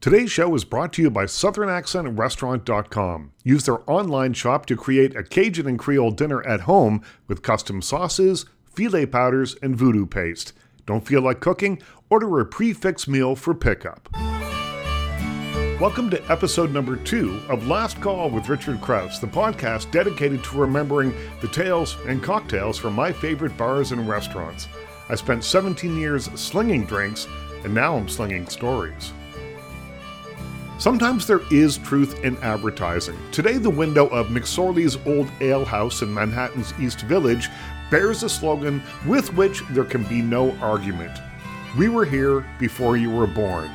Today's 0.00 0.30
show 0.30 0.54
is 0.54 0.64
brought 0.64 0.92
to 0.92 1.02
you 1.02 1.10
by 1.10 1.24
SouthernAccentRestaurant.com. 1.24 3.32
Use 3.42 3.64
their 3.64 3.90
online 3.90 4.32
shop 4.32 4.64
to 4.66 4.76
create 4.76 5.16
a 5.16 5.24
Cajun 5.24 5.66
and 5.66 5.76
Creole 5.76 6.12
dinner 6.12 6.40
at 6.46 6.60
home 6.60 7.02
with 7.26 7.42
custom 7.42 7.82
sauces, 7.82 8.46
filé 8.72 9.10
powders, 9.10 9.56
and 9.60 9.74
voodoo 9.74 10.06
paste. 10.06 10.52
Don't 10.86 11.04
feel 11.04 11.20
like 11.20 11.40
cooking? 11.40 11.82
Order 12.10 12.38
a 12.38 12.46
prix 12.46 12.74
fixe 12.74 13.08
meal 13.08 13.34
for 13.34 13.54
pickup. 13.54 14.08
Welcome 15.80 16.10
to 16.10 16.22
episode 16.30 16.70
number 16.70 16.94
two 16.94 17.40
of 17.48 17.66
Last 17.66 18.00
Call 18.00 18.30
with 18.30 18.48
Richard 18.48 18.80
Crouse, 18.80 19.18
the 19.18 19.26
podcast 19.26 19.90
dedicated 19.90 20.44
to 20.44 20.60
remembering 20.60 21.12
the 21.40 21.48
tales 21.48 21.96
and 22.06 22.22
cocktails 22.22 22.78
from 22.78 22.94
my 22.94 23.10
favorite 23.10 23.56
bars 23.56 23.90
and 23.90 24.08
restaurants. 24.08 24.68
I 25.08 25.16
spent 25.16 25.42
17 25.42 25.98
years 25.98 26.26
slinging 26.40 26.84
drinks, 26.84 27.26
and 27.64 27.74
now 27.74 27.96
I'm 27.96 28.08
slinging 28.08 28.46
stories. 28.46 29.12
Sometimes 30.78 31.26
there 31.26 31.40
is 31.50 31.76
truth 31.78 32.22
in 32.22 32.36
advertising. 32.36 33.18
Today, 33.32 33.58
the 33.58 33.68
window 33.68 34.06
of 34.08 34.28
McSorley's 34.28 34.96
Old 35.06 35.28
Ale 35.40 35.64
House 35.64 36.02
in 36.02 36.14
Manhattan's 36.14 36.72
East 36.78 37.00
Village 37.00 37.48
bears 37.90 38.22
a 38.22 38.28
slogan 38.28 38.80
with 39.04 39.34
which 39.34 39.64
there 39.70 39.84
can 39.84 40.04
be 40.04 40.22
no 40.22 40.52
argument. 40.58 41.18
We 41.76 41.88
were 41.88 42.04
here 42.04 42.46
before 42.60 42.96
you 42.96 43.10
were 43.10 43.26
born. 43.26 43.68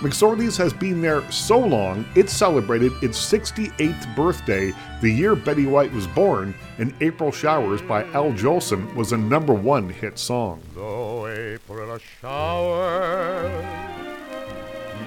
McSorley's 0.00 0.56
has 0.56 0.72
been 0.72 1.02
there 1.02 1.30
so 1.30 1.58
long, 1.58 2.06
it 2.16 2.30
celebrated 2.30 2.92
its 3.02 3.18
68th 3.30 4.16
birthday 4.16 4.72
the 5.02 5.10
year 5.10 5.36
Betty 5.36 5.66
White 5.66 5.92
was 5.92 6.06
born, 6.06 6.54
and 6.78 6.94
April 7.02 7.30
Showers 7.30 7.82
by 7.82 8.04
Al 8.12 8.32
Jolson 8.32 8.92
was 8.94 9.12
a 9.12 9.18
number 9.18 9.52
one 9.52 9.90
hit 9.90 10.18
song. 10.18 10.62
Though 10.74 11.28
April 11.28 11.98
shower 11.98 13.91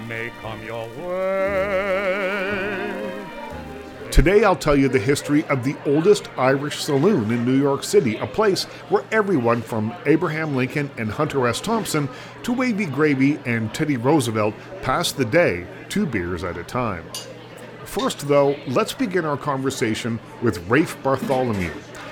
may 0.07 0.31
come 0.41 0.63
your 0.63 0.87
way. 0.99 2.05
Today, 4.11 4.43
I'll 4.45 4.55
tell 4.55 4.77
you 4.77 4.87
the 4.87 4.97
history 4.97 5.43
of 5.45 5.63
the 5.65 5.75
oldest 5.85 6.29
Irish 6.37 6.77
saloon 6.79 7.31
in 7.31 7.43
New 7.43 7.59
York 7.59 7.83
City, 7.83 8.15
a 8.17 8.25
place 8.25 8.63
where 8.87 9.03
everyone 9.11 9.61
from 9.61 9.93
Abraham 10.05 10.55
Lincoln 10.55 10.89
and 10.97 11.11
Hunter 11.11 11.45
S. 11.47 11.59
Thompson 11.59 12.07
to 12.43 12.53
Wavy 12.53 12.85
Gravy 12.85 13.39
and 13.45 13.73
Teddy 13.73 13.97
Roosevelt 13.97 14.53
passed 14.81 15.17
the 15.17 15.25
day 15.25 15.67
two 15.89 16.05
beers 16.05 16.45
at 16.45 16.55
a 16.55 16.63
time. 16.63 17.03
First, 17.83 18.27
though, 18.29 18.55
let's 18.67 18.93
begin 18.93 19.25
our 19.25 19.35
conversation 19.37 20.19
with 20.41 20.65
Rafe 20.69 20.97
Bartholomew. 21.03 21.71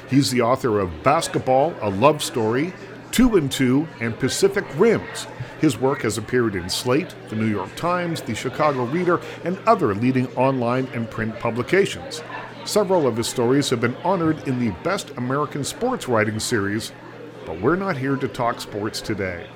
He's 0.10 0.30
the 0.30 0.42
author 0.42 0.80
of 0.80 1.04
Basketball, 1.04 1.74
A 1.82 1.90
Love 1.90 2.22
Story, 2.22 2.74
Two 3.12 3.38
and 3.38 3.50
Two, 3.52 3.88
and 4.02 4.20
Pacific 4.20 4.66
Rims. 4.76 5.28
His 5.64 5.78
work 5.78 6.02
has 6.02 6.18
appeared 6.18 6.56
in 6.56 6.68
Slate, 6.68 7.16
the 7.30 7.38
New 7.38 7.48
York 7.48 7.74
Times, 7.78 8.20
the 8.20 8.36
Chicago 8.36 8.84
Reader, 8.84 9.22
and 9.46 9.58
other 9.60 9.96
leading 9.96 10.28
online 10.36 10.88
and 10.88 11.10
print 11.10 11.40
publications. 11.40 12.22
Several 12.66 13.08
of 13.08 13.16
his 13.16 13.30
stories 13.30 13.70
have 13.70 13.80
been 13.80 13.96
honored 14.04 14.46
in 14.46 14.60
the 14.60 14.72
Best 14.84 15.12
American 15.12 15.64
Sports 15.64 16.10
Writing 16.10 16.38
series, 16.38 16.92
but 17.46 17.62
we're 17.62 17.78
not 17.78 17.96
here 17.96 18.18
to 18.18 18.28
talk 18.28 18.60
sports 18.60 19.00
today. 19.00 19.48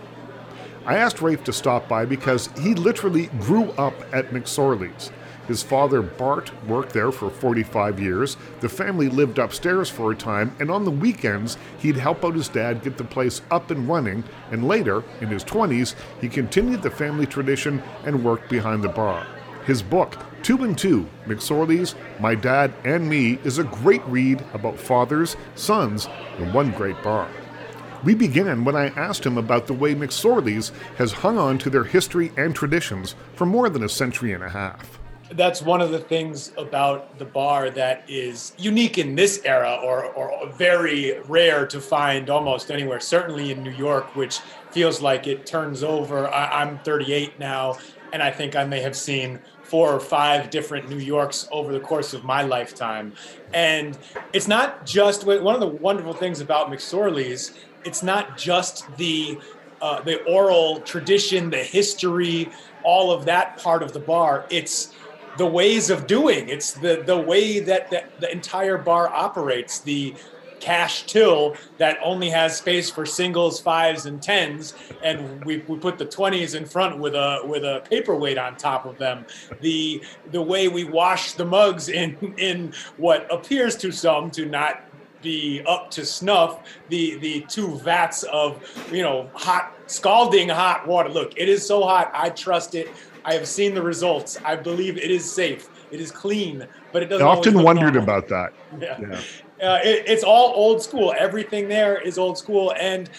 I 0.86 0.96
asked 0.96 1.22
Rafe 1.22 1.44
to 1.44 1.52
stop 1.52 1.90
by 1.90 2.06
because 2.06 2.48
he 2.58 2.74
literally 2.74 3.26
grew 3.42 3.72
up 3.72 3.94
at 4.14 4.30
McSorley's. 4.30 5.12
His 5.48 5.64
father, 5.64 6.02
Bart, 6.02 6.52
worked 6.66 6.92
there 6.92 7.12
for 7.12 7.30
45 7.30 8.02
years. 8.02 8.36
The 8.60 8.68
family 8.68 9.08
lived 9.08 9.40
upstairs 9.40 9.90
for 9.90 10.12
a 10.12 10.16
time, 10.16 10.54
and 10.60 10.70
on 10.70 10.84
the 10.84 10.92
weekends, 10.92 11.58
he'd 11.78 11.96
help 11.96 12.26
out 12.26 12.36
his 12.36 12.50
dad 12.50 12.84
get 12.84 12.98
the 12.98 13.06
place 13.06 13.42
up 13.50 13.72
and 13.72 13.88
running. 13.88 14.26
And 14.52 14.68
later, 14.68 15.04
in 15.22 15.30
his 15.30 15.46
20s, 15.46 15.96
he 16.20 16.28
continued 16.28 16.82
the 16.82 16.92
family 16.92 17.26
tradition 17.26 17.82
and 18.04 18.26
worked 18.26 18.50
behind 18.50 18.84
the 18.84 18.90
bar. 18.90 19.26
His 19.66 19.82
book, 19.82 20.18
Two 20.44 20.64
and 20.66 20.78
Two 20.78 21.08
McSorley's, 21.26 21.96
My 22.20 22.36
Dad 22.36 22.74
and 22.84 23.10
Me, 23.10 23.40
is 23.46 23.58
a 23.58 23.64
great 23.64 24.06
read 24.06 24.44
about 24.54 24.78
fathers, 24.78 25.38
sons, 25.56 26.10
and 26.38 26.54
one 26.54 26.72
great 26.72 27.02
bar. 27.04 27.30
We 28.04 28.16
began 28.16 28.66
when 28.66 28.76
I 28.76 28.88
asked 28.90 29.26
him 29.26 29.38
about 29.38 29.68
the 29.68 29.74
way 29.74 29.96
McSorley's 29.96 30.72
has 30.98 31.12
hung 31.14 31.38
on 31.38 31.58
to 31.60 31.70
their 31.70 31.84
history 31.86 32.32
and 32.38 32.54
traditions 32.54 33.16
for 33.34 33.46
more 33.46 33.70
than 33.70 33.84
a 33.84 33.90
century 33.90 34.34
and 34.34 34.44
a 34.44 34.50
half 34.50 34.97
that's 35.32 35.62
one 35.62 35.82
of 35.82 35.92
the 35.92 36.00
things 36.00 36.52
about 36.58 37.18
the 37.20 37.26
bar 37.26 37.70
that 37.70 38.04
is 38.10 38.54
unique 38.58 38.98
in 38.98 39.16
this 39.16 39.42
era 39.44 39.80
or, 39.84 40.06
or 40.06 40.50
very 40.52 41.20
rare 41.28 41.66
to 41.68 41.82
find 41.82 42.30
almost 42.30 42.72
anywhere 42.72 43.00
certainly 43.00 43.52
in 43.52 43.64
new 43.64 43.72
york 43.72 44.16
which 44.16 44.40
feels 44.72 45.02
like 45.02 45.28
it 45.28 45.46
turns 45.46 45.84
over. 45.84 46.28
I, 46.28 46.62
i'm 46.62 46.80
38 46.80 47.40
now 47.40 47.78
and 48.14 48.24
i 48.24 48.32
think 48.32 48.56
i 48.56 48.64
may 48.64 48.82
have 48.82 48.96
seen 48.96 49.40
four 49.64 49.92
or 49.92 50.00
five 50.00 50.50
different 50.50 50.90
new 50.90 51.00
yorks 51.00 51.48
over 51.52 51.74
the 51.74 51.80
course 51.80 52.14
of 52.14 52.24
my 52.24 52.42
lifetime. 52.42 53.12
And 53.54 53.98
it's 54.32 54.48
not 54.48 54.86
just 54.86 55.26
one 55.26 55.54
of 55.54 55.60
the 55.60 55.68
wonderful 55.68 56.14
things 56.14 56.40
about 56.40 56.72
mcsorley's 56.72 57.54
it's 57.84 58.02
not 58.02 58.38
just 58.38 58.86
the 58.98 59.40
uh, 59.82 60.02
the 60.02 60.24
oral 60.24 60.80
tradition 60.82 61.50
the 61.50 61.58
history 61.58 62.50
all 62.88 63.12
of 63.12 63.26
that 63.26 63.58
part 63.58 63.84
of 63.84 63.92
the 63.92 64.00
bar. 64.00 64.46
It's 64.50 64.94
the 65.38 65.46
ways 65.46 65.90
of 65.90 66.08
doing. 66.08 66.50
It's 66.50 66.74
the 66.74 67.04
the 67.06 67.18
way 67.18 67.60
that 67.60 67.90
the, 67.90 68.04
the 68.20 68.32
entire 68.32 68.78
bar 68.78 69.10
operates. 69.10 69.80
The 69.80 70.16
cash 70.60 71.06
till 71.06 71.56
that 71.78 71.98
only 72.04 72.30
has 72.30 72.58
space 72.58 72.90
for 72.90 73.06
singles, 73.06 73.60
fives, 73.60 74.06
and 74.06 74.22
tens, 74.22 74.74
and 75.04 75.44
we, 75.46 75.58
we 75.68 75.78
put 75.78 75.98
the 75.98 76.06
twenties 76.06 76.56
in 76.56 76.66
front 76.66 76.98
with 77.00 77.16
a 77.16 77.42
with 77.46 77.64
a 77.64 77.84
paperweight 77.90 78.38
on 78.38 78.56
top 78.56 78.86
of 78.86 78.98
them. 78.98 79.26
The 79.62 80.04
the 80.32 80.42
way 80.42 80.68
we 80.68 80.84
wash 80.84 81.34
the 81.34 81.46
mugs 81.46 81.90
in 81.90 82.34
in 82.38 82.74
what 82.98 83.32
appears 83.32 83.76
to 83.78 83.92
some 83.92 84.32
to 84.32 84.46
not 84.46 84.84
be 85.22 85.62
up 85.68 85.92
to 85.92 86.06
snuff. 86.06 86.64
The 86.90 87.18
the 87.18 87.42
two 87.48 87.78
vats 87.80 88.24
of 88.24 88.62
you 88.92 89.04
know 89.04 89.30
hot 89.34 89.74
scalding 89.88 90.50
hot 90.50 90.88
water. 90.88 91.10
Look, 91.10 91.34
it 91.38 91.50
is 91.50 91.66
so 91.66 91.84
hot. 91.84 92.12
I 92.14 92.30
trust 92.30 92.76
it 92.76 92.90
I 93.28 93.34
have 93.34 93.48
seen 93.48 93.76
the 93.76 93.82
results. 93.82 94.40
I 94.46 94.56
believe 94.56 94.98
it 94.98 95.12
is 95.12 95.30
safe. 95.30 95.70
It 95.92 96.00
is 96.00 96.12
clean, 96.12 96.66
but 96.94 97.04
it 97.04 97.08
doesn't. 97.08 97.28
I 97.28 97.30
often 97.30 97.62
wondered 97.62 97.94
normal. 97.94 98.04
about 98.04 98.30
that. 98.30 98.54
Yeah, 98.80 99.00
yeah. 99.00 99.70
Uh, 99.70 99.80
it, 99.84 100.04
it's 100.08 100.24
all 100.24 100.54
old 100.56 100.82
school. 100.82 101.14
Everything 101.18 101.68
there 101.68 102.00
is 102.00 102.18
old 102.18 102.38
school, 102.38 102.74
and 102.80 103.10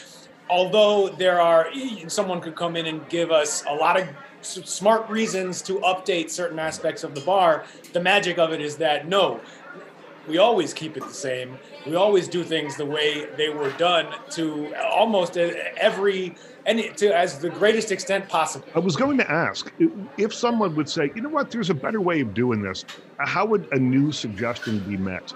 although 0.48 1.08
there 1.08 1.40
are, 1.40 1.68
someone 2.06 2.40
could 2.40 2.54
come 2.54 2.76
in 2.76 2.86
and 2.86 3.06
give 3.08 3.30
us 3.30 3.64
a 3.68 3.74
lot 3.74 4.00
of 4.00 4.08
smart 4.40 5.08
reasons 5.10 5.62
to 5.62 5.80
update 5.80 6.30
certain 6.30 6.58
aspects 6.58 7.02
of 7.02 7.14
the 7.14 7.20
bar. 7.22 7.64
The 7.92 8.00
magic 8.00 8.38
of 8.38 8.52
it 8.52 8.60
is 8.60 8.76
that 8.76 9.08
no, 9.08 9.40
we 10.28 10.38
always 10.38 10.74
keep 10.74 10.96
it 10.96 11.04
the 11.04 11.14
same. 11.14 11.58
We 11.86 11.94
always 11.94 12.28
do 12.28 12.44
things 12.44 12.76
the 12.76 12.86
way 12.86 13.26
they 13.36 13.48
were 13.48 13.70
done 13.72 14.14
to 14.30 14.74
almost 14.76 15.36
every 15.36 16.36
and 16.66 16.96
to 16.98 17.16
as 17.16 17.38
the 17.38 17.48
greatest 17.48 17.90
extent 17.90 18.28
possible. 18.28 18.66
I 18.74 18.78
was 18.78 18.94
going 18.94 19.16
to 19.18 19.30
ask 19.30 19.72
if 20.18 20.34
someone 20.34 20.74
would 20.76 20.88
say, 20.88 21.10
you 21.14 21.22
know 21.22 21.30
what, 21.30 21.50
there's 21.50 21.70
a 21.70 21.74
better 21.74 22.00
way 22.00 22.20
of 22.20 22.34
doing 22.34 22.62
this. 22.62 22.84
How 23.18 23.46
would 23.46 23.66
a 23.72 23.78
new 23.78 24.12
suggestion 24.12 24.80
be 24.80 24.96
met 24.96 25.32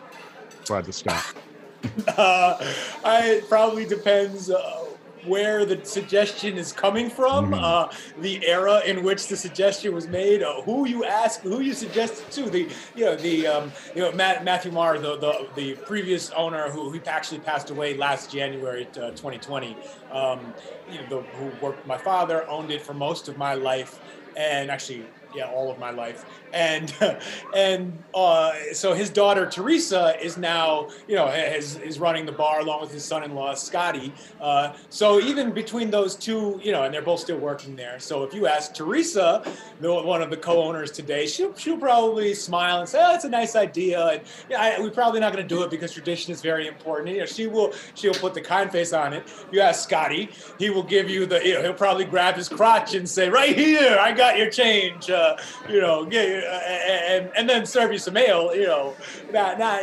by 0.69 0.83
the 0.83 0.93
staff? 0.93 1.35
uh, 2.09 2.57
I, 3.05 3.27
it 3.27 3.49
probably 3.49 3.87
depends. 3.87 4.51
Uh, 4.51 4.85
where 5.27 5.65
the 5.65 5.85
suggestion 5.85 6.59
is 6.59 6.73
coming 6.73 7.09
from, 7.09 7.53
mm-hmm. 7.53 7.65
uh, 7.65 7.93
the 8.21 8.47
era 8.47 8.81
in 8.85 9.03
which 9.03 9.29
the 9.29 9.37
suggestion 9.37 9.95
was 9.95 10.09
made, 10.09 10.43
uh, 10.43 10.63
who 10.63 10.87
you 10.87 11.05
ask, 11.05 11.41
who 11.41 11.61
you 11.61 11.75
suggested 11.75 12.31
to. 12.33 12.51
The 12.51 12.69
you 12.95 13.05
know 13.05 13.17
the 13.17 13.47
um, 13.47 13.73
you 13.95 14.03
know 14.03 14.13
Matt, 14.13 14.45
Matthew 14.45 14.73
Maher, 14.73 14.99
the, 14.99 15.17
the 15.17 15.49
the 15.55 15.75
previous 15.87 16.31
owner 16.31 16.71
who, 16.71 16.91
who 16.91 17.01
actually 17.07 17.41
passed 17.41 17.71
away 17.71 17.97
last 17.97 18.31
January, 18.33 18.87
uh, 18.97 19.11
2020. 19.11 19.77
Um, 20.11 20.55
you 20.91 21.01
know, 21.01 21.07
the, 21.09 21.23
who 21.23 21.51
worked 21.65 21.87
my 21.87 21.99
father, 21.99 22.49
owned 22.49 22.71
it 22.71 22.83
for 22.83 22.95
most 22.95 23.29
of 23.29 23.37
my 23.37 23.55
life, 23.55 24.01
and 24.37 24.71
actually 24.71 25.07
yeah, 25.35 25.47
all 25.47 25.71
of 25.71 25.79
my 25.79 25.91
life. 25.91 26.25
And 26.53 26.93
and 27.57 27.99
uh, 28.15 28.53
so 28.73 28.95
his 28.95 29.11
daughter 29.11 29.47
Teresa 29.47 30.15
is 30.23 30.37
now, 30.37 30.89
you 31.09 31.17
know, 31.17 31.29
is, 31.29 31.77
is 31.77 31.99
running 31.99 32.27
the 32.27 32.33
bar 32.33 32.61
along 32.61 32.81
with 32.81 32.93
his 32.93 33.05
son-in-law 33.05 33.55
Scotty. 33.55 34.13
Uh, 34.41 34.75
so 34.89 35.21
even 35.21 35.53
between 35.53 35.91
those 35.91 36.15
two, 36.15 36.61
you 36.63 36.73
know, 36.73 36.83
and 36.83 36.93
they're 36.93 37.03
both 37.03 37.21
still 37.21 37.39
working 37.39 37.77
there. 37.77 37.99
So 37.99 38.23
if 38.25 38.35
you 38.35 38.47
ask 38.47 38.75
Teresa, 38.75 39.43
the, 39.81 39.93
one 39.93 40.23
of 40.23 40.31
the 40.31 40.37
co-owners 40.37 40.91
today, 40.91 41.27
she'll 41.27 41.55
she'll 41.57 41.79
probably 41.79 42.35
smile 42.35 42.81
and 42.81 42.89
say, 42.89 43.01
"Oh, 43.03 43.15
it's 43.15 43.25
a 43.25 43.29
nice 43.29 43.57
idea." 43.57 44.07
And 44.07 44.23
yeah, 44.51 44.81
we're 44.81 44.91
probably 44.91 45.21
not 45.21 45.33
going 45.33 45.47
to 45.47 45.55
do 45.55 45.63
it 45.63 45.71
because 45.71 45.93
tradition 45.93 46.33
is 46.33 46.41
very 46.41 46.67
important. 46.67 47.09
And, 47.09 47.17
you 47.17 47.23
know, 47.23 47.27
she 47.27 47.47
will 47.47 47.73
she'll 47.95 48.15
put 48.15 48.35
the 48.35 48.41
kind 48.41 48.71
face 48.71 48.93
on 48.93 49.13
it. 49.13 49.25
You 49.51 49.61
ask 49.61 49.89
Scotty, 49.89 50.31
he 50.59 50.71
will 50.71 50.83
give 50.83 51.09
you 51.09 51.27
the, 51.27 51.45
you 51.45 51.55
know, 51.55 51.63
he'll 51.63 51.75
probably 51.75 52.05
grab 52.05 52.35
his 52.35 52.49
crotch 52.49 52.95
and 52.95 53.09
say, 53.09 53.29
"Right 53.29 53.57
here, 53.57 53.99
I 54.01 54.13
got 54.13 54.39
your 54.39 54.51
change." 54.51 55.11
Uh, 55.11 55.22
you 55.69 55.81
know, 55.81 56.05
get, 56.05 56.45
uh, 56.45 56.49
and, 56.49 57.31
and 57.37 57.49
then 57.49 57.67
serve 57.67 57.93
you 57.93 57.99
some 57.99 58.17
ale, 58.17 58.55
you 58.55 58.67
know, 58.67 58.95
not, 59.33 59.59
not, 59.59 59.83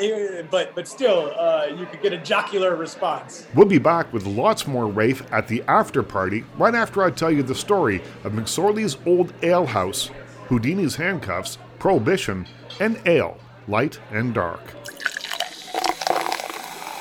but, 0.49 0.73
but 0.75 0.87
still, 0.87 1.33
uh, 1.37 1.67
you 1.77 1.85
could 1.85 2.01
get 2.01 2.13
a 2.13 2.17
jocular 2.17 2.75
response. 2.75 3.47
We'll 3.55 3.67
be 3.67 3.79
back 3.79 4.11
with 4.13 4.25
lots 4.25 4.67
more 4.67 4.87
Rafe 4.87 5.23
at 5.31 5.47
the 5.47 5.63
after 5.67 6.03
party 6.03 6.43
right 6.57 6.75
after 6.75 7.03
I 7.03 7.11
tell 7.11 7.31
you 7.31 7.43
the 7.43 7.55
story 7.55 8.01
of 8.23 8.33
McSorley's 8.33 8.97
Old 9.05 9.33
Ale 9.43 9.65
House 9.65 10.11
Houdini's 10.49 10.95
Handcuffs, 10.95 11.59
Prohibition, 11.77 12.47
and 12.79 12.99
Ale, 13.05 13.37
Light 13.67 13.99
and 14.11 14.33
Dark. 14.33 14.61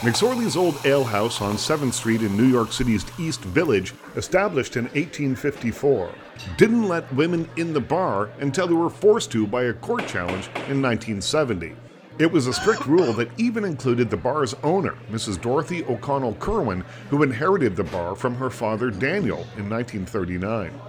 McSorley's 0.03 0.57
Old 0.57 0.87
Ale 0.87 1.03
House 1.03 1.41
on 1.41 1.55
7th 1.55 1.93
Street 1.93 2.23
in 2.23 2.37
New 2.37 2.47
York 2.47 2.71
City's 2.71 3.05
East 3.19 3.41
Village, 3.41 3.95
established 4.15 4.77
in 4.77 4.85
1854, 4.85 6.13
didn't 6.57 6.87
let 6.87 7.13
women 7.13 7.51
in 7.57 7.73
the 7.73 7.81
bar 7.81 8.31
until 8.39 8.69
they 8.69 8.75
were 8.75 8.91
forced 8.91 9.33
to 9.33 9.45
by 9.45 9.65
a 9.65 9.73
court 9.73 10.07
challenge 10.07 10.47
in 10.69 10.81
1970. 10.81 11.75
It 12.21 12.31
was 12.31 12.47
a 12.47 12.53
strict 12.53 12.87
rule 12.87 13.13
that 13.15 13.29
even 13.39 13.65
included 13.65 14.09
the 14.09 14.17
bar's 14.17 14.55
owner, 14.63 14.97
Mrs. 15.11 15.41
Dorothy 15.41 15.85
O'Connell 15.87 16.35
Kirwan, 16.35 16.85
who 17.11 17.25
inherited 17.25 17.75
the 17.75 17.83
bar 17.83 18.15
from 18.15 18.37
her 18.37 18.51
father 18.51 18.93
Daniel 18.93 19.49
in 19.57 19.69
1939. 19.69 20.81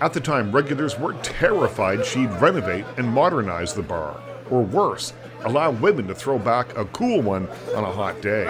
At 0.00 0.14
the 0.14 0.20
time, 0.20 0.52
regulars 0.52 0.98
were 0.98 1.12
terrified 1.22 2.06
she'd 2.06 2.32
renovate 2.40 2.86
and 2.96 3.06
modernize 3.06 3.74
the 3.74 3.82
bar, 3.82 4.18
or 4.48 4.62
worse, 4.62 5.12
allow 5.44 5.70
women 5.70 6.06
to 6.08 6.14
throw 6.14 6.38
back 6.38 6.76
a 6.76 6.84
cool 6.86 7.20
one 7.20 7.48
on 7.74 7.84
a 7.84 7.92
hot 7.92 8.20
day. 8.20 8.44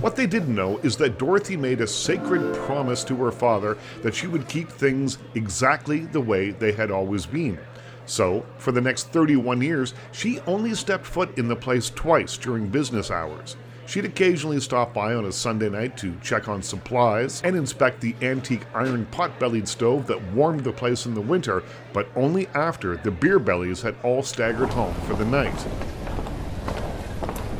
What 0.00 0.16
they 0.16 0.26
didn't 0.26 0.54
know 0.54 0.78
is 0.78 0.96
that 0.96 1.18
Dorothy 1.18 1.56
made 1.56 1.80
a 1.80 1.86
sacred 1.86 2.54
promise 2.56 3.04
to 3.04 3.16
her 3.16 3.32
father 3.32 3.78
that 4.02 4.14
she 4.14 4.26
would 4.26 4.48
keep 4.48 4.68
things 4.68 5.18
exactly 5.34 6.00
the 6.06 6.20
way 6.20 6.50
they 6.50 6.72
had 6.72 6.90
always 6.90 7.26
been. 7.26 7.58
So, 8.06 8.44
for 8.58 8.72
the 8.72 8.80
next 8.80 9.08
31 9.08 9.62
years, 9.62 9.94
she 10.10 10.40
only 10.40 10.74
stepped 10.74 11.06
foot 11.06 11.38
in 11.38 11.48
the 11.48 11.56
place 11.56 11.88
twice 11.88 12.36
during 12.36 12.68
business 12.68 13.10
hours. 13.10 13.56
She'd 13.92 14.06
occasionally 14.06 14.58
stop 14.58 14.94
by 14.94 15.12
on 15.12 15.26
a 15.26 15.32
Sunday 15.32 15.68
night 15.68 15.98
to 15.98 16.16
check 16.22 16.48
on 16.48 16.62
supplies 16.62 17.42
and 17.44 17.54
inspect 17.54 18.00
the 18.00 18.16
antique 18.22 18.64
iron 18.74 19.04
pot 19.04 19.38
bellied 19.38 19.68
stove 19.68 20.06
that 20.06 20.32
warmed 20.32 20.64
the 20.64 20.72
place 20.72 21.04
in 21.04 21.12
the 21.12 21.20
winter, 21.20 21.62
but 21.92 22.08
only 22.16 22.46
after 22.54 22.96
the 22.96 23.10
beer 23.10 23.38
bellies 23.38 23.82
had 23.82 23.94
all 24.02 24.22
staggered 24.22 24.70
home 24.70 24.94
for 25.06 25.12
the 25.12 25.26
night. 25.26 25.52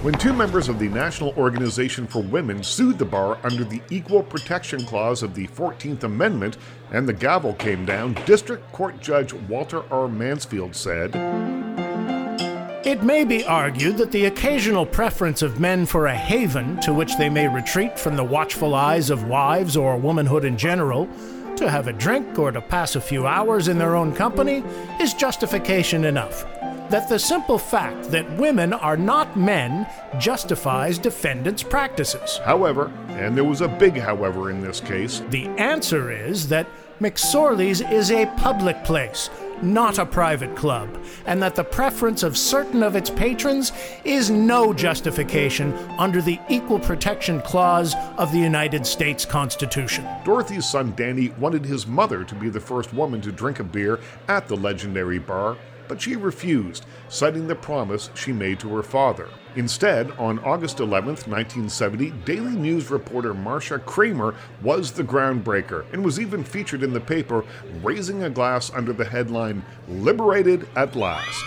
When 0.00 0.14
two 0.14 0.32
members 0.32 0.70
of 0.70 0.78
the 0.78 0.88
National 0.88 1.34
Organization 1.36 2.06
for 2.06 2.22
Women 2.22 2.62
sued 2.62 2.98
the 2.98 3.04
bar 3.04 3.36
under 3.44 3.64
the 3.64 3.82
Equal 3.90 4.22
Protection 4.22 4.86
Clause 4.86 5.22
of 5.22 5.34
the 5.34 5.48
14th 5.48 6.04
Amendment 6.04 6.56
and 6.92 7.06
the 7.06 7.12
gavel 7.12 7.52
came 7.52 7.84
down, 7.84 8.14
District 8.24 8.72
Court 8.72 8.98
Judge 9.02 9.34
Walter 9.34 9.82
R. 9.92 10.08
Mansfield 10.08 10.74
said, 10.74 11.14
It 12.84 13.04
may 13.04 13.22
be 13.22 13.44
argued 13.44 13.98
that 13.98 14.10
the 14.10 14.24
occasional 14.24 14.84
preference 14.84 15.40
of 15.40 15.60
men 15.60 15.86
for 15.86 16.06
a 16.06 16.16
haven 16.16 16.80
to 16.80 16.92
which 16.92 17.16
they 17.16 17.28
may 17.28 17.46
retreat 17.46 17.96
from 17.96 18.16
the 18.16 18.24
watchful 18.24 18.74
eyes 18.74 19.08
of 19.08 19.28
wives 19.28 19.76
or 19.76 19.96
womanhood 19.96 20.44
in 20.44 20.58
general, 20.58 21.08
to 21.56 21.70
have 21.70 21.86
a 21.86 21.92
drink 21.92 22.40
or 22.40 22.50
to 22.50 22.60
pass 22.60 22.96
a 22.96 23.00
few 23.00 23.24
hours 23.24 23.68
in 23.68 23.78
their 23.78 23.94
own 23.94 24.12
company, 24.12 24.64
is 25.00 25.14
justification 25.14 26.04
enough 26.04 26.44
that 26.90 27.08
the 27.08 27.18
simple 27.18 27.56
fact 27.56 28.10
that 28.10 28.30
women 28.36 28.72
are 28.72 28.98
not 28.98 29.34
men 29.34 29.86
justifies 30.18 30.98
defendants' 30.98 31.62
practices. 31.62 32.38
However, 32.44 32.92
and 33.10 33.34
there 33.34 33.44
was 33.44 33.62
a 33.62 33.68
big 33.68 33.96
however 33.96 34.50
in 34.50 34.60
this 34.60 34.80
case, 34.80 35.22
the 35.30 35.46
answer 35.56 36.10
is 36.10 36.48
that 36.48 36.66
McSorley's 37.00 37.80
is 37.80 38.10
a 38.10 38.26
public 38.36 38.84
place, 38.84 39.30
not 39.62 39.98
a 39.98 40.06
private 40.06 40.56
club, 40.56 40.98
and 41.26 41.42
that 41.42 41.54
the 41.54 41.64
preference 41.64 42.22
of 42.22 42.36
certain 42.36 42.82
of 42.82 42.96
its 42.96 43.10
patrons 43.10 43.72
is 44.04 44.30
no 44.30 44.72
justification 44.72 45.72
under 45.98 46.20
the 46.20 46.38
Equal 46.48 46.78
Protection 46.78 47.40
Clause 47.42 47.94
of 48.18 48.32
the 48.32 48.38
United 48.38 48.86
States 48.86 49.24
Constitution. 49.24 50.06
Dorothy's 50.24 50.68
son 50.68 50.92
Danny 50.96 51.28
wanted 51.38 51.64
his 51.64 51.86
mother 51.86 52.24
to 52.24 52.34
be 52.34 52.48
the 52.48 52.60
first 52.60 52.92
woman 52.92 53.20
to 53.20 53.32
drink 53.32 53.60
a 53.60 53.64
beer 53.64 54.00
at 54.28 54.48
the 54.48 54.56
legendary 54.56 55.18
bar, 55.18 55.56
but 55.88 56.00
she 56.00 56.16
refused, 56.16 56.86
citing 57.08 57.46
the 57.46 57.54
promise 57.54 58.10
she 58.14 58.32
made 58.32 58.58
to 58.60 58.74
her 58.74 58.82
father. 58.82 59.28
Instead, 59.54 60.10
on 60.12 60.38
August 60.40 60.80
11, 60.80 61.08
1970, 61.08 62.10
Daily 62.24 62.52
News 62.52 62.90
reporter 62.90 63.34
Marcia 63.34 63.78
Kramer 63.78 64.34
was 64.62 64.92
the 64.92 65.04
groundbreaker 65.04 65.84
and 65.92 66.02
was 66.02 66.18
even 66.18 66.42
featured 66.42 66.82
in 66.82 66.92
the 66.92 67.00
paper, 67.00 67.44
raising 67.82 68.22
a 68.22 68.30
glass 68.30 68.70
under 68.72 68.92
the 68.92 69.04
headline, 69.04 69.62
Liberated 69.88 70.66
at 70.74 70.96
Last. 70.96 71.44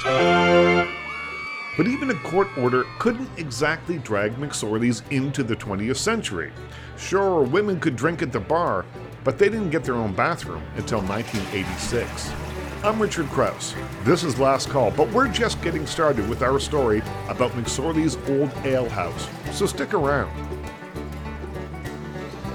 But 1.78 1.88
even 1.88 2.12
a 2.12 2.16
court 2.16 2.48
order 2.58 2.86
couldn't 3.00 3.30
exactly 3.38 3.98
drag 3.98 4.36
McSorley's 4.36 5.02
into 5.10 5.44
the 5.44 5.56
20th 5.56 5.98
century. 5.98 6.54
Sure, 6.98 7.42
women 7.42 7.80
could 7.80 7.96
drink 7.96 8.22
at 8.22 8.32
the 8.32 8.40
bar, 8.40 8.86
but 9.24 9.40
they 9.40 9.50
didn't 9.50 9.72
get 9.72 9.84
their 9.84 9.96
own 9.96 10.14
bathroom 10.14 10.64
until 10.78 11.02
1986. 11.02 12.45
I'm 12.86 13.02
Richard 13.02 13.26
Crouse. 13.30 13.74
This 14.04 14.24
is 14.24 14.38
Last 14.38 14.70
Call, 14.70 14.92
but 14.92 15.10
we're 15.10 15.28
just 15.28 15.60
getting 15.64 15.88
started 15.88 16.30
with 16.30 16.44
our 16.44 16.60
story 16.60 17.02
about 17.28 17.50
McSorley's 17.54 18.16
Old 18.30 18.52
Ale 18.64 18.88
House, 18.88 19.28
so 19.52 19.66
stick 19.66 19.96
around. 19.96 20.32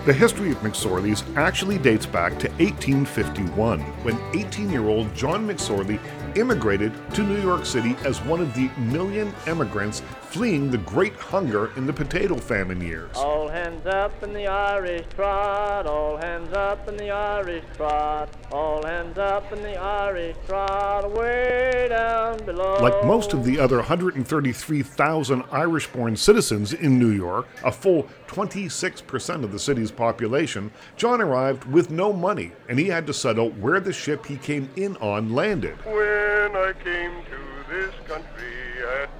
The 0.06 0.12
history 0.12 0.52
of 0.52 0.58
McSorley's 0.58 1.24
actually 1.34 1.78
dates 1.78 2.06
back 2.06 2.38
to 2.38 2.48
1851, 2.62 3.80
when 4.04 4.20
18 4.32 4.70
year 4.70 4.88
old 4.88 5.12
John 5.16 5.48
McSorley 5.48 5.98
immigrated 6.36 6.92
to 7.14 7.24
New 7.24 7.42
York 7.42 7.66
City 7.66 7.96
as 8.04 8.22
one 8.22 8.40
of 8.40 8.54
the 8.54 8.70
million 8.78 9.34
immigrants 9.48 10.00
fleeing 10.30 10.70
the 10.70 10.78
great 10.78 11.14
hunger 11.16 11.72
in 11.76 11.86
the 11.86 11.92
potato 11.92 12.36
famine 12.36 12.80
years. 12.80 13.10
All 13.16 13.48
hands 13.48 13.84
up 13.86 14.22
in 14.22 14.32
the 14.32 14.46
Irish 14.46 15.04
trot, 15.16 15.86
all 15.86 16.16
hands 16.16 16.52
up 16.52 16.88
in 16.88 16.96
the 16.96 17.10
Irish 17.10 17.64
trot, 17.76 18.28
all 18.52 18.84
hands 18.84 19.18
up 19.18 19.52
in 19.52 19.60
the 19.62 19.76
Irish 19.76 20.36
trot, 20.46 21.10
way 21.10 21.88
down 21.88 22.38
below. 22.44 22.78
Like 22.80 23.04
most 23.04 23.32
of 23.32 23.44
the 23.44 23.58
other 23.58 23.78
133,000 23.78 25.42
Irish 25.50 25.88
born 25.88 26.16
citizens 26.16 26.72
in 26.72 26.96
New 26.96 27.10
York, 27.10 27.48
a 27.64 27.72
full 27.72 28.08
26% 28.28 29.42
of 29.42 29.50
the 29.50 29.58
city's 29.58 29.90
population, 29.90 30.70
John 30.96 31.20
arrived 31.20 31.64
with 31.64 31.90
no 31.90 32.12
money 32.12 32.52
and 32.68 32.78
he 32.78 32.86
had 32.86 33.04
to 33.08 33.12
settle 33.12 33.50
where 33.50 33.80
the 33.80 33.92
ship 33.92 34.26
he 34.26 34.36
came 34.36 34.70
in 34.76 34.96
on 34.98 35.34
landed. 35.34 35.76
When 35.84 36.54
I 36.54 36.72
came 36.84 37.10
to 37.24 37.38
this 37.68 37.94
country, 38.06 38.84
I 38.86 39.00
had 39.00 39.19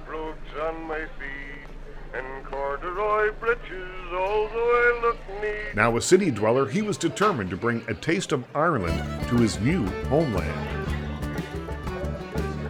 on 0.61 0.83
my 0.83 0.99
feet 0.99 1.67
and 2.13 2.45
corduroy 2.45 3.31
breeches, 3.39 3.89
although 4.13 4.49
I 4.53 4.99
looked 5.01 5.41
neat. 5.41 5.75
Now 5.75 5.97
a 5.97 6.01
city 6.01 6.29
dweller, 6.29 6.67
he 6.67 6.83
was 6.83 6.97
determined 6.97 7.49
to 7.49 7.57
bring 7.57 7.83
a 7.87 7.95
taste 7.95 8.31
of 8.31 8.45
Ireland 8.53 9.27
to 9.29 9.37
his 9.37 9.59
new 9.59 9.85
homeland. 10.07 10.67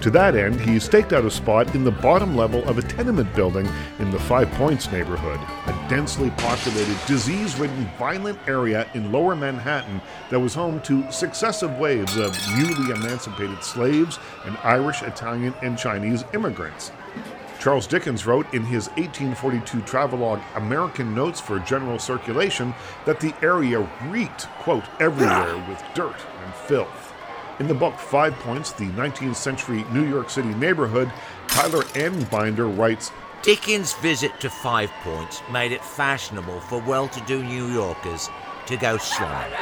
To 0.04 0.10
that 0.12 0.36
end, 0.36 0.60
he 0.62 0.80
staked 0.80 1.14
out 1.14 1.26
a 1.26 1.30
spot 1.30 1.76
in 1.76 1.84
the 1.84 1.92
bottom 1.92 2.36
level 2.36 2.68
of 2.68 2.78
a 2.78 2.82
tenement 2.82 3.36
building 3.36 3.70
in 4.00 4.10
the 4.10 4.20
Five 4.20 4.50
Points 4.54 4.92
neighborhood, 4.92 5.40
a 5.68 5.90
densely 5.90 6.32
populated, 6.38 6.98
disease 7.06 7.60
ridden, 7.60 7.90
violent 8.00 8.40
area 8.48 8.90
in 8.96 9.12
lower 9.12 9.36
Manhattan 9.36 10.02
that 10.30 10.40
was 10.40 10.56
home 10.56 10.82
to 10.82 11.12
successive 11.12 11.78
waves 11.78 12.16
of 12.18 12.36
newly 12.58 12.92
emancipated 12.92 13.64
slaves 13.64 14.18
and 14.46 14.58
Irish, 14.64 15.04
Italian, 15.04 15.54
and 15.62 15.78
Chinese 15.78 16.24
immigrants. 16.34 16.92
Charles 17.62 17.86
Dickens 17.86 18.26
wrote 18.26 18.52
in 18.56 18.64
his 18.64 18.88
1842 18.98 19.82
travelogue 19.82 20.42
American 20.56 21.14
Notes 21.14 21.40
for 21.40 21.60
General 21.60 22.00
Circulation 22.00 22.74
that 23.06 23.20
the 23.20 23.36
area 23.44 23.88
reeked, 24.08 24.48
quote, 24.64 24.84
everywhere 25.00 25.58
with 25.70 25.80
dirt 25.94 26.16
and 26.44 26.56
filth. 26.56 27.14
In 27.60 27.68
the 27.68 27.76
book 27.76 28.00
Five 28.00 28.34
Points, 28.40 28.72
the 28.72 28.88
19th 28.88 29.36
century 29.36 29.86
New 29.92 30.10
York 30.10 30.32
City 30.32 30.56
neighborhood, 30.56 31.14
Tyler 31.50 31.84
Anbinder 31.94 32.76
writes 32.76 33.12
Dickens' 33.44 33.94
visit 33.94 34.40
to 34.40 34.50
Five 34.50 34.90
Points 35.04 35.44
made 35.52 35.72
it 35.72 35.86
fashionable 35.86 36.62
for 36.62 36.82
well 36.82 37.08
to 37.10 37.22
do 37.28 37.44
New 37.44 37.68
Yorkers 37.68 38.28
to 38.66 38.76
go 38.76 38.98
slumming. 38.98 39.54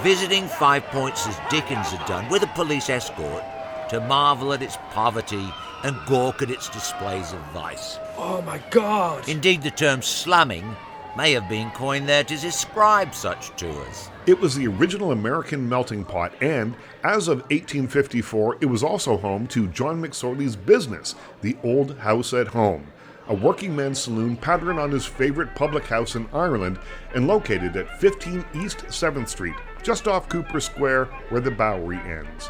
Visiting 0.00 0.48
Five 0.48 0.82
Points 0.86 1.24
as 1.28 1.38
Dickens 1.48 1.86
had 1.86 2.04
done 2.08 2.28
with 2.28 2.42
a 2.42 2.48
police 2.48 2.90
escort 2.90 3.44
to 3.90 4.00
marvel 4.00 4.52
at 4.52 4.62
its 4.62 4.76
poverty 4.90 5.48
and 5.84 5.96
gawk 6.06 6.42
at 6.42 6.50
its 6.50 6.68
displays 6.68 7.32
of 7.32 7.40
vice. 7.52 7.98
Oh 8.16 8.42
my 8.42 8.62
god! 8.70 9.28
Indeed, 9.28 9.62
the 9.62 9.70
term 9.70 10.02
slumming 10.02 10.76
may 11.16 11.32
have 11.32 11.48
been 11.48 11.70
coined 11.70 12.08
there 12.08 12.24
to 12.24 12.36
describe 12.36 13.14
such 13.14 13.54
tours. 13.56 14.08
It 14.26 14.40
was 14.40 14.54
the 14.54 14.66
original 14.68 15.12
American 15.12 15.68
melting 15.68 16.04
pot, 16.04 16.32
and 16.40 16.74
as 17.04 17.28
of 17.28 17.40
1854, 17.50 18.58
it 18.60 18.66
was 18.66 18.82
also 18.82 19.16
home 19.16 19.46
to 19.48 19.68
John 19.68 20.00
McSorley's 20.00 20.56
business, 20.56 21.14
the 21.40 21.56
Old 21.62 21.98
House 21.98 22.32
at 22.32 22.48
Home, 22.48 22.86
a 23.28 23.34
working 23.34 23.76
men's 23.76 24.00
saloon 24.00 24.36
patterned 24.36 24.78
on 24.78 24.90
his 24.90 25.04
favorite 25.04 25.54
public 25.54 25.84
house 25.84 26.14
in 26.14 26.28
Ireland 26.32 26.78
and 27.14 27.26
located 27.26 27.76
at 27.76 28.00
15 28.00 28.44
East 28.54 28.78
7th 28.86 29.28
Street, 29.28 29.56
just 29.82 30.08
off 30.08 30.28
Cooper 30.28 30.60
Square 30.60 31.06
where 31.28 31.40
the 31.40 31.50
Bowery 31.50 31.98
ends. 31.98 32.48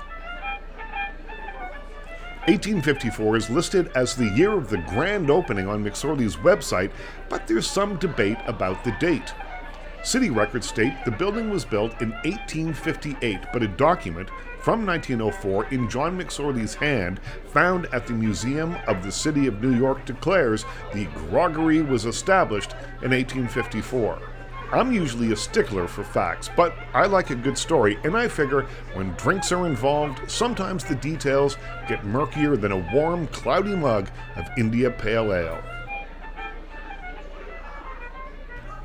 1854 2.48 3.36
is 3.36 3.50
listed 3.50 3.92
as 3.94 4.16
the 4.16 4.28
year 4.30 4.52
of 4.52 4.68
the 4.68 4.78
grand 4.78 5.30
opening 5.30 5.68
on 5.68 5.84
McSorley's 5.84 6.34
website, 6.34 6.90
but 7.28 7.46
there's 7.46 7.70
some 7.70 7.96
debate 7.98 8.38
about 8.46 8.82
the 8.82 8.90
date. 8.98 9.32
City 10.02 10.28
records 10.28 10.68
state 10.68 10.92
the 11.04 11.10
building 11.12 11.50
was 11.50 11.64
built 11.64 12.02
in 12.02 12.10
1858, 12.24 13.38
but 13.52 13.62
a 13.62 13.68
document 13.68 14.28
from 14.58 14.84
1904 14.84 15.66
in 15.66 15.88
John 15.88 16.18
McSorley's 16.18 16.74
hand, 16.74 17.20
found 17.46 17.86
at 17.92 18.08
the 18.08 18.12
Museum 18.12 18.76
of 18.88 19.04
the 19.04 19.12
City 19.12 19.46
of 19.46 19.62
New 19.62 19.76
York, 19.76 20.04
declares 20.04 20.64
the 20.92 21.04
groggery 21.14 21.80
was 21.80 22.06
established 22.06 22.72
in 23.02 23.12
1854. 23.12 24.20
I'm 24.72 24.90
usually 24.90 25.32
a 25.32 25.36
stickler 25.36 25.86
for 25.86 26.02
facts, 26.02 26.48
but 26.56 26.74
I 26.94 27.04
like 27.04 27.28
a 27.28 27.34
good 27.34 27.58
story, 27.58 27.98
and 28.04 28.16
I 28.16 28.26
figure 28.26 28.62
when 28.94 29.12
drinks 29.12 29.52
are 29.52 29.66
involved, 29.66 30.30
sometimes 30.30 30.82
the 30.82 30.94
details 30.94 31.58
get 31.86 32.06
murkier 32.06 32.56
than 32.56 32.72
a 32.72 32.90
warm, 32.94 33.26
cloudy 33.26 33.76
mug 33.76 34.08
of 34.34 34.48
India 34.56 34.90
Pale 34.90 35.34
Ale. 35.34 35.62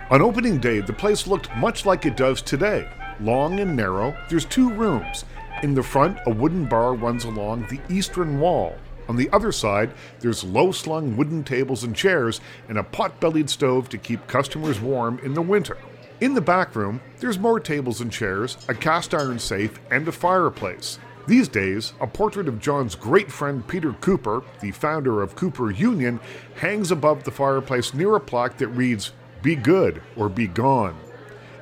On 0.10 0.22
opening 0.22 0.58
day, 0.58 0.82
the 0.82 0.92
place 0.92 1.26
looked 1.26 1.56
much 1.56 1.86
like 1.86 2.06
it 2.06 2.18
does 2.18 2.42
today. 2.42 2.90
Long 3.22 3.62
and 3.62 3.74
narrow, 3.74 4.14
there's 4.30 4.46
two 4.46 4.70
rooms, 4.74 5.24
in 5.64 5.74
the 5.74 5.84
front, 5.84 6.20
a 6.28 6.30
wooden 6.30 6.66
bar 6.66 6.96
runs 6.96 7.24
along 7.24 7.66
the 7.68 7.80
eastern 7.90 8.42
wall. 8.42 8.76
On 9.08 9.16
the 9.16 9.30
other 9.32 9.52
side, 9.52 9.94
there's 10.20 10.44
low 10.44 10.72
slung 10.72 11.16
wooden 11.16 11.44
tables 11.44 11.84
and 11.84 11.96
chairs 11.96 12.42
and 12.68 12.78
a 12.78 12.84
pot 12.84 13.20
bellied 13.20 13.50
stove 13.50 13.90
to 13.90 13.98
keep 13.98 14.28
customers 14.28 14.80
warm 14.80 15.20
in 15.20 15.34
the 15.34 15.42
winter. 15.42 15.78
In 16.20 16.34
the 16.34 16.42
back 16.42 16.76
room, 16.76 17.00
there's 17.20 17.38
more 17.38 17.60
tables 17.60 18.02
and 18.02 18.12
chairs, 18.12 18.58
a 18.68 18.74
cast 18.74 19.14
iron 19.14 19.38
safe, 19.38 19.80
and 19.92 20.08
a 20.08 20.12
fireplace. 20.12 20.98
These 21.28 21.48
days, 21.50 21.94
a 22.00 22.08
portrait 22.08 22.48
of 22.48 22.60
John's 22.60 22.96
great 22.96 23.32
friend 23.32 23.68
Peter 23.68 23.94
Cooper, 23.94 24.44
the 24.62 24.72
founder 24.72 25.22
of 25.22 25.36
Cooper 25.36 25.70
Union, 25.70 26.20
hangs 26.56 26.90
above 26.90 27.24
the 27.24 27.32
fireplace 27.32 27.94
near 27.94 28.16
a 28.16 28.20
plaque 28.20 28.58
that 28.58 28.70
reads, 28.70 29.12
Be 29.44 29.56
good 29.56 30.02
or 30.16 30.30
be 30.30 30.48
gone. 30.48 30.98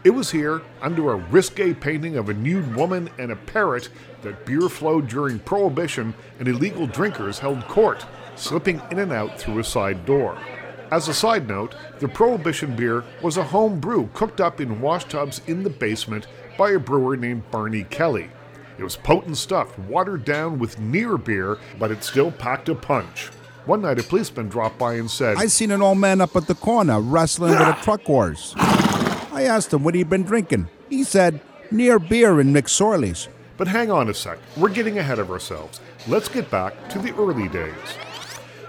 It 0.05 0.13
was 0.13 0.29
here, 0.29 0.61
under 0.83 1.11
a 1.11 1.15
risque 1.15 1.73
painting 1.73 2.15
of 2.15 2.29
a 2.29 2.33
nude 2.35 2.75
woman 2.75 3.09
and 3.17 3.31
a 3.31 3.35
parrot, 3.35 3.89
that 4.21 4.45
beer 4.45 4.69
flowed 4.69 5.07
during 5.07 5.39
Prohibition 5.39 6.13
and 6.37 6.47
illegal 6.47 6.85
drinkers 6.85 7.39
held 7.39 7.67
court, 7.67 8.05
slipping 8.35 8.83
in 8.91 8.99
and 8.99 9.11
out 9.11 9.39
through 9.39 9.57
a 9.57 9.63
side 9.63 10.05
door. 10.05 10.37
As 10.91 11.07
a 11.07 11.13
side 11.13 11.47
note, 11.47 11.73
the 11.97 12.07
Prohibition 12.07 12.75
beer 12.75 13.03
was 13.23 13.37
a 13.37 13.43
home 13.43 13.79
brew 13.79 14.07
cooked 14.13 14.39
up 14.39 14.61
in 14.61 14.79
washtubs 14.79 15.41
in 15.49 15.63
the 15.63 15.71
basement 15.71 16.27
by 16.55 16.69
a 16.69 16.79
brewer 16.79 17.17
named 17.17 17.49
Barney 17.49 17.85
Kelly. 17.85 18.29
It 18.77 18.83
was 18.83 18.97
potent 18.97 19.37
stuff, 19.37 19.79
watered 19.79 20.23
down 20.23 20.59
with 20.59 20.79
near 20.79 21.17
beer, 21.17 21.57
but 21.79 21.89
it 21.89 22.03
still 22.03 22.29
packed 22.29 22.69
a 22.69 22.75
punch. 22.75 23.31
One 23.65 23.81
night, 23.81 23.97
a 23.97 24.03
policeman 24.03 24.49
dropped 24.49 24.77
by 24.77 24.93
and 24.93 25.09
said, 25.09 25.37
I 25.37 25.47
seen 25.47 25.71
an 25.71 25.81
old 25.81 25.97
man 25.97 26.21
up 26.21 26.35
at 26.35 26.45
the 26.45 26.53
corner 26.53 26.99
wrestling 27.01 27.53
with 27.53 27.61
a 27.61 27.79
truck 27.81 28.03
horse. 28.03 28.53
I 29.35 29.43
asked 29.43 29.73
him 29.73 29.83
what 29.83 29.95
he'd 29.95 30.09
been 30.09 30.23
drinking. 30.23 30.69
He 30.89 31.03
said, 31.03 31.41
near 31.69 31.99
beer 31.99 32.39
in 32.39 32.53
McSorley's. 32.53 33.27
But 33.57 33.67
hang 33.67 33.91
on 33.91 34.07
a 34.07 34.13
sec, 34.13 34.39
we're 34.55 34.69
getting 34.69 34.97
ahead 34.97 35.19
of 35.19 35.29
ourselves. 35.29 35.81
Let's 36.07 36.29
get 36.29 36.49
back 36.49 36.87
to 36.91 36.99
the 36.99 37.13
early 37.15 37.49
days. 37.49 37.97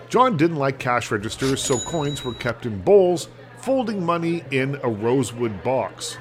John 0.08 0.36
didn't 0.36 0.56
like 0.56 0.80
cash 0.80 1.12
registers, 1.12 1.62
so 1.62 1.78
coins 1.78 2.24
were 2.24 2.34
kept 2.34 2.66
in 2.66 2.82
bowls, 2.82 3.28
folding 3.58 4.04
money 4.04 4.42
in 4.50 4.80
a 4.82 4.88
rosewood 4.88 5.62
box. 5.62 6.18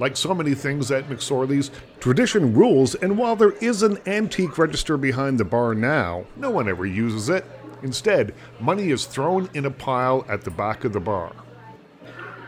Like 0.00 0.16
so 0.16 0.34
many 0.34 0.56
things 0.56 0.90
at 0.90 1.08
McSorley's, 1.08 1.70
tradition 2.00 2.54
rules, 2.54 2.96
and 2.96 3.16
while 3.16 3.36
there 3.36 3.52
is 3.52 3.84
an 3.84 3.98
antique 4.08 4.58
register 4.58 4.96
behind 4.96 5.38
the 5.38 5.44
bar 5.44 5.76
now, 5.76 6.24
no 6.34 6.50
one 6.50 6.68
ever 6.68 6.86
uses 6.86 7.28
it. 7.28 7.44
Instead, 7.84 8.34
money 8.58 8.90
is 8.90 9.06
thrown 9.06 9.48
in 9.54 9.64
a 9.64 9.70
pile 9.70 10.26
at 10.28 10.42
the 10.42 10.50
back 10.50 10.82
of 10.82 10.92
the 10.92 10.98
bar. 10.98 11.32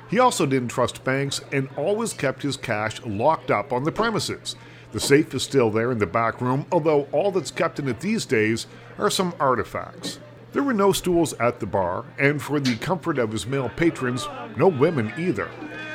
He 0.08 0.18
also 0.18 0.46
didn't 0.46 0.68
trust 0.68 1.04
banks 1.04 1.40
and 1.52 1.68
always 1.76 2.12
kept 2.12 2.42
his 2.42 2.56
cash 2.56 3.02
locked 3.04 3.50
up 3.50 3.72
on 3.72 3.84
the 3.84 3.92
premises. 3.92 4.54
The 4.92 5.00
safe 5.00 5.34
is 5.34 5.42
still 5.42 5.70
there 5.70 5.90
in 5.90 5.98
the 5.98 6.06
back 6.06 6.40
room, 6.40 6.64
although 6.70 7.08
all 7.12 7.32
that's 7.32 7.50
kept 7.50 7.78
in 7.78 7.88
it 7.88 8.00
these 8.00 8.24
days 8.24 8.66
are 8.98 9.10
some 9.10 9.34
artifacts. 9.40 10.20
There 10.52 10.62
were 10.62 10.72
no 10.72 10.92
stools 10.92 11.34
at 11.34 11.60
the 11.60 11.66
bar, 11.66 12.04
and 12.18 12.40
for 12.40 12.60
the 12.60 12.76
comfort 12.76 13.18
of 13.18 13.32
his 13.32 13.46
male 13.46 13.68
patrons, 13.68 14.26
no 14.56 14.68
women 14.68 15.12
either. 15.18 15.50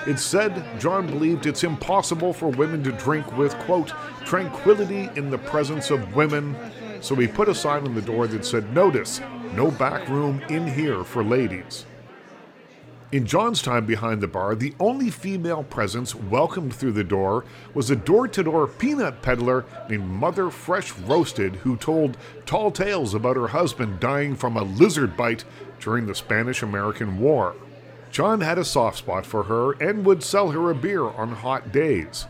It's 0.05 0.23
said 0.23 0.79
John 0.79 1.07
believed 1.07 1.45
it's 1.45 1.63
impossible 1.63 2.33
for 2.33 2.49
women 2.49 2.83
to 2.83 2.91
drink 2.91 3.35
with, 3.37 3.57
quote, 3.59 3.93
tranquility 4.25 5.09
in 5.15 5.29
the 5.29 5.37
presence 5.37 5.89
of 5.89 6.15
women, 6.15 6.55
so 6.99 7.15
he 7.15 7.27
put 7.27 7.49
a 7.49 7.55
sign 7.55 7.85
on 7.87 7.95
the 7.95 8.01
door 8.01 8.27
that 8.27 8.45
said, 8.45 8.73
Notice, 8.73 9.21
no 9.55 9.71
back 9.71 10.07
room 10.09 10.41
in 10.49 10.67
here 10.67 11.03
for 11.03 11.23
ladies. 11.23 11.85
In 13.11 13.25
John's 13.25 13.61
time 13.61 13.85
behind 13.85 14.21
the 14.21 14.27
bar, 14.27 14.55
the 14.55 14.73
only 14.79 15.09
female 15.09 15.63
presence 15.63 16.15
welcomed 16.15 16.73
through 16.73 16.93
the 16.93 17.03
door 17.03 17.43
was 17.73 17.89
a 17.89 17.95
door 17.95 18.25
to 18.29 18.41
door 18.41 18.67
peanut 18.67 19.21
peddler 19.21 19.65
named 19.89 20.07
Mother 20.07 20.49
Fresh 20.49 20.93
Roasted, 20.99 21.55
who 21.57 21.75
told 21.75 22.15
tall 22.45 22.71
tales 22.71 23.13
about 23.13 23.35
her 23.35 23.49
husband 23.49 23.99
dying 23.99 24.37
from 24.37 24.55
a 24.55 24.63
lizard 24.63 25.17
bite 25.17 25.43
during 25.81 26.05
the 26.05 26.15
Spanish 26.15 26.63
American 26.63 27.19
War. 27.19 27.53
John 28.11 28.39
had 28.39 28.57
a 28.57 28.63
soft 28.63 28.99
spot 28.99 29.25
for 29.25 29.43
her 29.43 29.73
and 29.73 30.05
would 30.05 30.23
sell 30.23 30.51
her 30.51 30.71
a 30.71 30.75
beer 30.75 31.03
on 31.03 31.33
hot 31.33 31.73
days. 31.73 32.27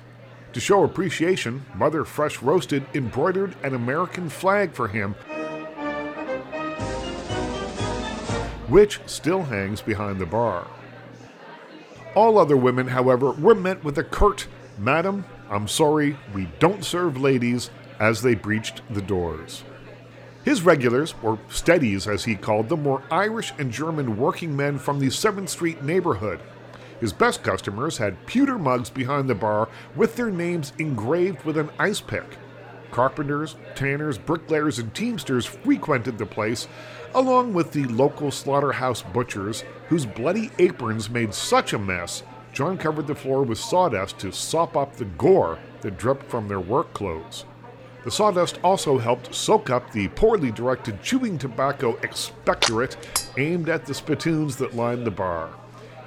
To 0.54 0.60
show 0.60 0.84
appreciation, 0.84 1.64
Mother 1.76 2.04
Fresh 2.06 2.42
Roasted 2.42 2.86
embroidered 2.96 3.56
an 3.62 3.76
American 3.76 4.30
flag 4.30 4.74
for 4.74 4.88
him 4.88 5.14
which 8.72 9.01
still 9.06 9.44
hangs 9.44 9.82
behind 9.82 10.18
the 10.18 10.25
bar. 10.25 10.66
All 12.16 12.38
other 12.38 12.56
women, 12.56 12.88
however, 12.88 13.32
were 13.32 13.54
met 13.54 13.84
with 13.84 13.98
a 13.98 14.04
curt, 14.04 14.48
Madam, 14.78 15.25
I'm 15.50 15.68
sorry, 15.68 16.18
we 16.34 16.48
don't 16.60 16.86
serve 16.86 17.20
ladies, 17.20 17.70
as 18.00 18.22
they 18.22 18.34
breached 18.34 18.82
the 18.90 19.01
doors. 19.01 19.66
His 20.46 20.63
regulars, 20.63 21.13
or 21.22 21.38
steadies 21.50 22.08
as 22.08 22.24
he 22.24 22.36
called 22.36 22.70
them, 22.70 22.86
were 22.86 23.04
Irish 23.12 23.54
and 23.60 23.72
German 23.72 24.18
working 24.18 24.56
men 24.56 24.80
from 24.80 25.00
the 25.00 25.08
7th 25.08 25.50
Street 25.50 25.84
neighborhood. 25.84 26.40
His 27.01 27.12
best 27.12 27.44
customers 27.44 27.98
had 27.98 28.25
pewter 28.25 28.58
mugs 28.58 28.90
behind 28.90 29.30
the 29.30 29.36
bar 29.36 29.68
with 29.96 30.16
their 30.16 30.32
names 30.32 30.72
engraved 30.80 31.44
with 31.44 31.58
an 31.58 31.70
ice 31.78 32.00
pick. 32.00 32.38
Carpenters, 32.92 33.56
tanners, 33.75 34.18
bricklayers, 34.18 34.80
and 34.80 34.94
teamsters 34.94 35.46
frequented 35.46 36.18
the 36.18 36.25
place, 36.25 36.68
along 37.13 37.53
with 37.53 37.72
the 37.72 37.86
local 37.86 38.32
slaughterhouse 38.32 39.01
butchers, 39.01 39.63
whose 39.89 40.06
bloody 40.06 40.51
aprons 40.60 41.10
made 41.10 41.34
such 41.34 41.74
a 41.74 41.80
mess, 41.80 42.24
John 42.53 42.77
covered 42.77 43.08
the 43.08 43.15
floor 43.15 43.44
with 43.44 43.58
sawdust 43.58 44.20
to 44.20 44.32
sop 44.32 44.75
up 44.75 44.96
the 44.96 45.06
gore 45.06 45.60
that 45.82 45.98
dripped 45.98 46.30
from 46.30 46.48
their 46.48 46.60
work 46.60 46.94
clothes. 46.94 47.46
The 48.03 48.12
sawdust 48.12 48.60
also 48.63 48.98
helped 48.98 49.34
soak 49.34 49.70
up 49.70 49.91
the 49.91 50.08
poorly 50.10 50.51
directed 50.51 51.03
chewing 51.03 51.38
tobacco 51.38 51.98
expectorate 52.01 52.98
aimed 53.38 53.70
at 53.70 53.86
the 53.86 53.94
spittoons 53.94 54.56
that 54.58 54.75
lined 54.75 55.06
the 55.06 55.12
bar. 55.12 55.50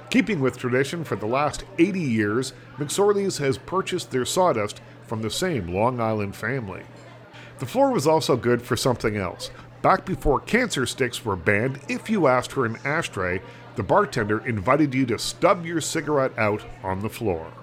Keeping 0.09 0.39
with 0.39 0.57
tradition 0.57 1.03
for 1.03 1.15
the 1.15 1.25
last 1.25 1.63
80 1.79 1.99
years, 1.99 2.53
McSorley's 2.77 3.37
has 3.37 3.57
purchased 3.57 4.11
their 4.11 4.25
sawdust 4.25 4.81
from 5.03 5.21
the 5.21 5.29
same 5.29 5.67
Long 5.67 5.99
Island 5.99 6.35
family. 6.35 6.83
The 7.59 7.65
floor 7.65 7.91
was 7.91 8.05
also 8.05 8.35
good 8.35 8.61
for 8.61 8.75
something 8.75 9.15
else. 9.15 9.49
Back 9.85 10.03
before 10.03 10.39
cancer 10.39 10.87
sticks 10.87 11.23
were 11.23 11.35
banned, 11.35 11.79
if 11.87 12.09
you 12.09 12.25
asked 12.25 12.51
for 12.51 12.65
an 12.65 12.79
ashtray, 12.83 13.39
the 13.75 13.83
bartender 13.83 14.43
invited 14.47 14.95
you 14.95 15.05
to 15.05 15.19
stub 15.19 15.63
your 15.63 15.79
cigarette 15.79 16.35
out 16.39 16.63
on 16.83 17.01
the 17.01 17.07
floor. 17.07 17.53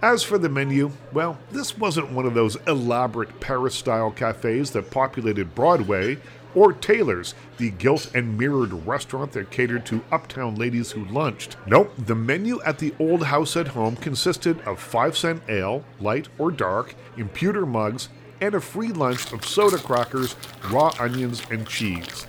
As 0.00 0.22
for 0.22 0.38
the 0.38 0.48
menu, 0.48 0.92
well, 1.12 1.36
this 1.50 1.76
wasn't 1.76 2.12
one 2.12 2.24
of 2.24 2.32
those 2.32 2.56
elaborate 2.66 3.40
Paris 3.40 3.74
style 3.74 4.10
cafes 4.10 4.70
that 4.70 4.90
populated 4.90 5.54
Broadway, 5.54 6.16
or 6.54 6.72
Taylor's, 6.72 7.34
the 7.58 7.68
gilt 7.68 8.10
and 8.14 8.38
mirrored 8.38 8.72
restaurant 8.86 9.32
that 9.32 9.50
catered 9.50 9.84
to 9.84 10.02
uptown 10.10 10.54
ladies 10.54 10.92
who 10.92 11.04
lunched. 11.04 11.58
Nope, 11.66 11.92
the 11.98 12.14
menu 12.14 12.58
at 12.62 12.78
the 12.78 12.94
old 12.98 13.24
house 13.24 13.54
at 13.54 13.68
home 13.68 13.96
consisted 13.96 14.62
of 14.62 14.80
5 14.80 15.14
cent 15.14 15.42
ale, 15.46 15.84
light 16.00 16.28
or 16.38 16.50
dark, 16.50 16.94
in 17.18 17.28
pewter 17.28 17.66
mugs, 17.66 18.08
and 18.40 18.54
a 18.54 18.60
free 18.60 18.88
lunch 18.88 19.32
of 19.32 19.44
soda 19.44 19.78
crackers, 19.78 20.36
raw 20.70 20.92
onions, 20.98 21.42
and 21.50 21.66
cheese. 21.66 22.26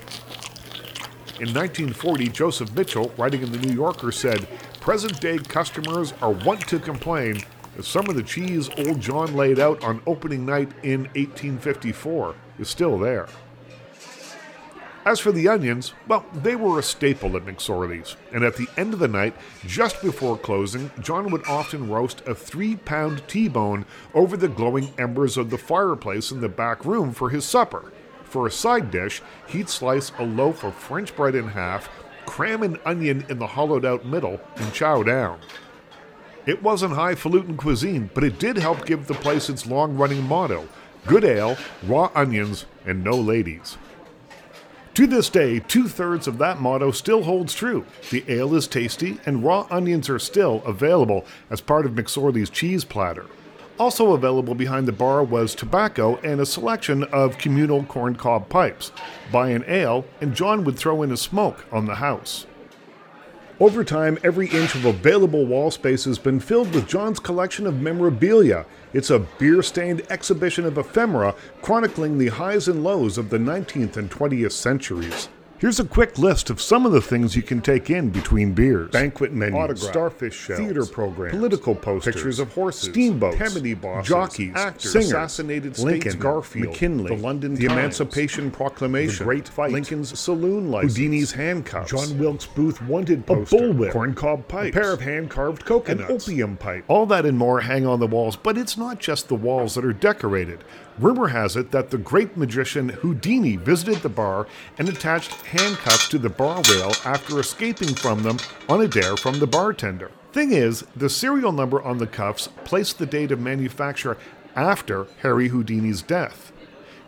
In 1.40 1.54
1940, 1.54 2.28
Joseph 2.28 2.74
Mitchell, 2.74 3.12
writing 3.16 3.42
in 3.42 3.50
the 3.50 3.58
New 3.58 3.74
Yorker, 3.74 4.12
said, 4.12 4.46
Present 4.80 5.20
day 5.20 5.38
customers 5.38 6.12
are 6.20 6.32
wont 6.32 6.66
to 6.68 6.78
complain 6.78 7.40
that 7.76 7.84
some 7.84 8.08
of 8.08 8.16
the 8.16 8.22
cheese 8.22 8.68
old 8.78 9.00
John 9.00 9.34
laid 9.34 9.58
out 9.58 9.82
on 9.82 10.02
opening 10.06 10.44
night 10.44 10.70
in 10.82 11.04
1854 11.14 12.34
is 12.58 12.68
still 12.68 12.98
there. 12.98 13.28
As 15.04 15.18
for 15.18 15.32
the 15.32 15.48
onions, 15.48 15.94
well, 16.08 16.26
they 16.34 16.54
were 16.54 16.78
a 16.78 16.82
staple 16.82 17.34
at 17.34 17.46
McSorley's, 17.46 18.16
and 18.32 18.44
at 18.44 18.56
the 18.56 18.68
end 18.76 18.92
of 18.92 18.98
the 18.98 19.08
night, 19.08 19.34
just 19.64 20.02
before 20.02 20.36
closing, 20.36 20.90
John 21.00 21.30
would 21.30 21.46
often 21.46 21.88
roast 21.88 22.20
a 22.26 22.34
three 22.34 22.76
pound 22.76 23.22
T 23.26 23.48
bone 23.48 23.86
over 24.12 24.36
the 24.36 24.48
glowing 24.48 24.92
embers 24.98 25.38
of 25.38 25.48
the 25.48 25.56
fireplace 25.56 26.30
in 26.30 26.42
the 26.42 26.50
back 26.50 26.84
room 26.84 27.12
for 27.14 27.30
his 27.30 27.46
supper. 27.46 27.90
For 28.24 28.46
a 28.46 28.50
side 28.50 28.90
dish, 28.90 29.22
he'd 29.48 29.70
slice 29.70 30.12
a 30.18 30.24
loaf 30.24 30.64
of 30.64 30.74
French 30.74 31.16
bread 31.16 31.34
in 31.34 31.48
half, 31.48 31.88
cram 32.26 32.62
an 32.62 32.78
onion 32.84 33.24
in 33.30 33.38
the 33.38 33.46
hollowed 33.46 33.86
out 33.86 34.04
middle, 34.04 34.38
and 34.56 34.72
chow 34.74 35.02
down. 35.02 35.40
It 36.44 36.62
wasn't 36.62 36.92
highfalutin 36.92 37.56
cuisine, 37.56 38.10
but 38.12 38.24
it 38.24 38.38
did 38.38 38.58
help 38.58 38.84
give 38.84 39.06
the 39.06 39.14
place 39.14 39.48
its 39.48 39.66
long 39.66 39.96
running 39.96 40.22
motto 40.28 40.68
good 41.06 41.24
ale, 41.24 41.56
raw 41.84 42.10
onions, 42.14 42.66
and 42.84 43.02
no 43.02 43.12
ladies. 43.12 43.78
To 44.94 45.06
this 45.06 45.30
day, 45.30 45.60
two 45.60 45.86
thirds 45.86 46.26
of 46.26 46.38
that 46.38 46.60
motto 46.60 46.90
still 46.90 47.22
holds 47.22 47.54
true. 47.54 47.86
The 48.10 48.24
ale 48.26 48.54
is 48.56 48.66
tasty, 48.66 49.20
and 49.24 49.44
raw 49.44 49.66
onions 49.70 50.10
are 50.10 50.18
still 50.18 50.62
available 50.66 51.24
as 51.48 51.60
part 51.60 51.86
of 51.86 51.92
McSorley's 51.92 52.50
cheese 52.50 52.84
platter. 52.84 53.26
Also 53.78 54.12
available 54.12 54.54
behind 54.54 54.86
the 54.86 54.92
bar 54.92 55.22
was 55.22 55.54
tobacco 55.54 56.16
and 56.18 56.40
a 56.40 56.44
selection 56.44 57.04
of 57.04 57.38
communal 57.38 57.84
corncob 57.84 58.48
pipes. 58.48 58.90
Buy 59.32 59.50
an 59.50 59.64
ale, 59.68 60.04
and 60.20 60.34
John 60.34 60.64
would 60.64 60.76
throw 60.76 61.02
in 61.02 61.12
a 61.12 61.16
smoke 61.16 61.64
on 61.72 61.86
the 61.86 61.94
house. 61.94 62.46
Over 63.60 63.84
time, 63.84 64.16
every 64.24 64.48
inch 64.48 64.74
of 64.74 64.86
available 64.86 65.44
wall 65.44 65.70
space 65.70 66.06
has 66.06 66.18
been 66.18 66.40
filled 66.40 66.74
with 66.74 66.88
John's 66.88 67.20
collection 67.20 67.66
of 67.66 67.78
memorabilia. 67.78 68.64
It's 68.94 69.10
a 69.10 69.18
beer 69.18 69.62
stained 69.62 70.00
exhibition 70.08 70.64
of 70.64 70.78
ephemera 70.78 71.34
chronicling 71.60 72.16
the 72.16 72.28
highs 72.28 72.68
and 72.68 72.82
lows 72.82 73.18
of 73.18 73.28
the 73.28 73.36
19th 73.36 73.98
and 73.98 74.10
20th 74.10 74.52
centuries. 74.52 75.28
Here's 75.60 75.78
a 75.78 75.84
quick 75.84 76.16
list 76.16 76.48
of 76.48 76.58
some 76.58 76.86
of 76.86 76.92
the 76.92 77.02
things 77.02 77.36
you 77.36 77.42
can 77.42 77.60
take 77.60 77.90
in 77.90 78.08
between 78.08 78.54
beers 78.54 78.90
banquet 78.92 79.30
menus, 79.30 79.54
Autographs, 79.54 79.88
starfish 79.88 80.34
shells, 80.34 80.58
theater 80.58 80.86
programs, 80.86 81.36
political 81.36 81.74
posters, 81.74 82.14
pictures 82.14 82.38
of 82.38 82.50
horses, 82.54 82.88
steamboats, 82.88 83.36
Tammany 83.36 83.74
bosses, 83.74 84.08
jockeys, 84.08 84.52
actors, 84.56 84.90
singers, 84.90 85.08
assassinated 85.08 85.78
Lincoln, 85.78 86.12
statesmen, 86.12 86.22
Garfield, 86.22 86.66
McKinley, 86.68 87.14
the 87.14 87.22
London 87.22 87.54
the 87.56 87.66
Times, 87.66 87.78
Emancipation 87.78 88.50
Proclamation, 88.50 89.18
the 89.18 89.24
Great 89.24 89.48
Fight, 89.50 89.72
Lincoln's 89.72 90.18
saloon 90.18 90.70
license, 90.70 90.96
Houdini's 90.96 91.32
handcuffs, 91.32 91.90
John 91.90 92.18
Wilkes 92.18 92.46
Booth 92.46 92.80
wanted 92.84 93.18
a 93.18 93.22
poster, 93.24 93.58
bullwhip, 93.58 93.92
corncob 93.92 94.48
pipe, 94.48 94.74
a 94.74 94.78
pair 94.78 94.92
of 94.94 95.02
hand-carved 95.02 95.66
coconuts, 95.66 96.08
an 96.08 96.32
opium 96.32 96.56
pipe. 96.56 96.86
All 96.88 97.04
that 97.04 97.26
and 97.26 97.36
more 97.36 97.60
hang 97.60 97.86
on 97.86 98.00
the 98.00 98.06
walls, 98.06 98.34
but 98.34 98.56
it's 98.56 98.78
not 98.78 98.98
just 98.98 99.28
the 99.28 99.34
walls 99.34 99.74
that 99.74 99.84
are 99.84 99.92
decorated. 99.92 100.64
Rumor 100.98 101.28
has 101.28 101.56
it 101.56 101.70
that 101.70 101.90
the 101.90 101.98
great 101.98 102.36
magician 102.36 102.88
Houdini 102.90 103.56
visited 103.56 104.02
the 104.02 104.08
bar 104.08 104.46
and 104.78 104.88
attached 104.88 105.32
handcuffs 105.46 106.08
to 106.08 106.18
the 106.18 106.28
bar 106.28 106.62
rail 106.70 106.92
after 107.04 107.40
escaping 107.40 107.94
from 107.94 108.22
them 108.22 108.38
on 108.68 108.82
a 108.82 108.88
dare 108.88 109.16
from 109.16 109.38
the 109.38 109.46
bartender. 109.46 110.10
Thing 110.32 110.52
is, 110.52 110.84
the 110.94 111.08
serial 111.08 111.52
number 111.52 111.82
on 111.82 111.98
the 111.98 112.06
cuffs 112.06 112.48
placed 112.64 112.98
the 112.98 113.06
date 113.06 113.32
of 113.32 113.40
manufacture 113.40 114.16
after 114.54 115.06
Harry 115.22 115.48
Houdini's 115.48 116.02
death. 116.02 116.52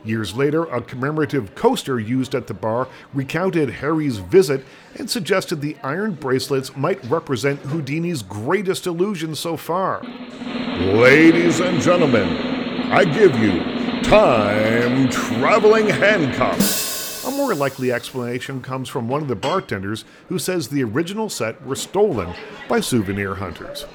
Years 0.04 0.34
later, 0.34 0.64
a 0.64 0.80
commemorative 0.80 1.54
coaster 1.54 2.00
used 2.00 2.34
at 2.34 2.48
the 2.48 2.54
bar 2.54 2.88
recounted 3.14 3.70
Harry's 3.70 4.18
visit 4.18 4.64
and 4.98 5.08
suggested 5.08 5.60
the 5.60 5.76
iron 5.84 6.14
bracelets 6.14 6.76
might 6.76 7.04
represent 7.04 7.60
Houdini's 7.60 8.22
greatest 8.22 8.86
illusion 8.86 9.36
so 9.36 9.56
far. 9.56 10.02
Ladies 10.80 11.60
and 11.60 11.80
gentlemen, 11.80 12.51
I 12.94 13.06
give 13.06 13.34
you 13.38 14.02
time 14.02 15.08
traveling 15.08 15.88
handcuffs. 15.88 17.25
A 17.25 17.30
more 17.30 17.54
likely 17.54 17.90
explanation 17.90 18.61
comes 18.61 18.90
from 18.90 19.08
one 19.08 19.22
of 19.22 19.28
the 19.28 19.34
bartenders 19.34 20.04
who 20.28 20.38
says 20.38 20.68
the 20.68 20.84
original 20.84 21.30
set 21.30 21.64
were 21.64 21.75
stolen 21.75 22.34
by 22.68 22.80
souvenir 22.80 23.37
hunters. 23.37 23.87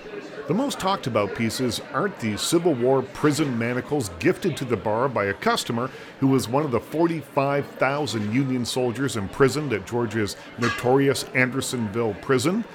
The 0.47 0.55
most 0.55 0.79
talked 0.79 1.05
about 1.05 1.35
pieces 1.35 1.79
aren't 1.93 2.19
the 2.19 2.37
Civil 2.37 2.73
War 2.73 3.03
prison 3.03 3.55
manacles 3.59 4.09
gifted 4.17 4.57
to 4.57 4.65
the 4.65 4.77
bar 4.77 5.07
by 5.07 5.25
a 5.25 5.33
customer 5.35 5.91
who 6.19 6.27
was 6.29 6.49
one 6.49 6.65
of 6.65 6.71
the 6.71 6.79
45,000 6.79 8.33
Union 8.33 8.65
soldiers 8.65 9.15
imprisoned 9.15 9.73
at 9.73 9.85
Georgia's 9.85 10.37
notorious 10.57 11.25
Andersonville 11.35 12.15
prison, 12.15 12.65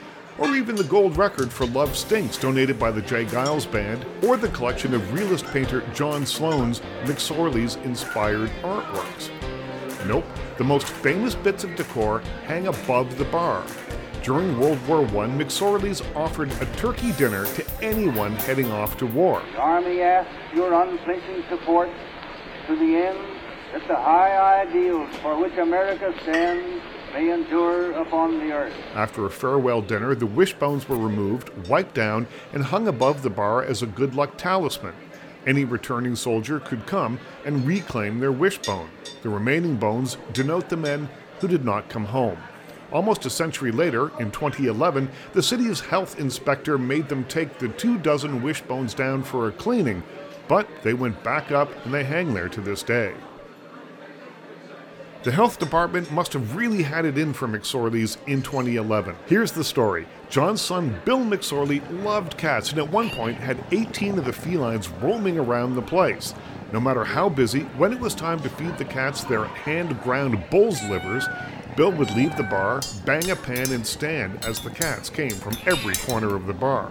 or 0.43 0.57
even 0.57 0.75
the 0.75 0.85
gold 0.85 1.17
record 1.17 1.53
for 1.53 1.67
Love 1.67 1.97
Stinks 1.97 2.37
donated 2.37 2.77
by 2.77 2.91
the 2.91 3.01
J. 3.01 3.25
Geils 3.25 3.71
Band, 3.71 4.05
or 4.25 4.37
the 4.37 4.49
collection 4.49 4.93
of 4.93 5.13
realist 5.13 5.47
painter 5.47 5.85
John 5.95 6.27
Sloan's 6.27 6.81
McSorley's 7.05 7.77
inspired 7.77 8.51
artworks. 8.63 9.31
Nope, 10.05 10.25
the 10.59 10.65
most 10.65 10.89
famous 10.89 11.37
bits 11.37 11.63
of 11.63 11.77
decor 11.77 12.21
hang 12.47 12.67
above 12.67 13.19
the 13.19 13.25
bar. 13.27 13.65
During 14.25 14.59
World 14.59 14.85
War 14.89 15.03
I, 15.05 15.29
McSorley's 15.29 16.03
offered 16.17 16.51
a 16.61 16.67
turkey 16.77 17.13
dinner 17.13 17.45
to 17.47 17.65
anyone 17.81 18.33
heading 18.33 18.71
off 18.73 18.97
to 18.99 19.07
war. 19.07 19.43
The 19.53 19.59
Army 19.59 20.01
asks 20.01 20.33
your 20.55 20.73
unflinching 20.75 21.45
support 21.49 21.89
to 22.67 22.77
the 22.77 22.97
end 22.97 23.19
that 23.73 23.87
the 23.87 23.97
high 23.97 24.63
ideals 24.63 25.15
for 25.23 25.41
which 25.41 25.57
America 25.57 26.13
stands 26.23 26.83
may 27.13 27.33
endure 27.33 27.93
upon 27.93 28.39
the 28.39 28.53
earth. 28.53 28.75
After 28.95 29.27
a 29.27 29.31
farewell 29.31 29.83
dinner, 29.83 30.15
the 30.15 30.27
wishbones 30.27 30.89
were 30.89 30.97
removed, 30.97 31.51
wiped 31.69 31.95
down, 31.95 32.27
and 32.53 32.63
hung 32.65 32.89
above 32.89 33.23
the 33.23 33.31
bar 33.31 33.63
as 33.63 33.83
a 33.83 33.87
good 33.87 34.15
luck 34.15 34.37
talisman. 34.39 34.95
Any 35.47 35.65
returning 35.65 36.17
soldier 36.17 36.61
could 36.61 36.87
come 36.87 37.19
and 37.45 37.67
reclaim 37.67 38.21
their 38.21 38.33
wishbone. 38.33 38.91
The 39.23 39.29
remaining 39.29 39.77
bones 39.77 40.17
denote 40.33 40.69
the 40.69 40.77
men 40.77 41.09
who 41.41 41.49
did 41.49 41.65
not 41.65 41.89
come 41.89 42.05
home. 42.05 42.39
Almost 42.93 43.27
a 43.27 43.31
century 43.31 43.73
later, 43.73 44.13
in 44.21 44.31
2011, 44.31 45.09
the 45.33 45.43
city's 45.43 45.81
health 45.81 46.21
inspector 46.21 46.77
made 46.79 47.09
them 47.09 47.25
take 47.25 47.59
the 47.59 47.69
two 47.69 47.99
dozen 47.99 48.43
wishbones 48.43 48.95
down 48.95 49.23
for 49.23 49.49
a 49.49 49.53
cleaning, 49.53 50.03
but 50.47 50.69
they 50.83 50.93
went 50.93 51.23
back 51.25 51.51
up 51.51 51.71
and 51.85 51.93
they 51.93 52.05
hang 52.05 52.35
there 52.35 52.51
to 52.51 52.61
this 52.61 52.83
day. 52.83 53.15
The 55.23 55.31
health 55.31 55.61
department 55.61 56.11
must 56.11 56.33
have 56.33 56.57
really 56.57 56.83
had 56.83 57.05
it 57.05 57.17
in 57.17 57.33
for 57.33 57.47
McSorley's 57.47 58.19
in 58.27 58.43
2011. 58.43 59.15
Here's 59.27 59.53
the 59.53 59.63
story. 59.63 60.09
John's 60.29 60.61
son 60.61 61.01
Bill 61.05 61.21
McSorley 61.21 61.81
loved 62.03 62.37
cats 62.37 62.71
and 62.71 62.81
at 62.81 62.91
one 62.91 63.09
point 63.09 63.39
had 63.39 63.65
18 63.71 64.19
of 64.19 64.25
the 64.25 64.33
felines 64.33 64.89
roaming 64.89 65.39
around 65.39 65.77
the 65.77 65.83
place. 65.83 66.35
No 66.73 66.81
matter 66.81 67.05
how 67.05 67.29
busy, 67.29 67.61
when 67.79 67.93
it 67.93 68.01
was 68.01 68.17
time 68.17 68.41
to 68.41 68.49
feed 68.49 68.77
the 68.79 68.85
cats 68.85 69.23
their 69.23 69.45
hand 69.45 70.03
ground 70.03 70.43
bull's 70.51 70.83
livers, 70.83 71.29
Bill 71.77 71.93
would 71.93 72.11
leave 72.17 72.37
the 72.37 72.43
bar, 72.43 72.81
bang 73.05 73.31
a 73.31 73.37
pan, 73.37 73.71
and 73.71 73.87
stand 73.87 74.45
as 74.45 74.61
the 74.61 74.71
cats 74.71 75.09
came 75.09 75.31
from 75.31 75.57
every 75.67 75.95
corner 75.95 76.35
of 76.35 76.49
the 76.49 76.53
bar. 76.53 76.91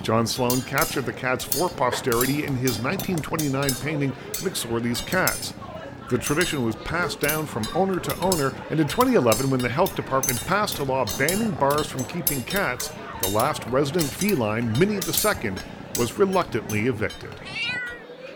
John 0.00 0.26
Sloan 0.26 0.62
captured 0.62 1.04
the 1.04 1.12
cats 1.12 1.44
for 1.44 1.68
posterity 1.68 2.44
in 2.46 2.56
his 2.56 2.80
1929 2.80 3.74
painting 3.82 4.12
McSorley's 4.40 5.02
Cats. 5.02 5.52
The 6.08 6.16
tradition 6.16 6.64
was 6.64 6.74
passed 6.74 7.20
down 7.20 7.44
from 7.44 7.66
owner 7.74 8.00
to 8.00 8.20
owner, 8.20 8.54
and 8.70 8.80
in 8.80 8.88
2011, 8.88 9.50
when 9.50 9.60
the 9.60 9.68
health 9.68 9.94
department 9.94 10.40
passed 10.46 10.78
a 10.78 10.84
law 10.84 11.04
banning 11.18 11.50
bars 11.50 11.86
from 11.86 12.02
keeping 12.04 12.42
cats, 12.44 12.90
the 13.20 13.28
last 13.28 13.66
resident 13.66 14.04
feline, 14.04 14.72
Minnie 14.78 14.94
II, 14.94 15.52
was 15.98 16.18
reluctantly 16.18 16.86
evicted. 16.86 17.34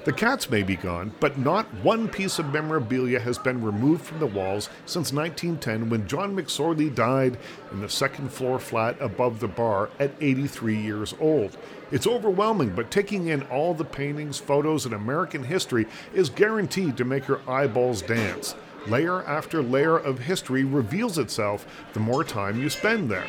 The 0.04 0.12
cats 0.12 0.50
may 0.50 0.64
be 0.64 0.74
gone, 0.74 1.12
but 1.20 1.38
not 1.38 1.72
one 1.74 2.08
piece 2.08 2.40
of 2.40 2.52
memorabilia 2.52 3.20
has 3.20 3.38
been 3.38 3.62
removed 3.62 4.04
from 4.04 4.18
the 4.18 4.26
walls 4.26 4.68
since 4.84 5.12
1910 5.12 5.90
when 5.90 6.08
John 6.08 6.34
McSorley 6.34 6.92
died 6.92 7.38
in 7.70 7.80
the 7.80 7.88
second 7.88 8.32
floor 8.32 8.58
flat 8.58 8.96
above 9.00 9.38
the 9.38 9.46
bar 9.46 9.90
at 10.00 10.12
83 10.20 10.76
years 10.76 11.14
old. 11.20 11.56
It's 11.92 12.08
overwhelming, 12.08 12.70
but 12.70 12.90
taking 12.90 13.28
in 13.28 13.42
all 13.42 13.74
the 13.74 13.84
paintings, 13.84 14.38
photos, 14.38 14.86
and 14.86 14.94
American 14.94 15.44
history 15.44 15.86
is 16.12 16.30
guaranteed 16.30 16.96
to 16.96 17.04
make 17.04 17.28
your 17.28 17.40
eyeballs 17.48 18.02
dance. 18.02 18.56
Layer 18.88 19.22
after 19.22 19.62
layer 19.62 19.96
of 19.96 20.18
history 20.18 20.64
reveals 20.64 21.16
itself 21.16 21.64
the 21.92 22.00
more 22.00 22.24
time 22.24 22.60
you 22.60 22.68
spend 22.68 23.08
there. 23.08 23.28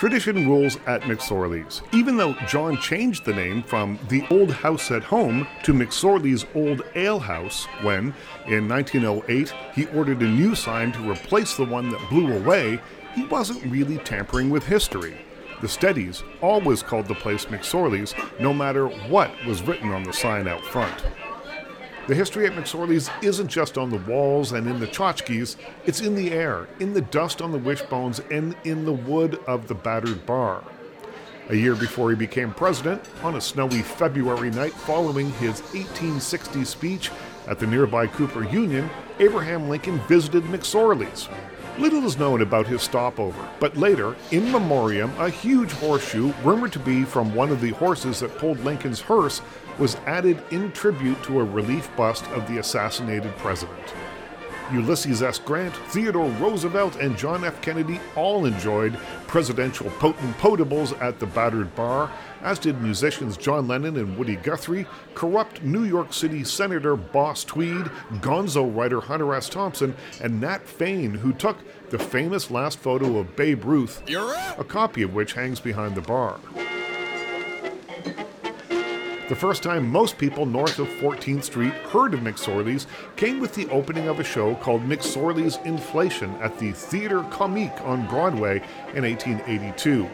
Tradition 0.00 0.48
rules 0.48 0.78
at 0.86 1.02
McSorley's. 1.02 1.82
Even 1.92 2.16
though 2.16 2.32
John 2.48 2.78
changed 2.78 3.26
the 3.26 3.34
name 3.34 3.62
from 3.62 3.98
the 4.08 4.26
Old 4.30 4.50
House 4.50 4.90
at 4.90 5.04
Home 5.04 5.46
to 5.62 5.74
McSorley's 5.74 6.46
Old 6.54 6.80
Ale 6.94 7.18
House 7.18 7.66
when, 7.82 8.14
in 8.46 8.66
1908, 8.66 9.52
he 9.74 9.84
ordered 9.88 10.22
a 10.22 10.26
new 10.26 10.54
sign 10.54 10.90
to 10.92 11.10
replace 11.10 11.54
the 11.54 11.66
one 11.66 11.90
that 11.90 12.08
blew 12.08 12.34
away, 12.34 12.80
he 13.14 13.26
wasn't 13.26 13.62
really 13.70 13.98
tampering 13.98 14.48
with 14.48 14.64
history. 14.64 15.18
The 15.60 15.68
Steadies 15.68 16.22
always 16.40 16.82
called 16.82 17.06
the 17.06 17.14
place 17.14 17.44
McSorley's, 17.44 18.14
no 18.40 18.54
matter 18.54 18.86
what 18.88 19.30
was 19.44 19.62
written 19.64 19.90
on 19.90 20.04
the 20.04 20.14
sign 20.14 20.48
out 20.48 20.64
front. 20.64 21.04
The 22.06 22.14
history 22.14 22.46
at 22.46 22.54
McSorley's 22.54 23.10
isn't 23.22 23.48
just 23.48 23.78
on 23.78 23.90
the 23.90 23.98
walls 23.98 24.52
and 24.52 24.66
in 24.66 24.80
the 24.80 24.86
tchotchkes, 24.86 25.56
it's 25.86 26.00
in 26.00 26.14
the 26.14 26.32
air, 26.32 26.66
in 26.80 26.92
the 26.92 27.02
dust 27.02 27.40
on 27.40 27.52
the 27.52 27.58
wishbones, 27.58 28.20
and 28.30 28.56
in 28.64 28.84
the 28.84 28.92
wood 28.92 29.38
of 29.46 29.68
the 29.68 29.74
battered 29.74 30.24
bar. 30.26 30.64
A 31.50 31.54
year 31.54 31.74
before 31.74 32.10
he 32.10 32.16
became 32.16 32.52
president, 32.52 33.02
on 33.22 33.36
a 33.36 33.40
snowy 33.40 33.82
February 33.82 34.50
night 34.50 34.72
following 34.72 35.30
his 35.32 35.60
1860 35.72 36.64
speech 36.64 37.10
at 37.46 37.58
the 37.58 37.66
nearby 37.66 38.06
Cooper 38.06 38.44
Union, 38.44 38.88
Abraham 39.18 39.68
Lincoln 39.68 39.98
visited 40.08 40.44
McSorley's. 40.44 41.28
Little 41.78 42.04
is 42.04 42.18
known 42.18 42.42
about 42.42 42.66
his 42.66 42.82
stopover, 42.82 43.48
but 43.58 43.76
later, 43.76 44.16
in 44.30 44.50
memoriam, 44.52 45.12
a 45.18 45.30
huge 45.30 45.72
horseshoe, 45.72 46.32
rumored 46.42 46.72
to 46.72 46.78
be 46.78 47.04
from 47.04 47.34
one 47.34 47.50
of 47.50 47.60
the 47.60 47.70
horses 47.70 48.20
that 48.20 48.36
pulled 48.36 48.62
Lincoln's 48.64 49.00
hearse, 49.00 49.40
was 49.78 49.96
added 50.06 50.42
in 50.50 50.72
tribute 50.72 51.22
to 51.22 51.40
a 51.40 51.44
relief 51.44 51.90
bust 51.96 52.26
of 52.28 52.46
the 52.48 52.58
assassinated 52.58 53.34
president. 53.38 53.94
Ulysses 54.72 55.22
S. 55.22 55.38
Grant, 55.38 55.74
Theodore 55.88 56.30
Roosevelt, 56.32 56.96
and 56.96 57.16
John 57.16 57.44
F. 57.44 57.60
Kennedy 57.60 58.00
all 58.16 58.46
enjoyed 58.46 58.96
presidential 59.26 59.90
potent 59.98 60.36
potables 60.38 61.00
at 61.00 61.18
the 61.18 61.26
battered 61.26 61.74
bar, 61.74 62.10
as 62.42 62.58
did 62.58 62.80
musicians 62.80 63.36
John 63.36 63.68
Lennon 63.68 63.96
and 63.96 64.16
Woody 64.16 64.36
Guthrie, 64.36 64.86
corrupt 65.14 65.62
New 65.62 65.84
York 65.84 66.12
City 66.12 66.44
Senator 66.44 66.96
Boss 66.96 67.44
Tweed, 67.44 67.86
gonzo 68.20 68.74
writer 68.74 69.00
Hunter 69.00 69.34
S. 69.34 69.48
Thompson, 69.48 69.94
and 70.20 70.40
Nat 70.40 70.66
Fein, 70.66 71.14
who 71.14 71.32
took 71.32 71.58
the 71.90 71.98
famous 71.98 72.50
last 72.50 72.78
photo 72.78 73.18
of 73.18 73.36
Babe 73.36 73.64
Ruth, 73.64 74.02
a 74.08 74.64
copy 74.64 75.02
of 75.02 75.14
which 75.14 75.34
hangs 75.34 75.60
behind 75.60 75.94
the 75.94 76.00
bar. 76.00 76.40
The 79.30 79.36
first 79.36 79.62
time 79.62 79.88
most 79.88 80.18
people 80.18 80.44
north 80.44 80.80
of 80.80 80.88
14th 80.88 81.44
Street 81.44 81.72
heard 81.72 82.14
of 82.14 82.20
McSorley's 82.20 82.88
came 83.14 83.38
with 83.38 83.54
the 83.54 83.68
opening 83.68 84.08
of 84.08 84.18
a 84.18 84.24
show 84.24 84.56
called 84.56 84.82
McSorley's 84.82 85.56
Inflation 85.64 86.32
at 86.40 86.58
the 86.58 86.72
Theatre 86.72 87.22
Comique 87.30 87.80
on 87.82 88.08
Broadway 88.08 88.56
in 88.92 89.04
1882. 89.04 90.10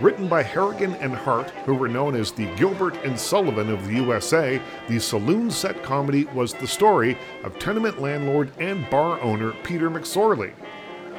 Written 0.00 0.26
by 0.26 0.42
Harrigan 0.42 0.94
and 0.94 1.14
Hart, 1.14 1.50
who 1.64 1.76
were 1.76 1.86
known 1.86 2.16
as 2.16 2.32
the 2.32 2.52
Gilbert 2.56 2.96
and 3.04 3.16
Sullivan 3.16 3.70
of 3.70 3.86
the 3.86 3.94
USA, 3.94 4.60
the 4.88 4.98
saloon 4.98 5.48
set 5.52 5.84
comedy 5.84 6.24
was 6.34 6.52
the 6.52 6.66
story 6.66 7.16
of 7.44 7.56
tenement 7.60 8.00
landlord 8.00 8.50
and 8.58 8.90
bar 8.90 9.20
owner 9.20 9.52
Peter 9.62 9.88
McSorley. 9.88 10.54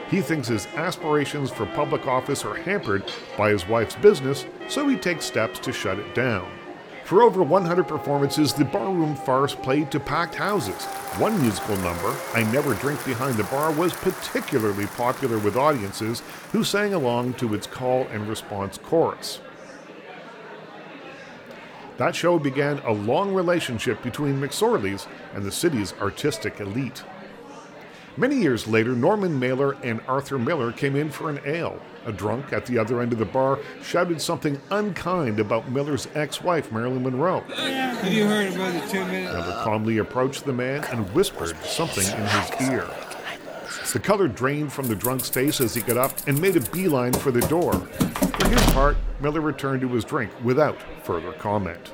He 0.10 0.20
thinks 0.20 0.50
his 0.50 0.68
aspirations 0.76 1.50
for 1.50 1.66
public 1.68 2.08
office 2.08 2.44
are 2.44 2.56
hampered 2.56 3.10
by 3.38 3.52
his 3.52 3.66
wife's 3.70 3.96
business, 3.96 4.46
so 4.68 4.86
he 4.90 4.98
takes 4.98 5.24
steps 5.24 5.60
to 5.60 5.72
shut 5.72 5.98
it 5.98 6.14
down. 6.14 6.52
For 7.12 7.24
over 7.24 7.44
100 7.44 7.90
performances, 7.90 8.54
the 8.54 8.64
barroom 8.64 9.18
farce 9.18 9.54
played 9.54 9.92
to 9.92 10.00
packed 10.00 10.34
houses. 10.34 10.86
One 11.20 11.42
musical 11.42 11.76
number, 11.76 12.16
I 12.34 12.50
Never 12.54 12.74
Drink 12.76 13.04
Behind 13.04 13.36
the 13.36 13.44
Bar, 13.44 13.74
was 13.74 13.92
particularly 13.92 14.86
popular 14.86 15.38
with 15.38 15.58
audiences 15.58 16.24
who 16.54 16.64
sang 16.64 16.94
along 16.94 17.34
to 17.34 17.54
its 17.54 17.68
call 17.68 18.08
and 18.14 18.30
response 18.30 18.78
chorus. 18.78 19.42
That 21.98 22.16
show 22.16 22.40
began 22.40 22.80
a 22.86 22.94
long 22.94 23.34
relationship 23.34 24.02
between 24.04 24.40
McSorley's 24.40 25.06
and 25.34 25.44
the 25.44 25.52
city's 25.52 25.94
artistic 26.00 26.62
elite. 26.62 27.04
Many 28.18 28.36
years 28.36 28.68
later, 28.68 28.92
Norman 28.92 29.40
Mailer 29.40 29.74
and 29.84 30.02
Arthur 30.08 30.38
Miller 30.38 30.74
came 30.74 30.96
in 30.98 31.10
for 31.10 31.30
an 31.30 31.40
ale. 31.46 31.80
A 32.06 32.12
drunk 32.12 32.52
at 32.52 32.66
the 32.66 32.78
other 32.78 33.02
end 33.02 33.14
of 33.14 33.20
the 33.20 33.26
bar 33.26 33.60
shouted 33.82 34.22
something 34.22 34.60
unkind 34.70 35.40
about 35.40 35.70
Miller's 35.72 36.08
ex 36.14 36.42
wife, 36.42 36.72
Marilyn 36.72 37.04
Monroe. 37.04 37.44
Oh, 37.48 37.54
Have 37.54 38.12
you 38.12 38.26
heard 38.28 38.54
about 38.54 38.74
the 38.74 38.90
two 38.92 39.06
minutes? 39.06 39.34
Miller 39.34 39.64
calmly 39.64 40.00
approached 40.00 40.46
the 40.46 40.52
man 40.54 40.84
and 40.86 41.10
whispered 41.14 41.56
something 41.64 42.06
in 42.06 42.28
his 42.28 42.70
ear. 42.70 42.88
The 43.94 44.00
color 44.00 44.28
drained 44.28 44.72
from 44.74 44.88
the 44.88 44.96
drunk's 44.96 45.30
face 45.30 45.62
as 45.62 45.74
he 45.74 45.82
got 45.82 45.98
up 45.98 46.14
and 46.28 46.40
made 46.40 46.56
a 46.56 46.62
beeline 46.72 47.14
for 47.14 47.32
the 47.32 47.42
door. 47.42 47.74
For 47.74 48.48
his 48.50 48.62
part, 48.72 48.98
Miller 49.22 49.42
returned 49.42 49.82
to 49.82 49.88
his 49.90 50.04
drink 50.06 50.32
without 50.44 50.78
further 51.04 51.32
comment. 51.34 51.92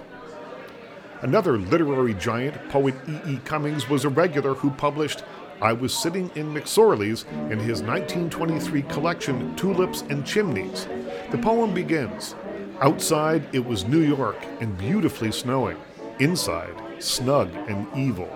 Another 1.21 1.57
literary 1.57 2.13
giant, 2.13 2.69
poet 2.69 2.93
E. 3.07 3.17
E. 3.27 3.37
Cummings, 3.45 3.89
was 3.89 4.05
a 4.05 4.09
regular 4.09 4.53
who 4.53 4.69
published 4.69 5.23
I 5.59 5.73
was 5.73 5.91
sitting 5.91 6.29
in 6.35 6.53
McSorley's 6.53 7.23
in 7.51 7.57
his 7.57 7.81
1923 7.81 8.83
collection 8.83 9.55
Tulips 9.55 10.01
and 10.03 10.23
Chimneys. 10.23 10.87
The 11.31 11.39
poem 11.39 11.73
begins 11.73 12.35
Outside 12.79 13.47
it 13.53 13.65
was 13.65 13.85
New 13.85 14.01
York 14.01 14.37
and 14.61 14.77
beautifully 14.77 15.31
snowing. 15.31 15.77
Inside, 16.19 16.75
snug 16.99 17.49
and 17.67 17.87
evil. 17.97 18.29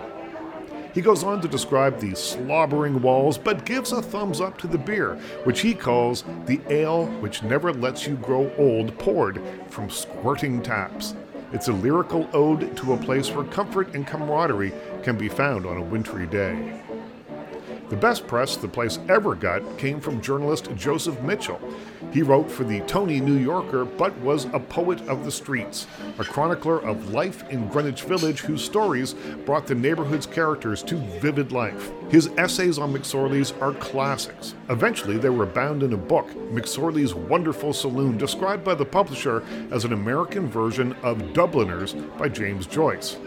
He 0.96 1.02
goes 1.02 1.24
on 1.24 1.42
to 1.42 1.48
describe 1.48 2.00
the 2.00 2.16
slobbering 2.16 3.04
walls, 3.04 3.38
but 3.38 3.66
gives 3.66 3.92
a 3.92 4.02
thumbs 4.02 4.42
up 4.42 4.58
to 4.58 4.68
the 4.68 4.80
beer, 4.80 5.16
which 5.44 5.62
he 5.62 5.76
calls 5.76 6.24
the 6.48 6.60
ale 6.70 7.06
which 7.22 7.44
never 7.44 7.72
lets 7.72 8.08
you 8.08 8.16
grow 8.16 8.52
old, 8.58 8.98
poured 8.98 9.40
from 9.70 9.92
squirting 9.92 10.60
taps. 10.60 11.14
It's 11.54 11.68
a 11.68 11.74
lyrical 11.74 12.28
ode 12.34 12.76
to 12.78 12.94
a 12.94 12.98
place 12.98 13.30
where 13.30 13.46
comfort 13.46 13.94
and 13.94 14.08
camaraderie 14.08 14.74
can 15.04 15.18
be 15.18 15.30
found 15.30 15.68
on 15.68 15.78
a 15.78 15.84
wintry 15.84 16.26
day. 16.26 16.81
The 17.92 17.98
best 17.98 18.26
press 18.26 18.56
the 18.56 18.70
place 18.70 19.00
ever 19.10 19.36
got 19.36 19.78
came 19.78 20.00
from 20.00 20.22
journalist 20.22 20.74
Joseph 20.78 21.20
Mitchell. 21.24 21.60
He 22.14 22.22
wrote 22.22 22.50
for 22.50 22.64
the 22.64 22.80
Tony 22.88 23.20
New 23.20 23.36
Yorker, 23.36 23.84
but 23.84 24.18
was 24.20 24.46
a 24.54 24.62
poet 24.62 25.02
of 25.10 25.26
the 25.26 25.32
streets, 25.32 25.88
a 26.18 26.24
chronicler 26.24 26.82
of 26.86 27.10
life 27.10 27.44
in 27.50 27.68
Greenwich 27.68 28.04
Village 28.04 28.40
whose 28.40 28.64
stories 28.64 29.14
brought 29.46 29.68
the 29.68 29.76
neighborhood's 29.76 30.26
characters 30.26 30.82
to 30.84 30.96
vivid 31.20 31.52
life. 31.52 31.92
His 32.10 32.30
essays 32.38 32.80
on 32.80 32.94
McSorley's 32.94 33.52
are 33.60 33.74
classics. 33.74 34.56
Eventually, 34.70 35.18
they 35.18 35.30
were 35.30 35.46
bound 35.46 35.84
in 35.84 35.92
a 35.92 35.98
book, 35.98 36.30
McSorley's 36.54 37.14
Wonderful 37.14 37.74
Saloon, 37.74 38.18
described 38.18 38.64
by 38.64 38.74
the 38.74 38.86
publisher 38.86 39.44
as 39.70 39.84
an 39.84 39.92
American 39.92 40.48
version 40.48 40.94
of 41.04 41.34
Dubliners 41.34 41.94
by 42.18 42.30
James 42.30 42.68
Joyce. 42.68 43.18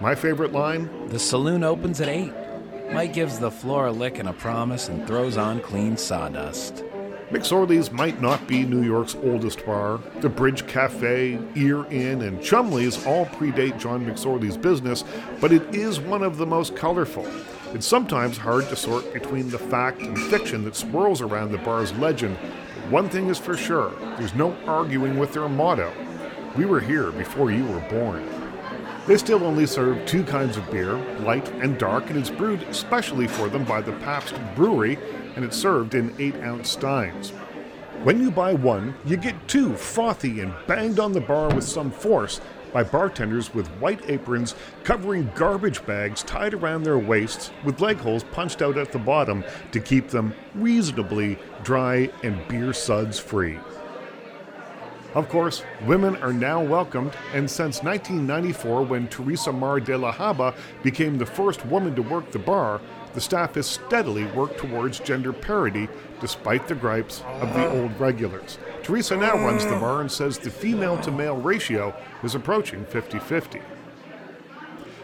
My 0.00 0.14
favorite 0.14 0.52
line 0.52 1.08
The 1.08 1.18
saloon 1.18 1.64
opens 1.64 2.00
at 2.00 2.08
8. 2.08 2.43
Mike 2.92 3.12
gives 3.12 3.38
the 3.38 3.50
floor 3.50 3.86
a 3.86 3.92
lick 3.92 4.18
and 4.18 4.28
a 4.28 4.32
promise 4.32 4.88
and 4.88 5.06
throws 5.06 5.36
on 5.36 5.60
clean 5.60 5.96
sawdust. 5.96 6.84
McSorley's 7.30 7.90
might 7.90 8.20
not 8.20 8.46
be 8.46 8.64
New 8.64 8.82
York's 8.82 9.16
oldest 9.16 9.64
bar. 9.66 9.98
The 10.20 10.28
Bridge 10.28 10.66
Cafe, 10.66 11.38
Ear 11.56 11.86
Inn, 11.86 12.22
and 12.22 12.40
Chumley's 12.40 13.04
all 13.06 13.26
predate 13.26 13.78
John 13.78 14.04
McSorley's 14.04 14.56
business, 14.56 15.02
but 15.40 15.50
it 15.50 15.74
is 15.74 15.98
one 15.98 16.22
of 16.22 16.36
the 16.36 16.46
most 16.46 16.76
colorful. 16.76 17.26
It's 17.72 17.86
sometimes 17.86 18.36
hard 18.36 18.68
to 18.68 18.76
sort 18.76 19.12
between 19.12 19.50
the 19.50 19.58
fact 19.58 20.02
and 20.02 20.16
fiction 20.16 20.62
that 20.64 20.76
swirls 20.76 21.22
around 21.22 21.50
the 21.50 21.58
bar's 21.58 21.92
legend, 21.94 22.36
but 22.76 22.90
one 22.90 23.08
thing 23.08 23.28
is 23.28 23.38
for 23.38 23.56
sure 23.56 23.92
there's 24.18 24.34
no 24.34 24.54
arguing 24.66 25.18
with 25.18 25.32
their 25.32 25.48
motto 25.48 25.92
We 26.56 26.66
were 26.66 26.80
here 26.80 27.10
before 27.10 27.50
you 27.50 27.64
were 27.64 27.80
born. 27.90 28.43
They 29.06 29.18
still 29.18 29.44
only 29.44 29.66
serve 29.66 30.06
two 30.06 30.24
kinds 30.24 30.56
of 30.56 30.70
beer, 30.70 30.94
light 31.20 31.50
and 31.60 31.76
dark, 31.76 32.08
and 32.08 32.18
it's 32.18 32.30
brewed 32.30 32.74
specially 32.74 33.26
for 33.26 33.50
them 33.50 33.64
by 33.64 33.82
the 33.82 33.92
Pabst 33.92 34.34
Brewery, 34.56 34.98
and 35.36 35.44
it's 35.44 35.58
served 35.58 35.94
in 35.94 36.14
8 36.18 36.36
ounce 36.36 36.70
steins. 36.70 37.30
When 38.02 38.22
you 38.22 38.30
buy 38.30 38.54
one, 38.54 38.94
you 39.04 39.18
get 39.18 39.46
two 39.46 39.76
frothy 39.76 40.40
and 40.40 40.54
banged 40.66 40.98
on 40.98 41.12
the 41.12 41.20
bar 41.20 41.54
with 41.54 41.64
some 41.64 41.90
force 41.90 42.40
by 42.72 42.82
bartenders 42.82 43.52
with 43.52 43.68
white 43.78 44.00
aprons 44.08 44.54
covering 44.84 45.30
garbage 45.34 45.84
bags 45.84 46.22
tied 46.22 46.54
around 46.54 46.82
their 46.82 46.98
waists 46.98 47.50
with 47.62 47.80
leg 47.80 47.98
holes 47.98 48.24
punched 48.24 48.62
out 48.62 48.78
at 48.78 48.90
the 48.90 48.98
bottom 48.98 49.44
to 49.70 49.80
keep 49.80 50.08
them 50.08 50.34
reasonably 50.54 51.38
dry 51.62 52.10
and 52.22 52.46
beer 52.48 52.72
suds 52.72 53.18
free. 53.18 53.58
Of 55.14 55.28
course, 55.28 55.62
women 55.86 56.16
are 56.16 56.32
now 56.32 56.60
welcomed, 56.60 57.12
and 57.32 57.48
since 57.48 57.84
1994, 57.84 58.82
when 58.82 59.06
Teresa 59.06 59.52
Maher 59.52 59.78
de 59.78 59.96
la 59.96 60.12
Haba 60.12 60.56
became 60.82 61.18
the 61.18 61.26
first 61.26 61.64
woman 61.66 61.94
to 61.94 62.02
work 62.02 62.32
the 62.32 62.40
bar, 62.40 62.80
the 63.14 63.20
staff 63.20 63.54
has 63.54 63.68
steadily 63.68 64.24
worked 64.24 64.58
towards 64.58 64.98
gender 64.98 65.32
parity 65.32 65.88
despite 66.20 66.66
the 66.66 66.74
gripes 66.74 67.22
of 67.40 67.54
the 67.54 67.70
old 67.80 67.98
regulars. 68.00 68.58
Teresa 68.82 69.16
now 69.16 69.34
runs 69.34 69.64
the 69.64 69.78
bar 69.78 70.00
and 70.00 70.10
says 70.10 70.36
the 70.36 70.50
female 70.50 71.00
to 71.02 71.12
male 71.12 71.36
ratio 71.36 71.94
is 72.24 72.34
approaching 72.34 72.84
50 72.86 73.20
50. 73.20 73.60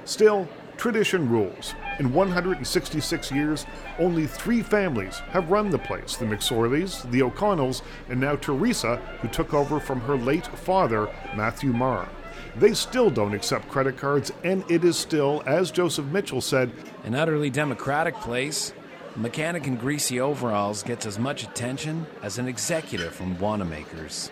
Still, 0.04 0.48
tradition 0.80 1.28
rules. 1.28 1.74
In 1.98 2.12
166 2.12 3.30
years, 3.30 3.66
only 3.98 4.26
three 4.26 4.62
families 4.62 5.18
have 5.30 5.50
run 5.50 5.68
the 5.68 5.78
place 5.78 6.16
the 6.16 6.24
McSorleys, 6.24 7.08
the 7.10 7.22
O'Connells, 7.22 7.82
and 8.08 8.18
now 8.18 8.34
Teresa, 8.36 8.96
who 9.20 9.28
took 9.28 9.52
over 9.52 9.78
from 9.78 10.00
her 10.00 10.16
late 10.16 10.46
father, 10.46 11.08
Matthew 11.36 11.72
Maher. 11.72 12.08
They 12.56 12.72
still 12.72 13.10
don't 13.10 13.34
accept 13.34 13.68
credit 13.68 13.98
cards, 13.98 14.32
and 14.42 14.68
it 14.70 14.82
is 14.82 14.96
still, 14.96 15.42
as 15.44 15.70
Joseph 15.70 16.06
Mitchell 16.06 16.40
said, 16.40 16.72
An 17.04 17.14
utterly 17.14 17.50
democratic 17.50 18.14
place. 18.16 18.72
A 19.14 19.18
mechanic 19.18 19.66
in 19.66 19.76
greasy 19.76 20.18
overalls 20.18 20.82
gets 20.82 21.04
as 21.04 21.18
much 21.18 21.42
attention 21.42 22.06
as 22.22 22.38
an 22.38 22.48
executive 22.48 23.12
from 23.12 23.38
Wanamaker's. 23.38 24.30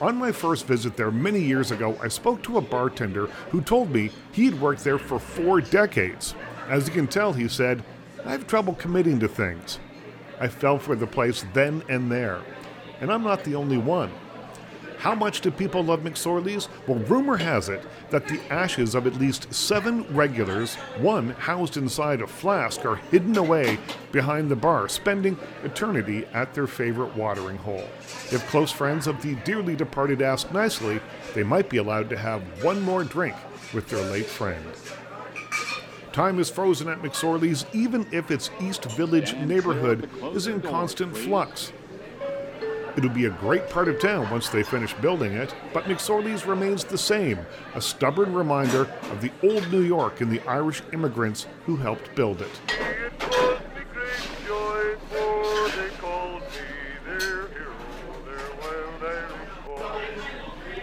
On 0.00 0.16
my 0.16 0.32
first 0.32 0.66
visit 0.66 0.96
there 0.96 1.10
many 1.10 1.40
years 1.40 1.70
ago, 1.70 1.96
I 2.02 2.08
spoke 2.08 2.42
to 2.44 2.58
a 2.58 2.60
bartender 2.60 3.26
who 3.50 3.60
told 3.60 3.90
me 3.90 4.10
he'd 4.32 4.60
worked 4.60 4.84
there 4.84 4.98
for 4.98 5.18
four 5.18 5.60
decades. 5.60 6.34
As 6.68 6.86
you 6.86 6.94
can 6.94 7.06
tell, 7.06 7.32
he 7.32 7.48
said, 7.48 7.84
I 8.24 8.32
have 8.32 8.46
trouble 8.46 8.74
committing 8.74 9.20
to 9.20 9.28
things. 9.28 9.78
I 10.40 10.48
fell 10.48 10.78
for 10.78 10.96
the 10.96 11.06
place 11.06 11.44
then 11.52 11.82
and 11.88 12.10
there. 12.10 12.40
And 13.00 13.12
I'm 13.12 13.22
not 13.22 13.44
the 13.44 13.54
only 13.54 13.78
one. 13.78 14.10
How 15.04 15.14
much 15.14 15.42
do 15.42 15.50
people 15.50 15.84
love 15.84 16.00
McSorley's? 16.00 16.70
Well, 16.86 16.98
rumor 17.00 17.36
has 17.36 17.68
it 17.68 17.82
that 18.08 18.26
the 18.26 18.40
ashes 18.50 18.94
of 18.94 19.06
at 19.06 19.20
least 19.20 19.52
seven 19.52 20.02
regulars, 20.16 20.76
one 20.96 21.28
housed 21.32 21.76
inside 21.76 22.22
a 22.22 22.26
flask, 22.26 22.86
are 22.86 22.96
hidden 22.96 23.36
away 23.36 23.78
behind 24.12 24.50
the 24.50 24.56
bar, 24.56 24.88
spending 24.88 25.36
eternity 25.62 26.24
at 26.32 26.54
their 26.54 26.66
favorite 26.66 27.14
watering 27.14 27.58
hole. 27.58 27.86
If 28.32 28.48
close 28.48 28.72
friends 28.72 29.06
of 29.06 29.20
the 29.20 29.34
dearly 29.44 29.76
departed 29.76 30.22
ask 30.22 30.50
nicely, 30.54 31.02
they 31.34 31.42
might 31.42 31.68
be 31.68 31.76
allowed 31.76 32.08
to 32.08 32.16
have 32.16 32.40
one 32.64 32.80
more 32.80 33.04
drink 33.04 33.36
with 33.74 33.90
their 33.90 34.10
late 34.10 34.24
friend. 34.24 34.64
Time 36.12 36.38
is 36.38 36.48
frozen 36.48 36.88
at 36.88 37.02
McSorley's 37.02 37.66
even 37.74 38.06
if 38.10 38.30
its 38.30 38.48
East 38.58 38.86
Village 38.92 39.34
neighborhood 39.34 40.08
is 40.34 40.46
in 40.46 40.62
constant 40.62 41.14
flux. 41.14 41.74
It'll 42.96 43.10
be 43.10 43.24
a 43.24 43.30
great 43.30 43.68
part 43.70 43.88
of 43.88 43.98
town 43.98 44.30
once 44.30 44.48
they 44.48 44.62
finish 44.62 44.94
building 44.94 45.32
it, 45.32 45.52
but 45.72 45.84
McSorley's 45.84 46.46
remains 46.46 46.84
the 46.84 46.98
same, 46.98 47.40
a 47.74 47.80
stubborn 47.80 48.32
reminder 48.32 48.82
of 49.10 49.20
the 49.20 49.32
old 49.42 49.70
New 49.72 49.82
York 49.82 50.20
and 50.20 50.30
the 50.30 50.40
Irish 50.48 50.82
immigrants 50.92 51.46
who 51.66 51.76
helped 51.76 52.14
build 52.14 52.40
it. 52.40 52.60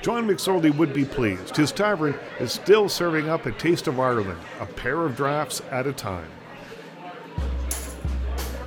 John 0.02 0.28
McSorley 0.28 0.76
would 0.76 0.94
be 0.94 1.06
pleased. 1.06 1.56
His 1.56 1.72
tavern 1.72 2.16
is 2.40 2.52
still 2.52 2.90
serving 2.90 3.30
up 3.30 3.46
a 3.46 3.52
taste 3.52 3.88
of 3.88 4.00
Ireland, 4.00 4.40
a 4.60 4.66
pair 4.66 5.06
of 5.06 5.16
drafts 5.16 5.62
at 5.70 5.86
a 5.88 5.94
time. 5.94 6.30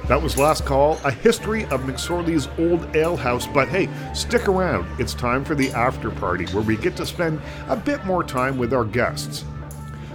That 0.06 0.20
was 0.20 0.36
Last 0.36 0.66
Call, 0.66 1.00
a 1.02 1.10
history 1.10 1.64
of 1.64 1.80
McSorley's 1.80 2.46
old 2.58 2.94
ale 2.94 3.16
house. 3.16 3.46
But 3.46 3.68
hey, 3.68 3.88
stick 4.12 4.48
around. 4.48 4.86
It's 5.00 5.14
time 5.14 5.46
for 5.46 5.54
the 5.54 5.70
after 5.70 6.10
party 6.10 6.44
where 6.48 6.62
we 6.62 6.76
get 6.76 6.94
to 6.98 7.06
spend 7.06 7.40
a 7.68 7.76
bit 7.76 8.04
more 8.04 8.22
time 8.22 8.58
with 8.58 8.74
our 8.74 8.84
guests. 8.84 9.46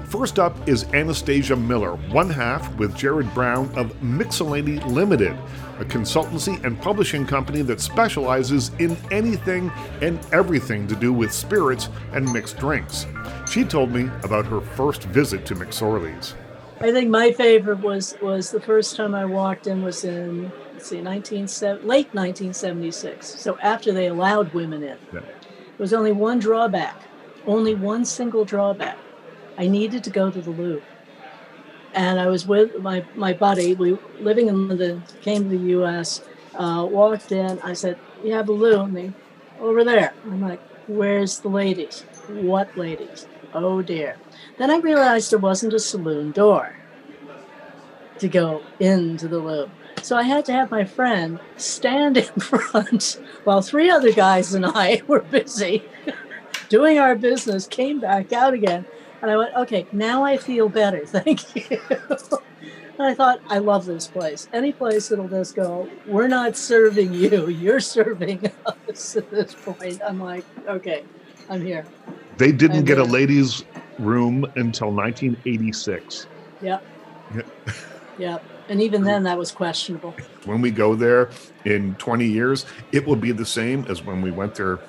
First 0.06 0.38
up 0.38 0.56
is 0.70 0.84
Anastasia 0.94 1.56
Miller, 1.56 1.96
one 2.12 2.30
half 2.30 2.72
with 2.76 2.96
Jared 2.96 3.34
Brown 3.34 3.68
of 3.76 3.92
Mixellany 4.00 4.80
Limited, 4.86 5.36
a 5.80 5.86
consultancy 5.86 6.64
and 6.64 6.80
publishing 6.80 7.26
company 7.26 7.64
that 7.64 7.82
specializes 7.82 8.70
in 8.78 8.96
anything 9.10 9.72
and 10.02 10.20
everything 10.32 10.86
to 10.86 10.96
do 10.96 11.12
with 11.12 11.34
spirits 11.34 11.90
and 12.14 12.32
mixed 12.32 12.60
drinks. 12.60 13.08
She 13.50 13.64
told 13.64 13.92
me 13.92 14.04
about 14.24 14.46
her 14.46 14.62
first 14.62 15.06
visit 15.06 15.48
to 15.48 15.56
McSorley's. 15.56 16.36
I 16.82 16.92
think 16.92 17.10
my 17.10 17.32
favorite 17.32 17.80
was 17.80 18.16
was 18.22 18.52
the 18.52 18.62
first 18.62 18.96
time 18.96 19.14
I 19.14 19.26
walked 19.26 19.68
in 19.68 19.84
was 19.84 20.06
in 20.06 20.52
let's 20.74 20.88
see 20.88 21.02
19 21.02 21.42
late 21.84 22.14
1976. 22.14 23.28
So 23.28 23.58
after 23.60 23.92
they 23.92 24.08
allowed 24.08 24.54
women 24.54 24.84
in. 24.84 24.98
Yeah. 25.14 25.20
There 25.20 25.84
was 25.84 25.94
only 25.94 26.12
one 26.12 26.40
drawback, 26.40 27.04
only 27.46 27.76
one 27.76 28.06
single 28.06 28.46
drawback. 28.46 28.98
I 29.58 29.68
needed 29.68 30.04
to 30.06 30.10
go 30.10 30.32
to 30.32 30.42
the 30.42 30.52
loo. 30.52 30.82
And 31.94 32.20
I 32.20 32.28
was 32.28 32.48
with 32.48 32.80
my, 32.80 33.04
my 33.16 33.34
buddy, 33.34 33.74
we 33.74 33.98
living 34.20 34.48
in 34.48 34.68
London, 34.68 35.04
came 35.22 35.44
to 35.44 35.50
the 35.50 35.80
US, 35.80 36.22
uh, 36.56 36.88
walked 36.90 37.32
in. 37.32 37.60
I 37.60 37.74
said, 37.74 37.98
You 38.24 38.34
have 38.34 38.48
a 38.48 38.54
loo? 38.54 38.82
And 38.82 38.96
they, 38.96 39.14
over 39.60 39.84
there. 39.84 40.14
I'm 40.26 40.42
like, 40.42 40.62
Where's 40.88 41.40
the 41.40 41.50
ladies? 41.50 42.02
What 42.28 42.76
ladies? 42.78 43.28
Oh 43.54 43.82
dear. 43.82 44.18
Then 44.58 44.70
I 44.72 44.78
realized 44.78 45.32
there 45.32 45.40
wasn't 45.40 45.74
a 45.74 45.80
saloon 45.80 46.32
door 46.32 46.76
to 48.20 48.28
go 48.28 48.62
into 48.80 49.28
the 49.28 49.40
loo. 49.40 49.70
So 50.02 50.16
I 50.16 50.24
had 50.24 50.46
to 50.46 50.54
have 50.54 50.72
my 50.72 50.86
friend 50.86 51.40
stand 51.58 52.18
in 52.18 52.24
front 52.40 53.20
while 53.44 53.62
three 53.62 53.90
other 53.90 54.12
guys 54.12 54.54
and 54.54 54.66
I 54.66 55.02
were 55.08 55.22
busy 55.22 55.84
doing 56.70 57.00
our 57.00 57.16
business, 57.16 57.68
came 57.68 58.00
back 58.00 58.32
out 58.32 58.54
again. 58.54 58.86
And 59.22 59.30
I 59.30 59.36
went, 59.36 59.54
okay, 59.56 59.86
now 59.92 60.24
I 60.24 60.38
feel 60.38 60.70
better. 60.70 61.06
Thank 61.06 61.56
you. 61.56 61.82
and 61.90 63.08
I 63.08 63.14
thought, 63.14 63.42
I 63.50 63.58
love 63.58 63.86
this 63.86 64.08
place. 64.08 64.48
Any 64.54 64.72
place 64.72 65.10
that'll 65.10 65.28
just 65.28 65.56
go, 65.56 65.90
we're 66.06 66.30
not 66.30 66.56
serving 66.56 67.14
you, 67.14 67.50
you're 67.50 67.82
serving 67.82 68.50
us 68.66 69.18
at 69.18 69.30
this 69.30 69.54
point. 69.56 70.00
I'm 70.06 70.22
like, 70.22 70.46
okay, 70.68 71.04
I'm 71.50 71.66
here. 71.66 71.86
They 72.40 72.54
didn't 72.54 72.86
get 72.86 72.98
a 72.98 73.04
ladies' 73.04 73.66
room 74.00 74.46
until 74.56 74.92
1986. 74.92 76.26
Yep, 76.62 76.84
Yeah. 77.36 77.42
yep. 78.18 78.44
And 78.70 78.82
even 78.82 79.04
then, 79.04 79.24
that 79.24 79.38
was 79.38 79.52
questionable. 79.52 80.16
When 80.46 80.62
we 80.62 80.72
go 80.72 80.96
there 80.96 81.32
in 81.66 81.96
20 81.96 82.26
years, 82.26 82.66
it 82.94 83.06
will 83.06 83.18
be 83.18 83.34
the 83.34 83.46
same 83.46 83.86
as 83.90 84.06
when 84.06 84.22
we 84.22 84.32
went 84.32 84.56
there 84.56 84.80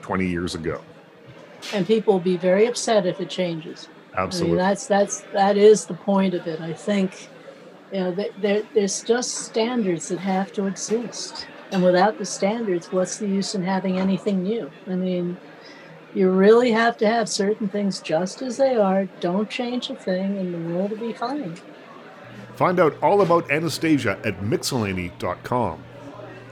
20 0.00 0.26
years 0.26 0.54
ago. 0.54 0.80
And 1.74 1.86
people 1.86 2.14
will 2.14 2.20
be 2.20 2.38
very 2.38 2.66
upset 2.66 3.04
if 3.04 3.20
it 3.20 3.28
changes. 3.28 3.88
Absolutely. 4.16 4.58
I 4.58 4.62
mean, 4.62 4.68
that's 4.68 4.86
that's 4.86 5.20
that 5.34 5.58
is 5.58 5.84
the 5.84 5.94
point 5.94 6.32
of 6.32 6.46
it. 6.46 6.60
I 6.62 6.72
think, 6.72 7.28
you 7.92 8.00
know, 8.00 8.16
there, 8.40 8.62
there's 8.72 9.02
just 9.02 9.34
standards 9.34 10.08
that 10.08 10.18
have 10.20 10.50
to 10.54 10.66
exist, 10.66 11.46
and 11.72 11.82
without 11.82 12.16
the 12.16 12.24
standards, 12.24 12.90
what's 12.90 13.18
the 13.18 13.28
use 13.28 13.54
in 13.54 13.62
having 13.62 13.98
anything 13.98 14.42
new? 14.42 14.70
I 14.86 14.94
mean, 14.94 15.36
you 16.16 16.30
really 16.30 16.72
have 16.72 16.96
to 16.96 17.06
have 17.06 17.28
certain 17.28 17.68
things 17.68 18.00
just 18.00 18.40
as 18.40 18.56
they 18.56 18.74
are. 18.74 19.04
Don't 19.20 19.50
change 19.50 19.90
a 19.90 19.94
thing, 19.94 20.38
and 20.38 20.54
the 20.54 20.74
world 20.74 20.92
will 20.92 20.98
be 21.08 21.12
fine. 21.12 21.54
Find 22.54 22.80
out 22.80 22.96
all 23.02 23.20
about 23.20 23.50
Anastasia 23.50 24.18
at 24.24 24.40
Mixellany.com. 24.40 25.84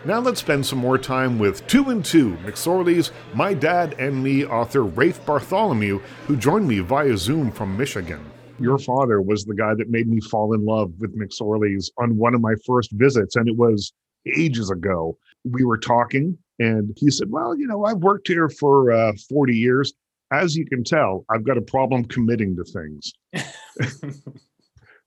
Now 0.05 0.18
let's 0.20 0.40
spend 0.40 0.66
some 0.66 0.81
more 0.81 0.98
time 0.98 1.38
with 1.38 1.66
Two 1.66 1.88
and 1.88 2.05
Two, 2.05 2.37
McSorley's 2.44 3.11
My 3.33 3.55
Dad 3.55 3.94
and 3.98 4.22
Me 4.22 4.44
author 4.44 4.85
Rafe 4.85 5.24
Bartholomew, 5.24 5.98
who 6.27 6.37
joined 6.37 6.68
me 6.68 6.81
via 6.81 7.16
Zoom 7.16 7.50
from 7.50 7.74
Michigan. 7.74 8.22
Your 8.61 8.77
father 8.77 9.22
was 9.22 9.46
the 9.46 9.55
guy 9.55 9.74
that 9.77 9.88
made 9.88 10.09
me 10.09 10.20
fall 10.20 10.53
in 10.53 10.66
love 10.66 10.92
with 10.98 11.18
McSorley's 11.18 11.90
on 11.96 12.18
one 12.18 12.35
of 12.35 12.42
my 12.42 12.55
first 12.66 12.92
visits, 12.92 13.37
and 13.37 13.48
it 13.48 13.57
was 13.57 13.94
ages 14.37 14.70
ago. 14.70 15.16
We 15.44 15.64
were 15.64 15.79
talking, 15.79 16.37
and 16.59 16.93
he 16.97 17.11
said, 17.11 17.31
Well, 17.31 17.57
you 17.57 17.67
know, 17.67 17.85
I've 17.85 17.99
worked 17.99 18.29
here 18.29 18.49
for 18.49 18.93
uh, 18.93 19.12
40 19.29 19.55
years. 19.57 19.93
As 20.33 20.57
you 20.57 20.67
can 20.67 20.83
tell, 20.85 21.25
I've 21.31 21.45
got 21.45 21.59
a 21.59 21.62
problem 21.62 22.05
committing 22.05 22.57
to 22.57 22.64
things. 22.64 23.12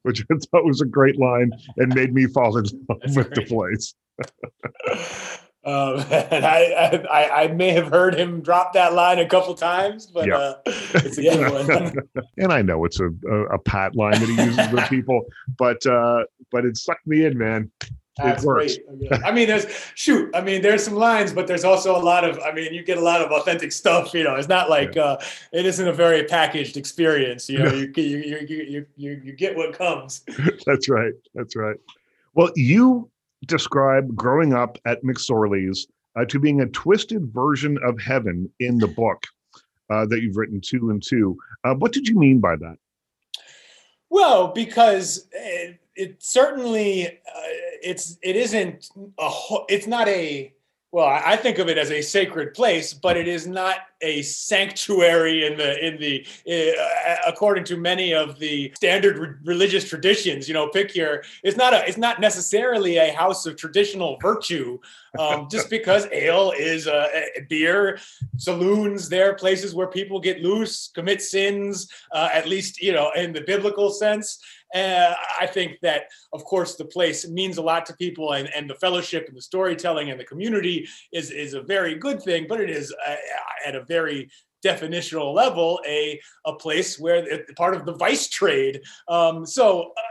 Which 0.04 0.22
I 0.32 0.36
thought 0.52 0.64
was 0.64 0.80
a 0.82 0.86
great 0.86 1.20
line 1.20 1.52
and 1.78 1.94
made 1.94 2.14
me 2.14 2.28
fall 2.28 2.58
in 2.58 2.64
love 2.90 3.00
with 3.16 3.34
the 3.34 3.42
place. 3.44 3.94
Um, 5.66 6.00
and 6.32 6.46
I, 6.46 7.04
I 7.12 7.44
I 7.44 7.48
may 7.50 7.72
have 7.72 7.90
heard 7.90 8.16
him 8.16 8.40
drop 8.40 8.72
that 8.72 8.94
line 8.94 9.20
a 9.20 9.28
couple 9.28 9.54
times, 9.54 10.06
but 10.06 10.26
Yeah. 10.26 10.38
uh, 10.38 10.54
it's 10.66 11.18
a 11.18 11.24
good 11.24 11.52
one. 11.52 11.94
and 12.38 12.54
I 12.54 12.62
know 12.62 12.86
it's 12.86 13.02
a, 13.02 13.10
a, 13.30 13.44
a 13.56 13.60
pat 13.60 13.94
line 13.94 14.14
that 14.18 14.30
he 14.30 14.42
uses 14.42 14.72
with 14.72 14.88
people, 14.88 15.26
but 15.60 15.86
uh, 15.86 16.24
but 16.54 16.64
it 16.64 16.78
sucked 16.78 17.06
me 17.06 17.26
in, 17.26 17.38
man. 17.38 17.70
That's 18.17 18.43
great. 18.43 18.80
I 19.23 19.32
mean, 19.32 19.47
there's 19.47 19.65
shoot. 19.95 20.30
I 20.36 20.41
mean, 20.41 20.62
there's 20.62 20.84
some 20.84 20.95
lines, 20.95 21.34
but 21.34 21.47
there's 21.47 21.63
also 21.63 21.95
a 21.95 22.01
lot 22.01 22.23
of. 22.23 22.39
I 22.39 22.51
mean, 22.51 22.73
you 22.73 22.84
get 22.84 22.97
a 22.97 23.01
lot 23.01 23.21
of 23.21 23.32
authentic 23.32 23.71
stuff. 23.71 24.13
You 24.13 24.23
know, 24.23 24.36
it's 24.36 24.47
not 24.47 24.69
like 24.69 24.97
uh, 24.97 25.17
it 25.51 25.65
isn't 25.65 25.88
a 25.88 25.93
very 25.93 26.23
packaged 26.23 26.77
experience. 26.77 27.49
You 27.49 27.60
know, 27.60 27.73
you 27.73 27.91
you 27.95 28.17
you 28.17 28.38
you 28.47 28.86
you, 28.95 29.21
you 29.23 29.34
get 29.34 29.56
what 29.56 29.73
comes. 29.73 30.23
That's 30.65 30.89
right. 30.89 31.13
That's 31.36 31.56
right. 31.56 31.77
Well, 32.34 32.51
you 32.56 33.10
describe 33.45 34.15
growing 34.15 34.53
up 34.53 34.77
at 34.86 35.03
McSorley's 35.03 35.88
uh, 36.15 36.25
to 36.25 36.39
being 36.39 36.62
a 36.62 36.67
twisted 36.67 37.27
version 37.27 37.77
of 37.84 37.99
heaven 37.99 38.51
in 38.60 38.77
the 38.77 38.88
book 38.88 39.23
uh, 39.89 40.06
that 40.08 40.21
you've 40.21 40.38
written 40.38 40.60
two 40.60 40.89
and 40.89 41.01
two. 41.01 41.38
Uh, 41.63 41.75
what 41.75 41.93
did 41.93 42.08
you 42.08 42.17
mean 42.17 42.39
by 42.39 42.56
that? 42.56 42.77
Well, 44.10 44.48
because 44.50 45.28
it, 45.32 45.80
it 45.96 46.24
certainly 46.24 47.08
uh, 47.08 47.12
it's 47.84 48.17
it 48.22 48.36
isn't 48.36 48.89
a 49.20 49.32
it's 49.67 49.88
not 49.88 50.08
a 50.08 50.54
well 50.91 51.08
I 51.08 51.36
think 51.36 51.60
of 51.60 51.69
it 51.69 51.78
as 51.78 51.91
a 51.91 52.02
sacred 52.02 52.54
place, 52.54 52.93
but 52.93 53.17
it 53.17 53.28
is 53.28 53.47
not 53.47 53.78
a 54.02 54.21
sanctuary 54.21 55.45
in 55.45 55.58
the 55.58 55.86
in 55.86 56.00
the 56.00 56.26
uh, 56.47 57.15
according 57.26 57.63
to 57.65 57.78
many 57.78 58.13
of 58.13 58.38
the 58.39 58.71
standard 58.76 59.17
re- 59.17 59.30
religious 59.43 59.88
traditions. 59.88 60.47
You 60.47 60.54
know, 60.54 60.69
pick 60.69 60.95
your 60.95 61.23
it's 61.43 61.58
not 61.58 61.73
a 61.73 61.88
it's 61.88 61.97
not 61.97 62.19
necessarily 62.19 62.97
a 62.97 63.13
house 63.13 63.45
of 63.45 63.56
traditional 63.56 64.17
virtue. 64.21 64.80
Um, 65.17 65.47
just 65.52 65.69
because 65.69 66.08
ale 66.12 66.54
is 66.58 66.86
a, 66.88 67.10
a 67.38 67.41
beer, 67.50 68.00
saloons, 68.38 69.10
there 69.10 69.32
are 69.32 69.36
places 69.36 69.73
where 69.73 69.88
people 69.88 70.19
get 70.19 70.41
loose, 70.41 70.89
commit 70.93 71.21
sins, 71.21 71.89
uh, 72.12 72.30
at 72.32 72.47
least 72.47 72.82
you 72.82 72.93
know 72.93 73.12
in 73.15 73.34
the 73.34 73.41
biblical 73.41 73.89
sense. 73.89 74.39
Uh, 74.75 75.13
I 75.39 75.45
think 75.45 75.80
that, 75.82 76.03
of 76.34 76.43
course, 76.43 76.75
the 76.75 76.86
place 76.86 77.27
means 77.27 77.58
a 77.58 77.62
lot 77.62 77.86
to 77.86 77.93
people, 77.95 78.34
and, 78.34 78.49
and 78.56 78.69
the 78.69 78.75
fellowship 78.75 79.27
and 79.27 79.38
the 79.38 79.41
storytelling 79.41 80.12
and 80.12 80.19
the 80.19 80.25
community 80.25 80.88
is 81.12 81.32
is 81.32 81.53
a 81.53 81.62
very 81.62 81.95
good 81.95 82.21
thing. 82.21 82.45
But 82.49 82.62
it 82.62 82.69
is 82.69 82.93
uh, 83.08 83.15
at 83.65 83.75
a 83.75 83.86
very 83.86 84.30
definitional 84.65 85.34
level 85.34 85.80
a 85.88 86.19
a 86.45 86.53
place 86.53 86.99
where 86.99 87.17
it, 87.17 87.56
part 87.56 87.75
of 87.75 87.86
the 87.86 87.93
vice 87.93 88.27
trade. 88.27 88.82
Um, 89.08 89.45
so, 89.45 89.93
uh, 89.97 90.07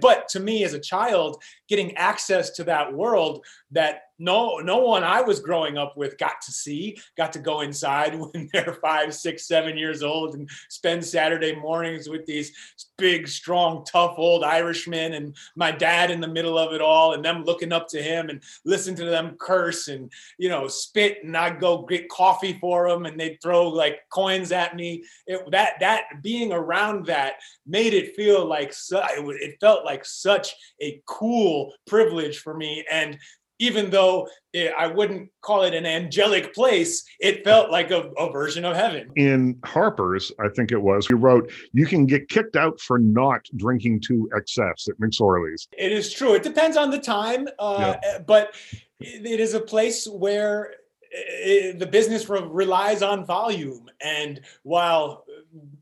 but 0.00 0.28
to 0.28 0.40
me 0.40 0.64
as 0.64 0.74
a 0.74 0.80
child, 0.80 1.42
getting 1.68 1.96
access 1.96 2.50
to 2.50 2.64
that 2.64 2.92
world 2.92 3.44
that 3.70 4.02
no 4.20 4.58
no 4.58 4.78
one 4.78 5.02
I 5.02 5.22
was 5.22 5.40
growing 5.40 5.78
up 5.78 5.96
with 5.96 6.18
got 6.18 6.42
to 6.42 6.52
see, 6.52 6.98
got 7.16 7.32
to 7.32 7.38
go 7.38 7.62
inside 7.62 8.14
when 8.18 8.48
they're 8.52 8.78
five, 8.82 9.14
six, 9.14 9.48
seven 9.48 9.76
years 9.76 10.02
old 10.02 10.34
and 10.34 10.48
spend 10.68 11.04
Saturday 11.04 11.56
mornings 11.56 12.08
with 12.08 12.26
these 12.26 12.52
big, 12.98 13.26
strong, 13.26 13.82
tough 13.84 14.14
old 14.18 14.44
Irishmen 14.44 15.14
and 15.14 15.34
my 15.56 15.72
dad 15.72 16.10
in 16.10 16.20
the 16.20 16.28
middle 16.28 16.58
of 16.58 16.74
it 16.74 16.82
all 16.82 17.14
and 17.14 17.24
them 17.24 17.44
looking 17.44 17.72
up 17.72 17.88
to 17.88 18.02
him 18.02 18.28
and 18.28 18.42
listen 18.64 18.94
to 18.96 19.06
them 19.06 19.36
curse 19.40 19.88
and 19.88 20.12
you 20.38 20.50
know 20.50 20.68
spit 20.68 21.24
and 21.24 21.36
I'd 21.36 21.60
go 21.60 21.86
get 21.86 22.10
coffee 22.10 22.58
for 22.60 22.88
them 22.88 23.06
and 23.06 23.18
they'd 23.18 23.40
throw 23.42 23.68
like 23.68 24.00
coins 24.12 24.52
at 24.52 24.76
me. 24.76 25.04
It, 25.26 25.50
that 25.50 25.80
that 25.80 26.04
being 26.22 26.52
around 26.52 27.06
that 27.06 27.34
made 27.66 27.94
it 27.94 28.14
feel 28.14 28.44
like 28.44 28.74
su- 28.74 28.98
it, 28.98 29.39
it 29.40 29.56
felt 29.60 29.84
like 29.84 30.04
such 30.04 30.54
a 30.80 31.00
cool 31.06 31.72
privilege 31.86 32.38
for 32.38 32.54
me 32.54 32.84
and 32.90 33.18
even 33.60 33.90
though 33.90 34.26
it, 34.52 34.72
I 34.76 34.88
wouldn't 34.88 35.30
call 35.42 35.62
it 35.62 35.74
an 35.74 35.86
angelic 35.86 36.52
place, 36.54 37.04
it 37.20 37.44
felt 37.44 37.70
like 37.70 37.90
a, 37.90 38.10
a 38.18 38.32
version 38.32 38.64
of 38.64 38.74
heaven. 38.74 39.10
In 39.14 39.60
Harper's, 39.64 40.32
I 40.40 40.48
think 40.48 40.72
it 40.72 40.80
was, 40.80 41.08
you 41.08 41.16
wrote, 41.16 41.52
You 41.72 41.86
can 41.86 42.06
get 42.06 42.28
kicked 42.28 42.56
out 42.56 42.80
for 42.80 42.98
not 42.98 43.42
drinking 43.56 44.00
to 44.06 44.28
excess 44.34 44.88
at 44.88 44.98
McSorley's. 44.98 45.68
It 45.76 45.92
is 45.92 46.12
true. 46.12 46.34
It 46.34 46.42
depends 46.42 46.76
on 46.76 46.90
the 46.90 46.98
time, 46.98 47.48
uh, 47.58 47.96
but 48.26 48.54
it, 48.98 49.26
it 49.26 49.40
is 49.40 49.52
a 49.52 49.60
place 49.60 50.08
where 50.08 50.72
uh, 51.14 51.76
the 51.76 51.88
business 51.90 52.28
re- 52.30 52.40
relies 52.42 53.02
on 53.02 53.26
volume. 53.26 53.90
And 54.02 54.40
while 54.62 55.26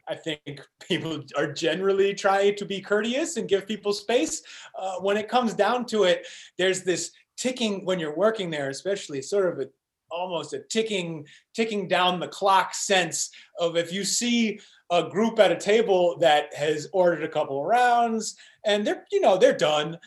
I 0.09 0.14
think 0.14 0.61
people 0.88 1.23
are 1.37 1.53
generally 1.53 2.14
trying 2.14 2.57
to 2.57 2.64
be 2.64 2.81
courteous 2.81 3.37
and 3.37 3.49
give 3.49 3.66
people 3.66 3.92
space, 3.92 4.42
uh, 4.79 4.97
when 5.01 5.16
it 5.16 5.29
comes 5.29 5.55
down 5.55 5.87
to 5.87 6.05
it, 6.05 6.27
there's 6.57 6.83
this 6.83 7.12
ticking 7.37 7.85
when 7.85 7.99
you're 7.99 8.16
working 8.16 8.51
there, 8.51 8.71
especially 8.71 9.23
sort 9.23 9.53
of 9.53 9.61
a 9.61 9.68
almost 10.11 10.55
a 10.55 10.61
ticking 10.61 11.27
ticking 11.55 11.87
down 11.87 12.18
the 12.18 12.29
clock 12.29 12.75
sense 12.75 13.31
of 13.59 13.77
if 13.77 13.92
you 13.92 14.05
see 14.05 14.59
a 14.90 15.09
group 15.09 15.38
at 15.38 15.53
a 15.53 15.57
table 15.57 16.16
that 16.18 16.55
has 16.55 16.88
ordered 16.92 17.23
a 17.23 17.29
couple 17.29 17.61
of 17.61 17.66
rounds 17.66 18.35
and 18.64 18.87
they're 18.87 19.05
you 19.12 19.21
know 19.21 19.37
they're 19.37 19.53
done 19.53 19.99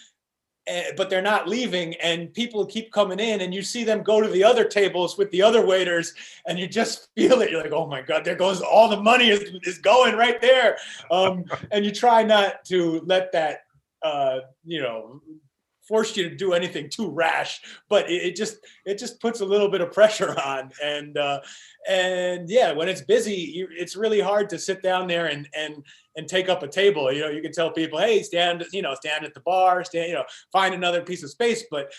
but 0.98 1.10
they're 1.10 1.22
not 1.22 1.48
leaving 1.48 1.94
and 1.96 2.34
people 2.34 2.66
keep 2.66 2.92
coming 2.92 3.20
in 3.20 3.42
and 3.42 3.54
you 3.54 3.62
see 3.62 3.84
them 3.84 4.04
go 4.04 4.22
to 4.22 4.28
the 4.28 4.44
other 4.44 4.66
tables 4.66 5.18
with 5.18 5.30
the 5.32 5.42
other 5.42 5.66
waiters 5.66 6.14
and 6.46 6.60
you 6.60 6.68
just 6.68 7.10
feel 7.16 7.42
it. 7.42 7.52
You're 7.52 7.64
like 7.64 7.74
oh 7.74 7.88
my 7.88 8.02
god 8.02 8.26
there 8.26 8.36
goes 8.36 8.62
all 8.62 8.90
the 8.90 9.02
money 9.02 9.30
is, 9.30 9.42
is 9.64 9.78
going 9.78 10.16
right 10.16 10.42
there. 10.42 10.78
Um, 11.10 11.46
and 11.72 11.86
you 11.86 11.92
try 11.92 12.24
not 12.24 12.66
to 12.66 13.02
let 13.06 13.32
that 13.32 13.62
uh, 14.04 14.40
you 14.66 14.82
know 14.82 15.22
force 15.88 16.15
you 16.15 16.30
to 16.30 16.36
do 16.36 16.54
anything 16.54 16.89
too 16.89 17.10
rash 17.10 17.62
but 17.89 18.10
it, 18.10 18.24
it 18.24 18.36
just 18.36 18.58
it 18.86 18.98
just 18.98 19.20
puts 19.20 19.41
a 19.41 19.46
little 19.46 19.70
bit 19.70 19.82
of 19.82 19.91
pressure 19.91 20.36
on. 20.46 20.72
And 20.84 21.17
uh 21.17 21.41
and 21.88 22.50
yeah 22.50 22.72
when 22.72 22.89
it's 22.89 23.02
busy 23.02 23.36
you, 23.36 23.67
it's 23.72 23.96
really 23.96 24.20
hard 24.20 24.50
to 24.50 24.60
sit 24.60 24.82
down 24.82 25.08
there 25.08 25.28
and 25.28 25.48
and 25.56 25.84
and 26.15 26.28
take 26.28 26.50
up 26.50 26.63
a 26.63 26.67
table. 26.67 27.12
You 27.12 27.22
know 27.22 27.30
you 27.30 27.41
can 27.41 27.52
tell 27.52 27.72
people 27.72 28.00
hey 28.00 28.24
stand 28.24 28.65
you 28.72 28.82
know 28.82 28.96
stand 28.96 29.26
at 29.26 29.34
the 29.34 29.41
bar 29.41 29.84
stand 29.84 30.10
you 30.10 30.15
know 30.15 30.26
find 30.52 30.74
another 30.74 31.02
piece 31.02 31.24
of 31.24 31.30
space. 31.30 31.65
But 31.70 31.91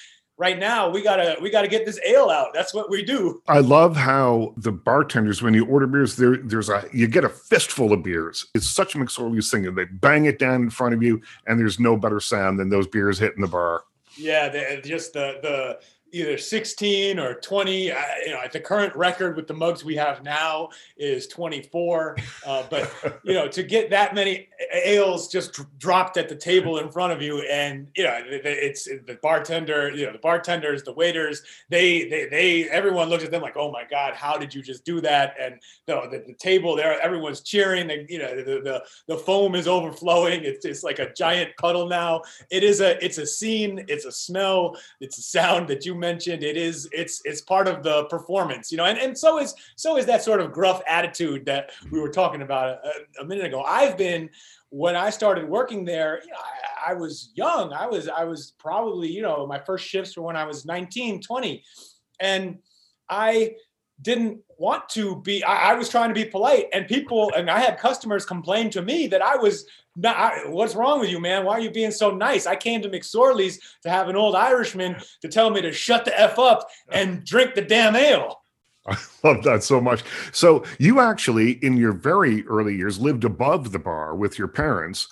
right 0.42 0.58
now 0.58 0.90
we 0.90 1.00
gotta 1.00 1.36
we 1.40 1.50
gotta 1.50 1.68
get 1.68 1.86
this 1.86 2.00
ale 2.04 2.28
out 2.28 2.48
that's 2.52 2.74
what 2.74 2.90
we 2.90 3.00
do 3.04 3.40
I 3.46 3.60
love 3.60 3.94
how 3.94 4.54
the 4.56 4.72
bartenders, 4.72 5.40
when 5.40 5.54
you 5.54 5.64
order 5.66 5.86
beers, 5.86 6.16
there 6.16 6.36
there's 6.36 6.68
a 6.68 6.84
you 6.92 7.06
get 7.06 7.24
a 7.24 7.28
fistful 7.28 7.92
of 7.92 8.02
beers. 8.02 8.46
It's 8.54 8.68
such 8.68 8.96
a 8.96 8.98
McSorley's 8.98 9.50
thing. 9.50 9.72
They 9.74 9.84
bang 9.84 10.24
it 10.24 10.38
down 10.38 10.62
in 10.62 10.70
front 10.70 10.94
of 10.94 11.02
you, 11.02 11.20
and 11.46 11.60
there's 11.60 11.78
no 11.78 11.96
better 11.96 12.18
sound 12.18 12.58
than 12.58 12.70
those 12.70 12.88
beers 12.88 13.18
hitting 13.18 13.40
the 13.40 13.48
bar. 13.48 13.84
Yeah, 14.16 14.80
just 14.80 15.12
the 15.12 15.38
the 15.42 15.78
either 16.12 16.38
16 16.38 17.18
or 17.18 17.34
20. 17.34 17.90
Uh, 17.90 17.96
you 18.24 18.30
know, 18.32 18.40
the 18.52 18.60
current 18.60 18.94
record 18.94 19.36
with 19.36 19.46
the 19.46 19.54
mugs 19.54 19.84
we 19.84 19.96
have 19.96 20.22
now 20.22 20.68
is 20.96 21.26
24. 21.28 22.16
Uh, 22.46 22.62
but 22.70 22.92
you 23.24 23.34
know, 23.34 23.48
to 23.48 23.62
get 23.62 23.90
that 23.90 24.14
many 24.14 24.48
ales 24.72 25.28
just 25.28 25.52
dr- 25.52 25.68
dropped 25.78 26.16
at 26.16 26.28
the 26.28 26.36
table 26.36 26.78
in 26.78 26.90
front 26.90 27.12
of 27.12 27.20
you, 27.22 27.40
and 27.42 27.88
you 27.96 28.04
know, 28.04 28.14
it- 28.24 28.42
it's 28.44 28.84
the 28.84 29.18
bartender, 29.22 29.90
you 29.90 30.06
know, 30.06 30.12
the 30.12 30.18
bartenders, 30.18 30.82
the 30.82 30.92
waiters, 30.92 31.42
they 31.68 32.08
they 32.08 32.26
they 32.26 32.68
everyone 32.68 33.08
looks 33.08 33.24
at 33.24 33.30
them 33.30 33.42
like, 33.42 33.56
oh 33.56 33.70
my 33.70 33.84
god, 33.90 34.14
how 34.14 34.36
did 34.36 34.54
you 34.54 34.62
just 34.62 34.84
do 34.84 35.00
that? 35.00 35.34
And 35.40 35.60
the 35.86 36.00
the, 36.10 36.24
the 36.28 36.34
table 36.34 36.76
there, 36.76 37.00
everyone's 37.00 37.40
cheering, 37.40 37.90
and 37.90 38.08
you 38.08 38.18
know, 38.18 38.36
the, 38.36 38.60
the 38.60 38.84
the 39.08 39.16
foam 39.16 39.54
is 39.54 39.66
overflowing. 39.66 40.44
It's 40.44 40.64
it's 40.64 40.82
like 40.82 40.98
a 40.98 41.12
giant 41.14 41.56
puddle 41.58 41.88
now. 41.88 42.22
It 42.50 42.62
is 42.62 42.80
a 42.80 43.02
it's 43.04 43.18
a 43.18 43.26
scene, 43.26 43.84
it's 43.88 44.04
a 44.04 44.12
smell, 44.12 44.76
it's 45.00 45.18
a 45.18 45.22
sound 45.22 45.68
that 45.68 45.86
you 45.86 45.94
mentioned. 46.02 46.42
It 46.42 46.58
is 46.58 46.86
it's 46.92 47.22
it's 47.24 47.40
part 47.40 47.66
of 47.66 47.82
the 47.82 48.04
performance, 48.04 48.70
you 48.70 48.76
know, 48.76 48.84
and 48.84 48.98
and 48.98 49.16
so 49.16 49.38
is 49.38 49.54
so 49.76 49.96
is 49.96 50.04
that 50.06 50.22
sort 50.22 50.40
of 50.40 50.52
gruff 50.52 50.82
attitude 50.86 51.46
that 51.46 51.70
we 51.90 51.98
were 51.98 52.10
talking 52.10 52.42
about 52.42 52.84
a, 52.84 53.22
a 53.22 53.24
minute 53.24 53.46
ago. 53.46 53.62
I've 53.62 53.96
been 53.96 54.28
when 54.68 54.96
I 54.96 55.10
started 55.10 55.48
working 55.48 55.84
there, 55.84 56.20
you 56.22 56.30
know, 56.30 56.38
I, 56.38 56.92
I 56.92 56.94
was 56.94 57.30
young. 57.34 57.72
I 57.72 57.86
was 57.86 58.08
I 58.08 58.24
was 58.24 58.54
probably, 58.58 59.08
you 59.08 59.22
know, 59.22 59.46
my 59.46 59.58
first 59.58 59.86
shifts 59.86 60.16
were 60.16 60.24
when 60.24 60.36
I 60.36 60.44
was 60.44 60.64
19, 60.64 61.20
20. 61.22 61.62
And 62.20 62.58
I 63.08 63.56
didn't 64.00 64.40
want 64.58 64.88
to 64.90 65.20
be 65.20 65.44
I, 65.44 65.72
I 65.72 65.74
was 65.74 65.88
trying 65.88 66.08
to 66.08 66.14
be 66.14 66.24
polite 66.24 66.66
and 66.72 66.88
people 66.88 67.30
and 67.36 67.50
I 67.50 67.60
had 67.60 67.78
customers 67.78 68.24
complain 68.24 68.70
to 68.70 68.82
me 68.82 69.06
that 69.08 69.22
I 69.22 69.36
was 69.36 69.66
not 69.96 70.16
I- 70.16 70.48
what's 70.48 70.74
wrong 70.74 71.00
with 71.00 71.10
you 71.10 71.20
man 71.20 71.44
why 71.44 71.54
are 71.54 71.60
you 71.60 71.70
being 71.70 71.90
so 71.90 72.10
nice 72.10 72.46
I 72.46 72.56
came 72.56 72.82
to 72.82 72.88
McSorley's 72.88 73.58
to 73.82 73.90
have 73.90 74.08
an 74.08 74.16
old 74.16 74.34
Irishman 74.34 74.96
to 75.20 75.28
tell 75.28 75.50
me 75.50 75.60
to 75.62 75.72
shut 75.72 76.04
the 76.04 76.18
f 76.18 76.38
up 76.38 76.68
and 76.90 77.24
drink 77.24 77.54
the 77.54 77.62
damn 77.62 77.96
ale 77.96 78.42
I 78.86 78.96
love 79.24 79.44
that 79.44 79.62
so 79.62 79.80
much. 79.80 80.02
So 80.32 80.64
you 80.78 81.00
actually, 81.00 81.52
in 81.64 81.76
your 81.76 81.92
very 81.92 82.46
early 82.46 82.76
years, 82.76 82.98
lived 82.98 83.24
above 83.24 83.72
the 83.72 83.78
bar 83.78 84.14
with 84.16 84.38
your 84.38 84.48
parents. 84.48 85.08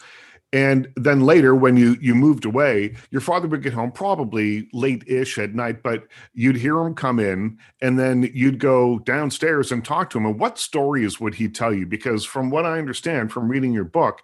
And 0.53 0.89
then 0.97 1.21
later, 1.21 1.55
when 1.55 1.77
you 1.77 1.97
you 2.01 2.13
moved 2.17 2.45
away, 2.45 2.97
your 3.13 3.21
father 3.21 3.47
would 3.47 3.63
get 3.63 3.73
home 3.73 3.93
probably 3.93 4.69
late-ish 4.73 5.39
at 5.39 5.55
night, 5.55 5.85
but 5.85 6.09
you'd 6.35 6.57
hear 6.57 6.77
him 6.81 6.95
come 6.95 7.21
in, 7.21 7.59
and 7.81 7.97
then 7.97 8.29
you'd 8.35 8.59
go 8.59 8.99
downstairs 8.99 9.71
and 9.71 9.85
talk 9.85 10.11
to 10.11 10.19
him. 10.19 10.27
And 10.27 10.41
what 10.41 10.59
stories 10.59 11.21
would 11.21 11.37
he 11.37 11.49
tell 11.49 11.73
you? 11.73 11.87
Because 11.87 12.25
from 12.25 12.51
what 12.51 12.67
I 12.67 12.79
understand 12.79 13.31
from 13.31 13.49
reading 13.49 13.73
your 13.73 13.85
book, 13.85 14.23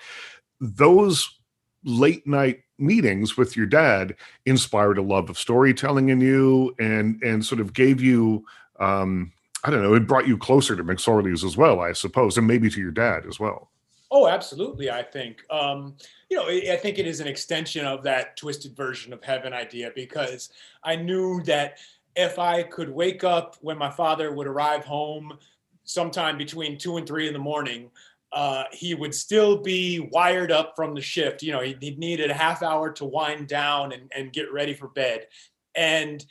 those 0.61 1.39
late 1.85 2.27
night 2.27 2.63
meetings 2.79 3.37
with 3.37 3.57
your 3.57 3.67
dad 3.67 4.15
inspired 4.45 4.99
a 4.99 5.03
love 5.03 5.31
of 5.31 5.39
storytelling 5.39 6.09
in 6.11 6.21
you, 6.21 6.75
and 6.79 7.23
and 7.23 7.45
sort 7.45 7.61
of 7.61 7.73
gave 7.73 8.01
you 8.01 8.45
um, 8.79 9.33
I 9.65 9.71
don't 9.71 9.83
know, 9.83 9.95
it 9.95 10.07
brought 10.07 10.29
you 10.29 10.39
closer 10.39 10.77
to 10.77 10.85
McSorley's 10.85 11.43
as 11.43 11.57
well, 11.57 11.81
I 11.81 11.93
suppose, 11.93 12.39
and 12.39 12.47
maybe 12.47 12.71
to 12.71 12.81
your 12.81 12.93
dad 12.93 13.27
as 13.27 13.41
well. 13.41 13.71
Oh, 14.13 14.29
absolutely. 14.29 14.91
I 14.91 15.03
think, 15.03 15.43
um, 15.51 15.97
you 16.31 16.37
know, 16.37 16.47
I 16.47 16.77
think 16.77 16.99
it 16.99 17.07
is 17.07 17.19
an 17.19 17.27
extension 17.27 17.85
of 17.85 18.05
that 18.05 18.37
twisted 18.37 18.77
version 18.77 19.13
of 19.13 19.25
heaven 19.25 19.53
idea 19.53 19.91
because 19.95 20.51
I 20.85 20.95
knew 20.95 21.43
that 21.45 21.79
if 22.15 22.39
I 22.39 22.63
could 22.63 22.89
wake 22.89 23.25
up 23.25 23.57
when 23.61 23.77
my 23.77 23.91
father 23.91 24.33
would 24.33 24.47
arrive 24.47 24.85
home 24.85 25.37
sometime 25.83 26.39
between 26.39 26.79
two 26.79 26.97
and 26.97 27.07
three 27.07 27.27
in 27.27 27.33
the 27.33 27.39
morning, 27.41 27.91
uh, 28.37 28.65
he 28.71 28.95
would 28.95 29.15
still 29.15 29.57
be 29.57 29.99
wired 30.13 30.53
up 30.53 30.75
from 30.77 30.95
the 30.95 31.01
shift. 31.01 31.43
You 31.43 31.53
know, 31.53 31.63
he'd, 31.63 31.83
he'd 31.83 31.99
needed 31.99 32.31
a 32.31 32.35
half 32.35 32.63
hour 32.63 32.93
to 32.93 33.05
wind 33.07 33.49
down 33.49 33.93
and, 33.93 34.13
and 34.15 34.31
get 34.31 34.53
ready 34.53 34.75
for 34.75 34.89
bed. 34.89 35.27
And 35.75 36.23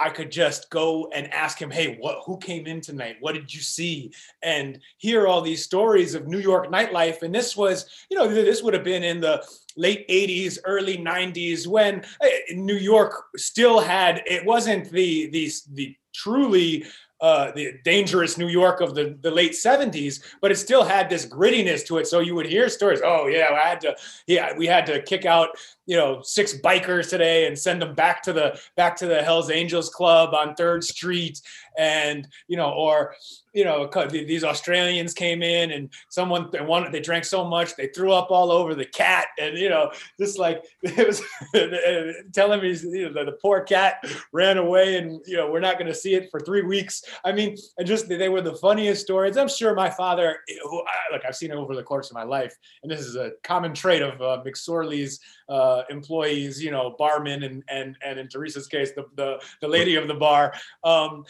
I 0.00 0.08
could 0.08 0.32
just 0.32 0.70
go 0.70 1.10
and 1.14 1.30
ask 1.30 1.60
him, 1.60 1.70
"Hey, 1.70 1.98
what? 2.00 2.22
Who 2.24 2.38
came 2.38 2.66
in 2.66 2.80
tonight? 2.80 3.16
What 3.20 3.34
did 3.34 3.52
you 3.52 3.60
see?" 3.60 4.14
And 4.42 4.80
hear 4.96 5.26
all 5.26 5.42
these 5.42 5.62
stories 5.62 6.14
of 6.14 6.26
New 6.26 6.38
York 6.38 6.72
nightlife. 6.72 7.20
And 7.20 7.34
this 7.34 7.54
was, 7.54 7.84
you 8.10 8.16
know, 8.16 8.26
this 8.26 8.62
would 8.62 8.72
have 8.72 8.82
been 8.82 9.04
in 9.04 9.20
the 9.20 9.46
late 9.76 10.08
'80s, 10.08 10.58
early 10.64 10.96
'90s 10.96 11.66
when 11.66 12.02
eh, 12.22 12.54
New 12.54 12.76
York 12.76 13.26
still 13.36 13.78
had. 13.78 14.22
It 14.24 14.46
wasn't 14.46 14.90
the 14.90 15.26
the 15.26 15.52
the 15.74 15.94
truly 16.14 16.86
uh, 17.22 17.52
the 17.52 17.74
dangerous 17.84 18.36
New 18.36 18.48
York 18.48 18.80
of 18.80 18.96
the, 18.96 19.16
the 19.20 19.30
late 19.30 19.52
70s, 19.52 20.20
but 20.40 20.50
it 20.50 20.56
still 20.56 20.82
had 20.82 21.08
this 21.08 21.24
grittiness 21.24 21.86
to 21.86 21.98
it. 21.98 22.08
So 22.08 22.18
you 22.18 22.34
would 22.34 22.46
hear 22.46 22.68
stories. 22.68 23.00
Oh 23.02 23.28
yeah, 23.28 23.50
I 23.52 23.68
had 23.68 23.80
to, 23.82 23.96
yeah, 24.26 24.52
we 24.56 24.66
had 24.66 24.84
to 24.86 25.00
kick 25.02 25.24
out, 25.24 25.50
you 25.86 25.96
know, 25.96 26.20
six 26.22 26.52
bikers 26.58 27.08
today 27.08 27.46
and 27.46 27.56
send 27.56 27.80
them 27.80 27.94
back 27.94 28.24
to 28.24 28.32
the 28.32 28.58
back 28.76 28.96
to 28.96 29.06
the 29.06 29.22
Hell's 29.22 29.50
Angels 29.50 29.88
Club 29.88 30.34
on 30.34 30.56
Third 30.56 30.82
Street, 30.82 31.40
and 31.78 32.28
you 32.48 32.56
know, 32.56 32.70
or 32.70 33.14
you 33.52 33.64
know, 33.64 33.88
these 34.08 34.44
Australians 34.44 35.12
came 35.12 35.42
in 35.42 35.72
and 35.72 35.90
someone 36.08 36.48
they 36.52 36.60
wanted 36.60 36.92
they 36.92 37.00
drank 37.00 37.24
so 37.24 37.44
much 37.44 37.76
they 37.76 37.88
threw 37.88 38.12
up 38.12 38.30
all 38.30 38.50
over 38.50 38.74
the 38.74 38.84
cat 38.84 39.26
and 39.38 39.58
you 39.58 39.68
know 39.68 39.90
just 40.18 40.38
like 40.38 40.64
it 40.82 41.06
was 41.06 41.22
telling 42.32 42.60
me 42.62 42.74
you 42.82 43.10
know 43.10 43.24
the, 43.24 43.32
poor 43.42 43.62
cat 43.62 44.04
ran 44.32 44.58
away 44.58 44.98
and 44.98 45.20
you 45.26 45.36
know 45.36 45.50
we're 45.50 45.60
not 45.60 45.78
going 45.78 45.86
to 45.86 45.94
see 45.94 46.14
it 46.14 46.30
for 46.30 46.40
three 46.40 46.62
weeks. 46.62 47.02
I 47.24 47.32
mean, 47.32 47.56
and 47.78 47.86
just 47.86 48.08
they 48.08 48.28
were 48.28 48.42
the 48.42 48.54
funniest 48.56 49.02
stories. 49.02 49.36
I'm 49.36 49.48
sure 49.48 49.74
my 49.74 49.90
father, 49.90 50.38
who 50.64 50.80
I- 50.80 51.12
look, 51.12 51.22
I've 51.26 51.36
seen 51.36 51.52
over 51.52 51.74
the 51.74 51.82
course 51.82 52.10
of 52.10 52.14
my 52.14 52.22
life, 52.22 52.54
and 52.82 52.90
this 52.90 53.00
is 53.00 53.16
a 53.16 53.32
common 53.42 53.74
trait 53.74 54.02
of 54.02 54.20
uh, 54.20 54.42
McSorley's 54.44 55.20
uh, 55.48 55.82
employees, 55.90 56.62
you 56.62 56.70
know, 56.70 56.94
barmen 56.98 57.44
and 57.44 57.64
and 57.68 57.96
and 58.04 58.18
in 58.18 58.28
Teresa's 58.28 58.66
case, 58.66 58.92
the 58.92 59.06
the, 59.16 59.42
the 59.60 59.68
lady 59.68 59.96
of 59.96 60.08
the 60.08 60.14
bar. 60.14 60.54
Um, 60.84 61.24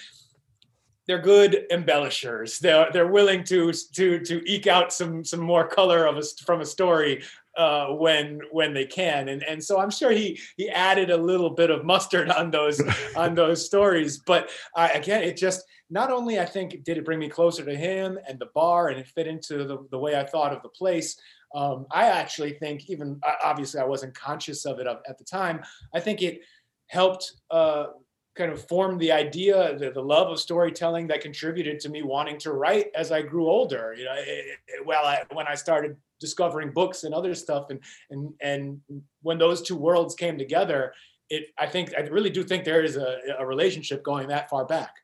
they're 1.06 1.20
good 1.20 1.66
embellishers. 1.70 2.58
They're 2.58 2.88
they're 2.92 3.10
willing 3.10 3.44
to 3.44 3.72
to 3.72 4.20
to 4.20 4.42
eke 4.50 4.66
out 4.66 4.92
some 4.92 5.24
some 5.24 5.40
more 5.40 5.66
color 5.66 6.06
of 6.06 6.16
a 6.16 6.22
from 6.44 6.60
a 6.60 6.66
story 6.66 7.22
uh, 7.56 7.88
when 7.88 8.40
when 8.50 8.72
they 8.72 8.86
can, 8.86 9.28
and 9.28 9.42
and 9.42 9.62
so 9.62 9.80
I'm 9.80 9.90
sure 9.90 10.10
he 10.10 10.38
he 10.56 10.70
added 10.70 11.10
a 11.10 11.16
little 11.16 11.50
bit 11.50 11.70
of 11.70 11.84
mustard 11.84 12.30
on 12.30 12.50
those 12.50 12.80
on 13.16 13.34
those 13.34 13.64
stories. 13.64 14.18
But 14.18 14.50
uh, 14.76 14.88
again, 14.94 15.22
it 15.22 15.36
just 15.36 15.64
not 15.90 16.10
only 16.10 16.38
I 16.38 16.46
think 16.46 16.84
did 16.84 16.98
it 16.98 17.04
bring 17.04 17.18
me 17.18 17.28
closer 17.28 17.64
to 17.64 17.76
him 17.76 18.18
and 18.28 18.38
the 18.38 18.48
bar, 18.54 18.88
and 18.88 18.98
it 18.98 19.08
fit 19.08 19.26
into 19.26 19.64
the 19.64 19.86
the 19.90 19.98
way 19.98 20.18
I 20.18 20.24
thought 20.24 20.52
of 20.52 20.62
the 20.62 20.68
place. 20.68 21.18
Um, 21.54 21.86
I 21.90 22.06
actually 22.06 22.54
think 22.54 22.88
even 22.88 23.20
obviously 23.44 23.80
I 23.80 23.84
wasn't 23.84 24.14
conscious 24.14 24.64
of 24.64 24.78
it 24.78 24.86
at 24.86 25.18
the 25.18 25.24
time. 25.24 25.62
I 25.94 26.00
think 26.00 26.22
it 26.22 26.40
helped 26.86 27.32
uh, 27.50 27.86
kind 28.34 28.50
of 28.50 28.66
formed 28.66 29.00
the 29.00 29.12
idea, 29.12 29.76
the, 29.76 29.90
the 29.90 30.00
love 30.00 30.30
of 30.30 30.40
storytelling 30.40 31.06
that 31.08 31.20
contributed 31.20 31.78
to 31.80 31.88
me 31.88 32.02
wanting 32.02 32.38
to 32.38 32.52
write 32.52 32.86
as 32.94 33.12
I 33.12 33.22
grew 33.22 33.48
older. 33.48 33.94
You 33.96 34.04
know, 34.04 34.14
it, 34.16 34.58
it, 34.68 34.86
well, 34.86 35.04
I, 35.04 35.22
when 35.32 35.46
I 35.46 35.54
started 35.54 35.96
discovering 36.18 36.72
books 36.72 37.04
and 37.04 37.14
other 37.14 37.34
stuff, 37.34 37.70
and 37.70 37.80
and 38.10 38.32
and 38.40 38.80
when 39.22 39.38
those 39.38 39.60
two 39.60 39.76
worlds 39.76 40.14
came 40.14 40.38
together, 40.38 40.94
it 41.28 41.46
I 41.58 41.66
think 41.66 41.92
I 41.96 42.00
really 42.02 42.30
do 42.30 42.42
think 42.42 42.64
there 42.64 42.82
is 42.82 42.96
a, 42.96 43.18
a 43.38 43.46
relationship 43.46 44.02
going 44.02 44.28
that 44.28 44.48
far 44.48 44.64
back. 44.64 44.94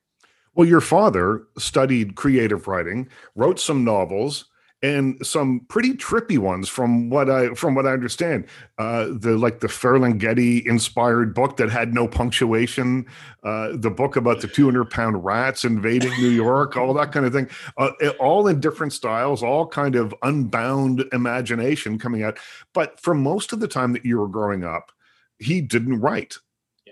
Well, 0.55 0.67
your 0.67 0.81
father 0.81 1.45
studied 1.59 2.17
creative 2.17 2.67
writing, 2.67 3.09
wrote 3.37 3.61
some 3.61 3.85
novels, 3.85 4.47
and 4.83 5.25
some 5.27 5.61
pretty 5.69 5.95
trippy 5.95 6.39
ones 6.39 6.69
from 6.69 7.11
what 7.11 7.29
I 7.29 7.55
from 7.55 7.75
what 7.75 7.87
I 7.87 7.93
understand. 7.93 8.47
Uh, 8.79 9.07
the 9.11 9.37
like 9.37 9.61
the 9.61 9.67
Ferlinghetti 9.67 10.65
inspired 10.67 11.35
book 11.35 11.57
that 11.57 11.69
had 11.69 11.95
no 11.95 12.07
punctuation, 12.07 13.07
uh, 13.43 13.71
the 13.75 13.91
book 13.91 14.15
about 14.17 14.41
the 14.41 14.47
200 14.47 14.85
pound 14.91 15.25
rats 15.25 15.65
invading 15.65 16.13
New 16.19 16.29
York, 16.29 16.77
all 16.77 16.95
that 16.95 17.11
kind 17.11 17.27
of 17.27 17.33
thing, 17.33 17.49
uh, 17.77 17.91
all 18.21 18.47
in 18.47 18.61
different 18.61 18.93
styles, 18.93 19.43
all 19.43 19.67
kind 19.67 19.97
of 19.97 20.15
unbound 20.23 21.05
imagination 21.13 21.99
coming 21.99 22.23
out. 22.23 22.39
But 22.73 23.01
for 23.01 23.15
most 23.15 23.53
of 23.53 23.61
the 23.61 23.69
time 23.69 23.93
that 23.95 24.05
you 24.05 24.19
were 24.19 24.29
growing 24.29 24.65
up, 24.65 24.93
he 25.41 25.61
didn't 25.61 26.01
write, 26.01 26.39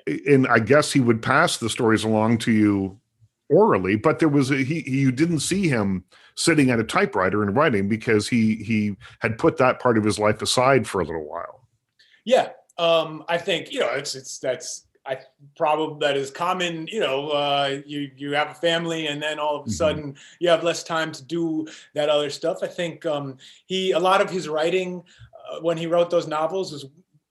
and 0.07 0.49
I 0.49 0.59
guess 0.59 0.93
he 0.93 1.01
would 1.01 1.23
pass 1.23 1.59
the 1.59 1.71
stories 1.71 2.03
along 2.03 2.39
to 2.39 2.53
you 2.53 3.01
orally 3.49 3.97
but 3.97 4.19
there 4.19 4.29
was 4.29 4.51
a, 4.51 4.57
he, 4.57 4.81
he 4.81 4.99
you 4.99 5.13
didn't 5.13 5.41
see 5.41 5.69
him 5.69 6.05
sitting 6.35 6.71
at 6.71 6.81
a 6.81 6.85
typewriter 6.85 7.43
and 7.43 7.57
writing 7.57 7.89
because 7.89 8.29
he 8.29 8.57
he 8.57 8.97
had 9.21 9.39
put 9.39 9.57
that 9.57 9.81
part 9.81 9.97
of 9.97 10.05
his 10.05 10.19
life 10.19 10.43
aside 10.43 10.87
for 10.87 11.01
a 11.01 11.05
little 11.05 11.29
while 11.29 11.57
Yeah, 12.27 12.51
um, 12.77 13.25
I 13.29 13.39
think 13.39 13.73
you 13.73 13.81
know 13.81 13.91
it's 13.91 14.15
it's 14.15 14.39
that's 14.39 14.87
I 15.07 15.19
probably 15.57 16.05
that 16.07 16.17
is 16.17 16.31
common. 16.31 16.89
You 16.89 17.01
know, 17.01 17.29
uh, 17.31 17.81
you 17.87 18.11
you 18.17 18.33
have 18.33 18.51
a 18.51 18.55
family, 18.55 19.07
and 19.07 19.23
then 19.23 19.39
all 19.39 19.61
of 19.61 19.67
a 19.67 19.71
sudden 19.71 20.17
you 20.41 20.49
have 20.51 20.65
less 20.65 20.83
time 20.83 21.13
to 21.13 21.25
do 21.25 21.67
that 21.95 22.09
other 22.09 22.29
stuff. 22.29 22.59
I 22.63 22.67
think 22.67 23.07
um, 23.07 23.39
he 23.67 23.93
a 23.93 23.99
lot 23.99 24.21
of 24.21 24.29
his 24.29 24.49
writing 24.49 25.05
uh, 25.49 25.61
when 25.61 25.79
he 25.79 25.87
wrote 25.87 26.11
those 26.11 26.27
novels 26.27 26.73
was 26.73 26.87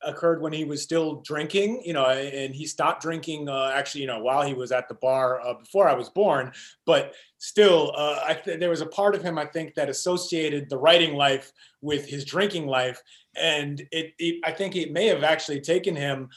occurred 0.05 0.41
when 0.41 0.53
he 0.53 0.63
was 0.63 0.81
still 0.81 1.21
drinking. 1.21 1.81
You 1.83 1.93
know, 1.93 2.05
and 2.05 2.53
he 2.53 2.65
stopped 2.65 3.01
drinking 3.01 3.49
uh, 3.49 3.71
actually. 3.73 4.01
You 4.01 4.07
know, 4.07 4.19
while 4.19 4.43
he 4.43 4.53
was 4.53 4.71
at 4.71 4.87
the 4.87 4.95
bar 4.95 5.41
uh, 5.41 5.55
before 5.55 5.87
I 5.87 5.93
was 5.93 6.09
born, 6.09 6.51
but 6.85 7.13
still, 7.37 7.93
uh, 7.95 8.33
th- 8.33 8.59
there 8.59 8.69
was 8.69 8.81
a 8.81 8.87
part 8.87 9.15
of 9.15 9.21
him 9.21 9.37
I 9.37 9.45
think 9.45 9.75
that 9.75 9.89
associated 9.89 10.69
the 10.69 10.77
writing 10.77 11.15
life 11.15 11.51
with 11.81 12.07
his 12.07 12.25
drinking 12.25 12.67
life, 12.67 13.01
and 13.35 13.81
it, 13.91 14.13
it 14.19 14.41
I 14.45 14.51
think 14.51 14.75
it 14.75 14.91
may 14.91 15.07
have 15.07 15.23
actually 15.23 15.61
taken 15.61 15.95
him 15.95 16.29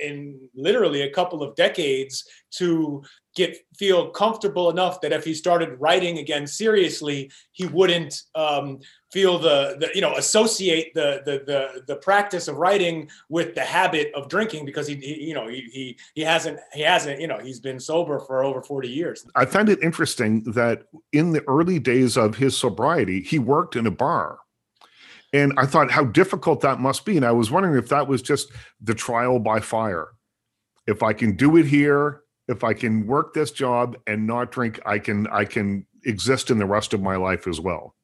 in 0.00 0.40
literally 0.54 1.02
a 1.02 1.10
couple 1.10 1.42
of 1.42 1.54
decades 1.54 2.24
to 2.50 3.02
get 3.34 3.56
feel 3.76 4.10
comfortable 4.10 4.70
enough 4.70 5.00
that 5.00 5.12
if 5.12 5.24
he 5.24 5.34
started 5.34 5.80
writing 5.80 6.18
again 6.18 6.46
seriously, 6.46 7.30
he 7.52 7.66
wouldn't 7.66 8.22
um, 8.34 8.80
feel 9.12 9.38
the, 9.38 9.76
the 9.78 9.90
you 9.94 10.00
know 10.00 10.14
associate 10.16 10.92
the, 10.94 11.22
the 11.24 11.42
the 11.46 11.82
the 11.86 11.96
practice 11.96 12.48
of 12.48 12.56
writing 12.56 13.08
with 13.28 13.54
the 13.54 13.60
habit 13.60 14.12
of 14.14 14.28
drinking 14.28 14.64
because 14.64 14.86
he, 14.86 14.96
he 14.96 15.28
you 15.28 15.34
know 15.34 15.48
he, 15.48 15.60
he 15.72 15.98
he 16.14 16.22
hasn't 16.22 16.58
he 16.72 16.82
hasn't 16.82 17.20
you 17.20 17.26
know 17.26 17.38
he's 17.38 17.60
been 17.60 17.78
sober 17.78 18.18
for 18.18 18.42
over 18.42 18.62
40 18.62 18.88
years. 18.88 19.24
I 19.36 19.44
find 19.44 19.68
it 19.68 19.82
interesting 19.82 20.42
that 20.52 20.84
in 21.12 21.32
the 21.32 21.46
early 21.48 21.78
days 21.78 22.16
of 22.16 22.36
his 22.36 22.56
sobriety 22.56 23.20
he 23.22 23.38
worked 23.38 23.76
in 23.76 23.86
a 23.86 23.90
bar. 23.90 24.38
And 25.32 25.52
i 25.56 25.64
thought 25.64 25.92
how 25.92 26.04
difficult 26.04 26.60
that 26.62 26.80
must 26.80 27.04
be. 27.04 27.16
And 27.16 27.24
i 27.24 27.30
was 27.30 27.50
wondering 27.50 27.78
if 27.78 27.88
that 27.90 28.08
was 28.08 28.22
just 28.22 28.50
the 28.80 28.94
trial 28.94 29.38
by 29.38 29.60
fire. 29.60 30.08
If 30.88 31.04
i 31.04 31.12
can 31.12 31.36
do 31.36 31.56
it 31.56 31.66
here 31.66 32.22
if 32.50 32.62
i 32.64 32.74
can 32.74 33.06
work 33.06 33.32
this 33.32 33.50
job 33.50 33.96
and 34.06 34.26
not 34.26 34.52
drink 34.52 34.80
i 34.84 34.98
can 34.98 35.26
i 35.28 35.44
can 35.44 35.86
exist 36.04 36.50
in 36.50 36.58
the 36.58 36.66
rest 36.66 36.92
of 36.92 37.00
my 37.00 37.16
life 37.16 37.46
as 37.46 37.60
well 37.60 37.94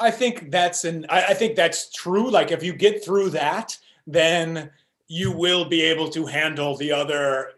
I 0.00 0.10
think 0.10 0.50
that's 0.50 0.84
an 0.84 1.06
I, 1.08 1.26
I 1.26 1.34
think 1.34 1.54
that's 1.54 1.92
true. 1.92 2.28
Like 2.28 2.50
if 2.50 2.62
you 2.64 2.72
get 2.72 3.04
through 3.04 3.30
that, 3.30 3.78
then 4.04 4.70
you 5.06 5.30
will 5.30 5.64
be 5.64 5.82
able 5.82 6.08
to 6.08 6.26
handle 6.26 6.76
the 6.76 6.90
other 6.90 7.52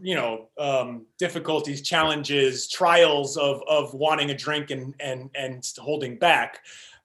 you 0.00 0.14
know 0.14 0.48
um, 0.58 1.06
difficulties 1.18 1.82
challenges 1.82 2.68
trials 2.68 3.36
of 3.36 3.62
of 3.68 3.94
wanting 3.94 4.30
a 4.30 4.34
drink 4.34 4.70
and 4.70 4.94
and 5.00 5.30
and 5.34 5.64
holding 5.78 6.16
back 6.18 6.60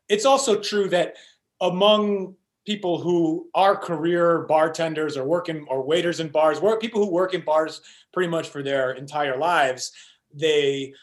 it's 0.07 0.25
also 0.25 0.59
true 0.59 0.89
that 0.89 1.15
among 1.61 2.35
people 2.69 2.95
who 2.99 3.47
are 3.55 3.75
career 3.75 4.45
bartenders 4.47 5.17
or 5.17 5.23
working 5.23 5.65
or 5.69 5.81
waiters 5.81 6.19
in 6.19 6.29
bars 6.29 6.61
work 6.61 6.79
people 6.79 7.03
who 7.03 7.11
work 7.11 7.33
in 7.33 7.41
bars 7.41 7.81
pretty 8.13 8.29
much 8.29 8.47
for 8.49 8.61
their 8.61 8.91
entire 8.91 9.37
lives 9.37 9.91
they 10.33 10.93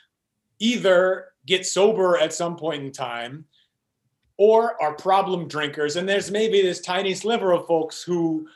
either 0.59 1.33
get 1.47 1.67
sober 1.67 2.19
at 2.19 2.33
some 2.33 2.57
point 2.57 2.83
in 2.83 2.93
time 2.93 3.45
or 4.39 4.81
are 4.83 4.95
problem 4.95 5.49
drinkers. 5.49 5.97
And 5.97 6.09
there's 6.09 6.31
maybe 6.31 6.61
this 6.61 6.81
tiny 6.81 7.15
sliver 7.15 7.53
of 7.53 7.67
folks 7.67 8.03
who 8.03 8.49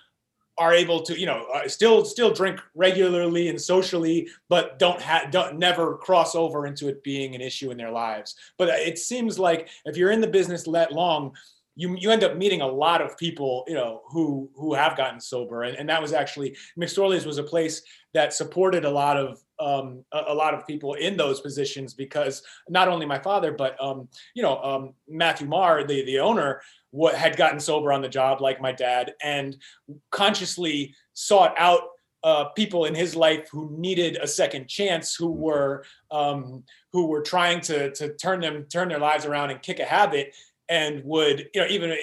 are 0.58 0.74
able 0.74 1.00
to 1.00 1.18
you 1.18 1.24
know 1.24 1.46
uh, 1.54 1.66
still 1.66 2.04
still 2.04 2.34
drink 2.34 2.60
regularly 2.74 3.48
and 3.48 3.58
socially 3.58 4.28
but 4.50 4.78
don't 4.78 5.00
have 5.00 5.30
don't 5.30 5.58
never 5.58 5.96
cross 5.96 6.34
over 6.34 6.66
into 6.66 6.86
it 6.86 7.02
being 7.02 7.34
an 7.34 7.40
issue 7.40 7.70
in 7.70 7.78
their 7.78 7.90
lives. 7.90 8.34
But 8.58 8.68
it 8.68 8.98
seems 8.98 9.38
like 9.38 9.68
if 9.86 9.96
you're 9.96 10.10
in 10.10 10.20
the 10.20 10.26
business 10.26 10.64
that 10.64 10.92
long 10.92 11.34
you 11.76 11.96
you 11.98 12.10
end 12.10 12.24
up 12.24 12.36
meeting 12.36 12.60
a 12.60 12.66
lot 12.66 13.00
of 13.00 13.16
people 13.16 13.64
you 13.66 13.74
know 13.74 14.02
who 14.08 14.50
who 14.54 14.74
have 14.74 14.96
gotten 14.96 15.20
sober. 15.20 15.62
And, 15.62 15.76
and 15.76 15.88
that 15.88 16.02
was 16.02 16.12
actually 16.12 16.56
mcsorley's 16.78 17.26
was 17.26 17.38
a 17.38 17.42
place 17.42 17.82
that 18.14 18.32
supported 18.32 18.84
a 18.84 18.90
lot 18.90 19.16
of 19.16 19.40
um, 19.58 20.04
a, 20.12 20.24
a 20.28 20.34
lot 20.34 20.54
of 20.54 20.66
people 20.66 20.94
in 20.94 21.16
those 21.16 21.40
positions 21.40 21.94
because 21.94 22.42
not 22.68 22.88
only 22.88 23.06
my 23.06 23.18
father 23.18 23.52
but 23.52 23.80
um, 23.82 24.08
you 24.34 24.42
know 24.42 24.62
um, 24.62 24.94
Matthew 25.08 25.46
Maher 25.46 25.84
the 25.84 26.04
the 26.04 26.18
owner 26.18 26.60
what 26.90 27.14
had 27.14 27.36
gotten 27.36 27.60
sober 27.60 27.92
on 27.92 28.02
the 28.02 28.08
job 28.08 28.40
like 28.40 28.60
my 28.60 28.72
dad 28.72 29.12
and 29.22 29.56
consciously 30.10 30.94
sought 31.14 31.54
out 31.56 31.82
uh, 32.22 32.44
people 32.50 32.84
in 32.84 32.94
his 32.94 33.16
life 33.16 33.48
who 33.50 33.74
needed 33.78 34.18
a 34.20 34.26
second 34.26 34.68
chance, 34.68 35.14
who 35.14 35.30
were 35.30 35.84
um, 36.10 36.62
who 36.92 37.06
were 37.06 37.22
trying 37.22 37.60
to 37.62 37.90
to 37.92 38.14
turn 38.14 38.40
them 38.40 38.66
turn 38.70 38.88
their 38.88 38.98
lives 38.98 39.24
around 39.24 39.50
and 39.50 39.62
kick 39.62 39.80
a 39.80 39.84
habit, 39.84 40.34
and 40.70 41.02
would 41.04 41.48
you 41.52 41.60
know 41.60 41.66
even 41.68 41.94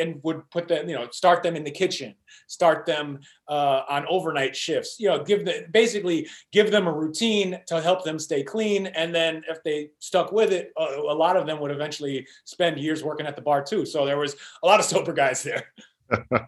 and 0.00 0.20
would 0.22 0.48
put 0.50 0.68
them 0.68 0.88
you 0.88 0.94
know 0.94 1.08
start 1.10 1.42
them 1.42 1.56
in 1.56 1.64
the 1.64 1.70
kitchen, 1.70 2.14
start 2.46 2.86
them 2.86 3.18
uh, 3.48 3.82
on 3.88 4.06
overnight 4.08 4.56
shifts, 4.56 4.96
you 4.98 5.08
know 5.08 5.22
give 5.22 5.44
them 5.44 5.64
basically 5.72 6.28
give 6.52 6.70
them 6.70 6.86
a 6.86 6.92
routine 6.92 7.58
to 7.66 7.80
help 7.82 8.04
them 8.04 8.18
stay 8.18 8.42
clean, 8.42 8.86
and 8.86 9.14
then 9.14 9.42
if 9.48 9.62
they 9.64 9.90
stuck 9.98 10.32
with 10.32 10.52
it, 10.52 10.72
a, 10.78 10.82
a 10.82 11.16
lot 11.16 11.36
of 11.36 11.46
them 11.46 11.60
would 11.60 11.72
eventually 11.72 12.26
spend 12.44 12.78
years 12.78 13.02
working 13.02 13.26
at 13.26 13.36
the 13.36 13.42
bar 13.42 13.62
too. 13.62 13.84
So 13.84 14.06
there 14.06 14.18
was 14.18 14.36
a 14.62 14.66
lot 14.66 14.78
of 14.78 14.86
sober 14.86 15.12
guys 15.12 15.42
there. 15.42 15.72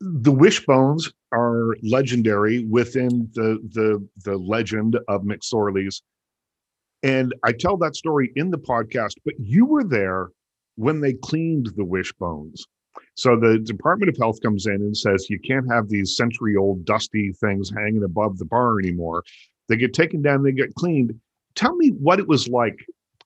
the 0.00 0.32
wishbones 0.32 1.10
are 1.32 1.74
legendary 1.82 2.64
within 2.64 3.30
the 3.34 3.58
the 3.72 4.06
the 4.24 4.36
legend 4.36 4.98
of 5.08 5.22
McSorley's. 5.22 6.02
And 7.02 7.34
I 7.44 7.52
tell 7.52 7.76
that 7.78 7.96
story 7.96 8.32
in 8.36 8.50
the 8.50 8.58
podcast, 8.58 9.14
but 9.24 9.34
you 9.38 9.64
were 9.64 9.84
there 9.84 10.30
when 10.76 11.00
they 11.00 11.14
cleaned 11.14 11.70
the 11.76 11.84
wishbones. 11.84 12.66
So 13.14 13.38
the 13.38 13.58
Department 13.58 14.08
of 14.08 14.16
Health 14.16 14.40
comes 14.42 14.66
in 14.66 14.74
and 14.74 14.96
says 14.96 15.30
you 15.30 15.38
can't 15.38 15.70
have 15.70 15.88
these 15.88 16.16
century 16.16 16.56
old 16.56 16.84
dusty 16.84 17.32
things 17.32 17.70
hanging 17.70 18.04
above 18.04 18.38
the 18.38 18.44
bar 18.44 18.78
anymore. 18.78 19.22
They 19.68 19.76
get 19.76 19.94
taken 19.94 20.22
down, 20.22 20.42
they 20.42 20.52
get 20.52 20.74
cleaned, 20.74 21.18
tell 21.54 21.76
me 21.76 21.90
what 21.90 22.18
it 22.18 22.26
was 22.26 22.48
like 22.48 22.78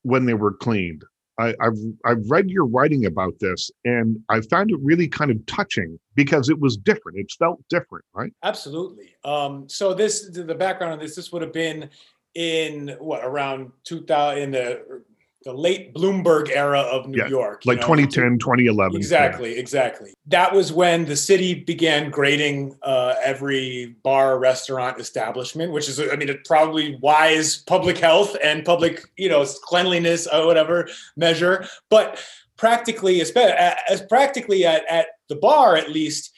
when 0.02 0.26
they 0.26 0.34
were 0.34 0.52
cleaned. 0.52 1.04
I, 1.38 1.54
I've 1.60 1.78
I've 2.04 2.30
read 2.30 2.48
your 2.48 2.64
writing 2.64 3.06
about 3.06 3.34
this, 3.40 3.70
and 3.84 4.16
I 4.28 4.40
found 4.40 4.70
it 4.70 4.78
really 4.80 5.08
kind 5.08 5.32
of 5.32 5.44
touching 5.46 5.98
because 6.14 6.48
it 6.48 6.60
was 6.60 6.76
different. 6.76 7.18
It 7.18 7.26
felt 7.36 7.60
different, 7.68 8.04
right? 8.14 8.32
Absolutely. 8.44 9.16
Um, 9.24 9.68
so 9.68 9.94
this 9.94 10.30
the 10.30 10.54
background 10.54 10.92
on 10.92 10.98
this 11.00 11.16
this 11.16 11.32
would 11.32 11.42
have 11.42 11.52
been 11.52 11.90
in 12.34 12.96
what 12.98 13.24
around 13.24 13.70
2000 13.84 14.42
in 14.42 14.50
the 14.50 15.02
the 15.44 15.52
late 15.52 15.94
Bloomberg 15.94 16.50
era 16.50 16.80
of 16.80 17.06
New 17.06 17.18
Yeah, 17.18 17.28
York. 17.28 17.62
Like 17.66 17.80
know, 17.80 17.94
2010, 17.94 18.38
2011. 18.38 18.92
yeah. 18.92 18.96
Exactly, 18.98 19.58
exactly. 19.58 20.14
That 20.26 20.54
was 20.54 20.72
when 20.72 21.04
the 21.04 21.16
city 21.16 21.52
began 21.54 22.10
grading 22.10 22.76
uh, 22.82 23.14
every 23.22 23.94
bar, 24.02 24.38
restaurant, 24.38 24.98
establishment, 24.98 25.70
which 25.70 25.88
is, 25.88 26.00
I 26.00 26.16
mean, 26.16 26.30
it 26.30 26.44
probably 26.46 26.96
wise 27.02 27.58
public 27.58 27.98
health 27.98 28.36
and 28.42 28.64
public, 28.64 29.04
you 29.18 29.28
know, 29.28 29.44
cleanliness 29.64 30.26
or 30.26 30.46
whatever 30.46 30.88
measure. 31.16 31.66
But 31.90 32.24
practically, 32.56 33.20
as, 33.20 33.30
as 33.30 34.00
practically 34.08 34.64
at, 34.64 34.84
at 34.88 35.08
the 35.28 35.36
bar, 35.36 35.76
at 35.76 35.90
least, 35.90 36.32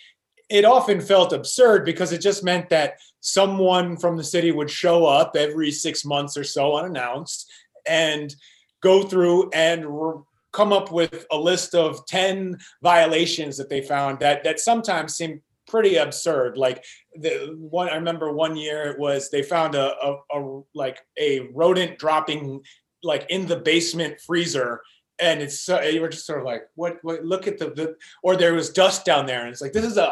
it 0.49 0.65
often 0.65 1.01
felt 1.01 1.33
absurd 1.33 1.85
because 1.85 2.13
it 2.13 2.21
just 2.21 2.43
meant 2.43 2.71
that 2.71 2.95
someone 3.27 3.97
from 3.97 4.17
the 4.17 4.23
city 4.23 4.53
would 4.53 4.71
show 4.71 5.05
up 5.05 5.35
every 5.37 5.73
six 5.73 6.05
months 6.05 6.37
or 6.37 6.45
so 6.45 6.77
unannounced 6.77 7.51
and 7.89 8.33
go 8.81 9.03
through 9.03 9.51
and 9.51 9.85
r- 9.85 10.23
come 10.53 10.73
up 10.73 10.93
with 10.93 11.27
a 11.33 11.37
list 11.37 11.75
of 11.75 12.07
10 12.07 12.57
violations 12.85 13.57
that 13.57 13.69
they 13.69 13.83
found 13.83 14.21
that 14.21 14.45
that 14.45 14.61
sometimes 14.61 15.17
seem 15.17 15.43
pretty 15.67 15.97
absurd. 15.97 16.57
Like 16.57 16.85
the 17.17 17.57
one 17.59 17.89
i 17.89 17.97
remember 17.97 18.33
one 18.33 18.55
year 18.55 18.85
it 18.85 18.99
was 18.99 19.29
they 19.31 19.43
found 19.43 19.75
a, 19.75 19.93
a, 20.01 20.17
a 20.33 20.61
like 20.75 20.99
a 21.19 21.49
rodent 21.53 21.99
dropping 21.99 22.61
like 23.03 23.27
in 23.29 23.47
the 23.47 23.57
basement 23.57 24.21
freezer 24.21 24.83
and 25.19 25.41
it's 25.41 25.61
so 25.61 25.81
you 25.81 26.01
were 26.01 26.11
just 26.11 26.27
sort 26.27 26.41
of 26.41 26.45
like 26.45 26.63
what, 26.75 26.99
what 27.03 27.25
look 27.25 27.47
at 27.47 27.59
the, 27.59 27.71
the 27.71 27.97
or 28.23 28.37
there 28.37 28.55
was 28.55 28.71
dust 28.71 29.05
down 29.05 29.25
there 29.25 29.41
and 29.41 29.49
it's 29.49 29.63
like 29.63 29.73
this 29.73 29.85
is 29.85 29.97
a 29.97 30.11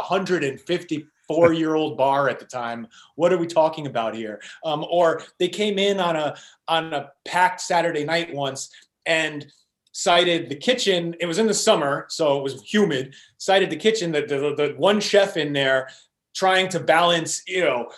154 1.26 1.52
year 1.52 1.74
old 1.74 1.96
bar 1.96 2.28
at 2.28 2.38
the 2.38 2.44
time. 2.44 2.86
What 3.16 3.32
are 3.32 3.38
we 3.38 3.46
talking 3.46 3.86
about 3.86 4.14
here? 4.14 4.40
Um, 4.64 4.84
or 4.90 5.22
they 5.38 5.48
came 5.48 5.78
in 5.78 6.00
on 6.00 6.16
a 6.16 6.36
on 6.68 6.92
a 6.92 7.10
packed 7.24 7.60
saturday 7.60 8.04
night 8.04 8.34
once 8.34 8.70
and 9.06 9.46
cited 9.92 10.48
the 10.48 10.56
kitchen. 10.56 11.14
It 11.20 11.26
was 11.26 11.38
in 11.38 11.46
the 11.46 11.54
summer 11.54 12.06
so 12.08 12.38
it 12.38 12.42
was 12.42 12.62
humid. 12.62 13.14
Cited 13.38 13.70
the 13.70 13.76
kitchen 13.76 14.12
that 14.12 14.28
the, 14.28 14.54
the, 14.54 14.74
one 14.76 15.00
chef 15.00 15.36
in 15.36 15.52
there 15.52 15.88
trying 16.34 16.68
to 16.68 16.80
balance 16.80 17.42
you 17.46 17.64
know 17.64 17.88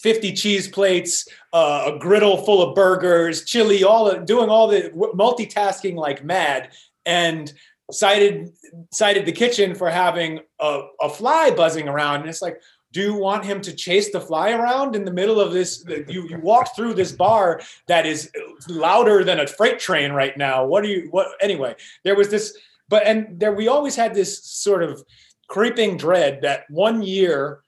50 0.00 0.32
cheese 0.32 0.66
plates, 0.66 1.28
uh, 1.52 1.92
a 1.94 1.98
griddle 1.98 2.38
full 2.38 2.62
of 2.62 2.74
burgers, 2.74 3.44
chili, 3.44 3.84
all 3.84 4.18
doing 4.20 4.48
all 4.48 4.66
the 4.66 4.90
multitasking 4.94 5.94
like 5.94 6.24
mad, 6.24 6.70
and 7.06 7.52
cited 7.92 8.52
cited 8.90 9.26
the 9.26 9.32
kitchen 9.32 9.74
for 9.74 9.90
having 9.90 10.40
a, 10.60 10.82
a 11.00 11.08
fly 11.08 11.50
buzzing 11.50 11.88
around. 11.88 12.20
And 12.20 12.28
it's 12.28 12.42
like, 12.42 12.60
do 12.92 13.00
you 13.00 13.14
want 13.14 13.44
him 13.44 13.60
to 13.62 13.72
chase 13.72 14.12
the 14.12 14.20
fly 14.20 14.52
around 14.52 14.94
in 14.94 15.04
the 15.04 15.12
middle 15.12 15.40
of 15.40 15.52
this? 15.52 15.84
You 16.08 16.28
you 16.28 16.38
walk 16.38 16.76
through 16.76 16.94
this 16.94 17.10
bar 17.10 17.60
that 17.88 18.06
is 18.06 18.30
louder 18.68 19.24
than 19.24 19.40
a 19.40 19.46
freight 19.46 19.78
train 19.78 20.12
right 20.12 20.36
now. 20.36 20.64
What 20.64 20.82
do 20.82 20.90
you 20.90 21.08
what? 21.10 21.28
Anyway, 21.40 21.74
there 22.04 22.14
was 22.14 22.28
this, 22.28 22.56
but 22.88 23.06
and 23.06 23.40
there 23.40 23.52
we 23.52 23.68
always 23.68 23.96
had 23.96 24.14
this 24.14 24.44
sort 24.44 24.82
of 24.82 25.02
creeping 25.48 25.96
dread 25.96 26.40
that 26.42 26.64
one 26.70 27.02
year 27.02 27.62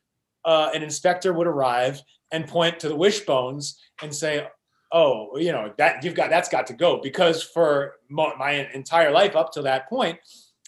uh, 0.45 0.71
an 0.75 0.83
inspector 0.83 1.33
would 1.33 1.47
arrive 1.47 2.01
and 2.31 2.47
point 2.47 2.79
to 2.81 2.89
the 2.89 2.97
wishbones 2.97 3.81
and 4.03 4.15
say, 4.15 4.47
"Oh, 4.93 5.37
you 5.39 5.53
know 5.53 5.73
that 5.79 6.05
you've 6.05 6.15
got 6.15 6.29
that's 6.29 6.51
got 6.51 6.67
to 6.67 6.75
go," 6.75 7.01
because 7.03 7.43
for 7.43 7.95
mo- 8.11 8.37
my 8.39 8.69
entire 8.75 9.11
life 9.11 9.37
up 9.37 9.53
to 9.53 9.63
that 9.63 9.89
point, 9.89 10.19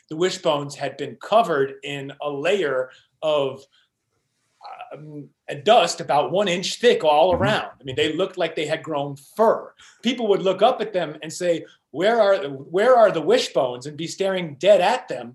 the 0.08 0.16
wishbones 0.16 0.74
had 0.74 0.96
been 0.96 1.16
covered 1.16 1.74
in 1.82 2.12
a 2.22 2.30
layer 2.30 2.90
of 3.22 3.62
um, 4.92 5.28
dust 5.62 6.00
about 6.00 6.30
one 6.30 6.48
inch 6.48 6.76
thick 6.76 7.04
all 7.04 7.32
around. 7.32 7.70
I 7.80 7.84
mean, 7.84 7.96
they 7.96 8.12
looked 8.12 8.38
like 8.38 8.56
they 8.56 8.66
had 8.66 8.82
grown 8.82 9.16
fur. 9.16 9.72
People 10.02 10.28
would 10.28 10.42
look 10.42 10.62
up 10.62 10.80
at 10.80 10.92
them 10.92 11.16
and 11.22 11.32
say, 11.32 11.64
"Where 11.90 12.20
are 12.20 12.36
where 12.48 12.96
are 12.96 13.10
the 13.10 13.22
wishbones?" 13.22 13.86
and 13.86 13.96
be 13.96 14.06
staring 14.06 14.56
dead 14.56 14.80
at 14.80 15.08
them 15.08 15.34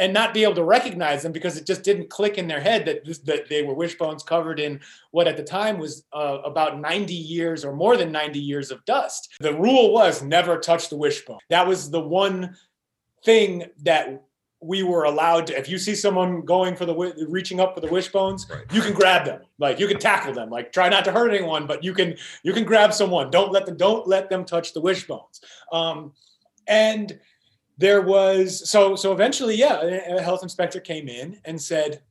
and 0.00 0.14
not 0.14 0.32
be 0.32 0.42
able 0.42 0.54
to 0.54 0.64
recognize 0.64 1.22
them 1.22 1.30
because 1.30 1.58
it 1.58 1.66
just 1.66 1.82
didn't 1.82 2.08
click 2.08 2.38
in 2.38 2.48
their 2.48 2.60
head 2.60 2.86
that 2.86 3.04
this, 3.04 3.18
that 3.18 3.50
they 3.50 3.62
were 3.62 3.74
wishbones 3.74 4.22
covered 4.22 4.58
in 4.58 4.80
what 5.10 5.28
at 5.28 5.36
the 5.36 5.42
time 5.42 5.78
was 5.78 6.04
uh, 6.14 6.38
about 6.42 6.80
90 6.80 7.12
years 7.12 7.66
or 7.66 7.76
more 7.76 7.98
than 7.98 8.10
90 8.10 8.40
years 8.40 8.70
of 8.70 8.82
dust. 8.86 9.28
The 9.40 9.54
rule 9.54 9.92
was 9.92 10.22
never 10.22 10.58
touch 10.58 10.88
the 10.88 10.96
wishbone. 10.96 11.38
That 11.50 11.68
was 11.68 11.90
the 11.90 12.00
one 12.00 12.56
thing 13.26 13.66
that 13.82 14.22
we 14.62 14.82
were 14.82 15.04
allowed 15.04 15.46
to 15.46 15.58
if 15.58 15.68
you 15.68 15.78
see 15.78 15.94
someone 15.94 16.42
going 16.42 16.76
for 16.76 16.84
the 16.84 16.94
reaching 17.28 17.60
up 17.60 17.74
for 17.74 17.80
the 17.80 17.88
wishbones 17.88 18.46
you 18.72 18.82
can 18.82 18.92
grab 18.92 19.24
them. 19.24 19.40
Like 19.58 19.80
you 19.80 19.88
can 19.88 19.98
tackle 19.98 20.34
them. 20.34 20.50
Like 20.50 20.72
try 20.72 20.88
not 20.88 21.04
to 21.06 21.12
hurt 21.12 21.32
anyone 21.32 21.66
but 21.66 21.82
you 21.82 21.94
can 21.94 22.16
you 22.42 22.52
can 22.52 22.64
grab 22.64 22.92
someone. 22.92 23.30
Don't 23.30 23.52
let 23.52 23.64
them 23.66 23.76
don't 23.76 24.06
let 24.06 24.28
them 24.28 24.44
touch 24.44 24.74
the 24.74 24.80
wishbones. 24.80 25.40
Um, 25.72 26.12
and 26.66 27.18
there 27.78 28.02
was 28.02 28.68
so 28.68 28.94
so 28.96 29.12
eventually 29.12 29.54
yeah 29.54 29.80
a 29.80 30.20
health 30.20 30.42
inspector 30.42 30.80
came 30.80 31.08
in 31.08 31.40
and 31.46 31.60
said 31.60 32.02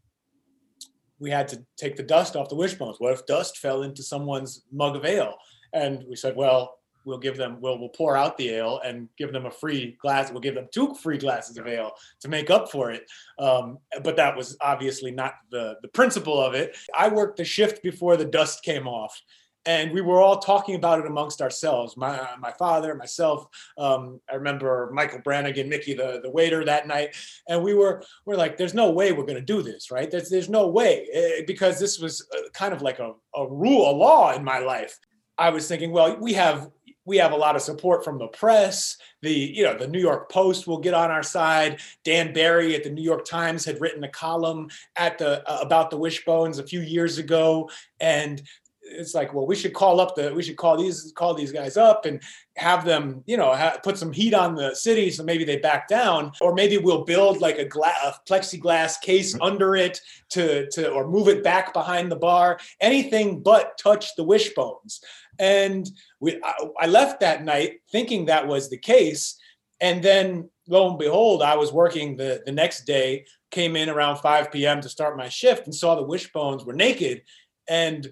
we 1.19 1.29
had 1.29 1.47
to 1.49 1.63
take 1.77 1.95
the 1.97 2.03
dust 2.03 2.35
off 2.35 2.49
the 2.49 2.55
wishbones. 2.55 2.95
What 2.99 3.13
if 3.13 3.25
dust 3.27 3.57
fell 3.59 3.83
into 3.83 4.01
someone's 4.01 4.63
mug 4.71 4.95
of 4.95 5.05
ale? 5.05 5.35
And 5.73 6.03
we 6.09 6.15
said 6.15 6.35
well 6.35 6.78
we'll 7.09 7.17
give 7.17 7.35
them 7.35 7.57
we'll 7.59 7.77
we'll 7.77 7.89
pour 7.89 8.15
out 8.15 8.37
the 8.37 8.49
ale 8.49 8.79
and 8.85 9.09
give 9.17 9.33
them 9.33 9.45
a 9.45 9.51
free 9.51 9.97
glass 10.01 10.31
we'll 10.31 10.39
give 10.39 10.55
them 10.55 10.67
two 10.71 10.93
free 10.93 11.17
glasses 11.17 11.57
of 11.57 11.67
ale 11.67 11.91
to 12.21 12.29
make 12.29 12.49
up 12.49 12.71
for 12.71 12.91
it 12.91 13.09
um, 13.39 13.77
but 14.03 14.15
that 14.15 14.37
was 14.37 14.55
obviously 14.61 15.11
not 15.11 15.33
the 15.51 15.75
the 15.81 15.87
principle 15.89 16.41
of 16.41 16.53
it 16.53 16.77
i 16.97 17.09
worked 17.09 17.37
the 17.37 17.43
shift 17.43 17.83
before 17.83 18.15
the 18.15 18.25
dust 18.25 18.63
came 18.63 18.87
off 18.87 19.21
and 19.65 19.91
we 19.91 20.01
were 20.01 20.21
all 20.21 20.39
talking 20.39 20.75
about 20.75 20.99
it 20.99 21.05
amongst 21.05 21.41
ourselves. 21.41 21.97
My 21.97 22.27
my 22.39 22.51
father, 22.53 22.95
myself. 22.95 23.47
Um, 23.77 24.19
I 24.31 24.35
remember 24.35 24.89
Michael 24.93 25.19
Brannigan, 25.19 25.69
Mickey, 25.69 25.93
the, 25.93 26.21
the 26.23 26.31
waiter 26.31 26.63
that 26.65 26.87
night, 26.87 27.15
and 27.47 27.61
we 27.61 27.73
were 27.73 28.03
we're 28.25 28.35
like, 28.35 28.57
"There's 28.57 28.73
no 28.73 28.89
way 28.89 29.11
we're 29.11 29.25
going 29.25 29.35
to 29.35 29.41
do 29.41 29.61
this, 29.61 29.91
right? 29.91 30.09
There's 30.09 30.29
there's 30.29 30.49
no 30.49 30.67
way," 30.67 31.07
eh, 31.13 31.41
because 31.45 31.79
this 31.79 31.99
was 31.99 32.25
uh, 32.35 32.49
kind 32.53 32.73
of 32.73 32.81
like 32.81 32.99
a, 32.99 33.13
a 33.35 33.47
rule, 33.47 33.89
a 33.89 33.95
law 33.95 34.33
in 34.33 34.43
my 34.43 34.59
life. 34.59 34.97
I 35.37 35.51
was 35.51 35.67
thinking, 35.69 35.91
well, 35.91 36.17
we 36.17 36.33
have 36.33 36.69
we 37.09 37.17
have 37.17 37.31
a 37.31 37.35
lot 37.35 37.55
of 37.55 37.63
support 37.63 38.05
from 38.05 38.19
the 38.19 38.27
press. 38.27 38.97
The 39.23 39.33
you 39.33 39.63
know 39.63 39.75
the 39.75 39.87
New 39.87 39.99
York 39.99 40.31
Post 40.31 40.67
will 40.67 40.77
get 40.77 40.93
on 40.93 41.09
our 41.09 41.23
side. 41.23 41.81
Dan 42.05 42.31
Barry 42.33 42.75
at 42.75 42.83
the 42.83 42.91
New 42.91 43.01
York 43.01 43.25
Times 43.25 43.65
had 43.65 43.81
written 43.81 44.03
a 44.03 44.09
column 44.09 44.69
at 44.95 45.17
the 45.17 45.43
uh, 45.51 45.59
about 45.59 45.89
the 45.89 45.97
wishbones 45.97 46.59
a 46.59 46.63
few 46.63 46.81
years 46.81 47.17
ago, 47.17 47.67
and 47.99 48.43
it's 48.91 49.13
like, 49.13 49.33
well, 49.33 49.45
we 49.45 49.55
should 49.55 49.73
call 49.73 49.99
up 49.99 50.15
the, 50.15 50.33
we 50.33 50.43
should 50.43 50.57
call 50.57 50.77
these, 50.77 51.11
call 51.15 51.33
these 51.33 51.51
guys 51.51 51.77
up 51.77 52.05
and 52.05 52.21
have 52.55 52.85
them, 52.85 53.23
you 53.25 53.37
know, 53.37 53.53
ha- 53.53 53.77
put 53.83 53.97
some 53.97 54.11
heat 54.11 54.33
on 54.33 54.55
the 54.55 54.75
city 54.75 55.09
so 55.09 55.23
maybe 55.23 55.43
they 55.43 55.57
back 55.57 55.87
down, 55.87 56.31
or 56.41 56.53
maybe 56.53 56.77
we'll 56.77 57.05
build 57.05 57.41
like 57.41 57.57
a, 57.57 57.65
gla- 57.65 57.93
a 58.05 58.13
plexiglass 58.27 58.99
case 59.01 59.33
mm-hmm. 59.33 59.43
under 59.43 59.75
it 59.75 60.01
to, 60.29 60.69
to, 60.71 60.89
or 60.89 61.07
move 61.07 61.27
it 61.27 61.43
back 61.43 61.73
behind 61.73 62.11
the 62.11 62.15
bar, 62.15 62.59
anything 62.81 63.41
but 63.41 63.77
touch 63.77 64.15
the 64.15 64.23
wishbones. 64.23 65.01
And 65.39 65.89
we, 66.19 66.39
I, 66.43 66.53
I 66.81 66.85
left 66.87 67.21
that 67.21 67.43
night 67.43 67.79
thinking 67.91 68.25
that 68.25 68.47
was 68.47 68.69
the 68.69 68.77
case, 68.77 69.39
and 69.81 70.03
then 70.03 70.49
lo 70.67 70.89
and 70.89 70.99
behold, 70.99 71.41
I 71.41 71.55
was 71.55 71.71
working 71.71 72.17
the 72.17 72.41
the 72.45 72.51
next 72.51 72.85
day, 72.85 73.25
came 73.51 73.75
in 73.75 73.89
around 73.89 74.17
5 74.17 74.51
p.m. 74.51 74.81
to 74.81 74.89
start 74.89 75.17
my 75.17 75.29
shift, 75.29 75.65
and 75.65 75.73
saw 75.73 75.95
the 75.95 76.03
wishbones 76.03 76.65
were 76.65 76.73
naked, 76.73 77.23
and 77.67 78.09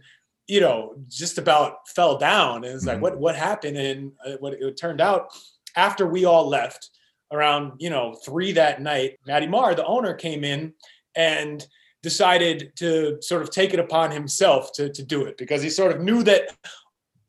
you 0.47 0.61
know, 0.61 0.95
just 1.09 1.37
about 1.37 1.87
fell 1.89 2.17
down. 2.17 2.63
And 2.63 2.73
it's 2.73 2.85
like, 2.85 3.01
what 3.01 3.17
what 3.17 3.35
happened? 3.35 3.77
And 3.77 4.11
uh, 4.25 4.37
what 4.39 4.53
it 4.53 4.77
turned 4.77 5.01
out 5.01 5.29
after 5.75 6.07
we 6.07 6.25
all 6.25 6.47
left 6.47 6.89
around, 7.31 7.73
you 7.79 7.89
know, 7.89 8.15
three 8.25 8.53
that 8.53 8.81
night, 8.81 9.17
Matty 9.27 9.47
Maher, 9.47 9.75
the 9.75 9.85
owner, 9.85 10.13
came 10.13 10.43
in 10.43 10.73
and 11.15 11.65
decided 12.01 12.71
to 12.77 13.17
sort 13.21 13.41
of 13.41 13.49
take 13.49 13.73
it 13.73 13.79
upon 13.79 14.11
himself 14.11 14.71
to 14.73 14.89
to 14.89 15.03
do 15.03 15.25
it 15.25 15.37
because 15.37 15.61
he 15.61 15.69
sort 15.69 15.91
of 15.91 16.01
knew 16.01 16.23
that 16.23 16.55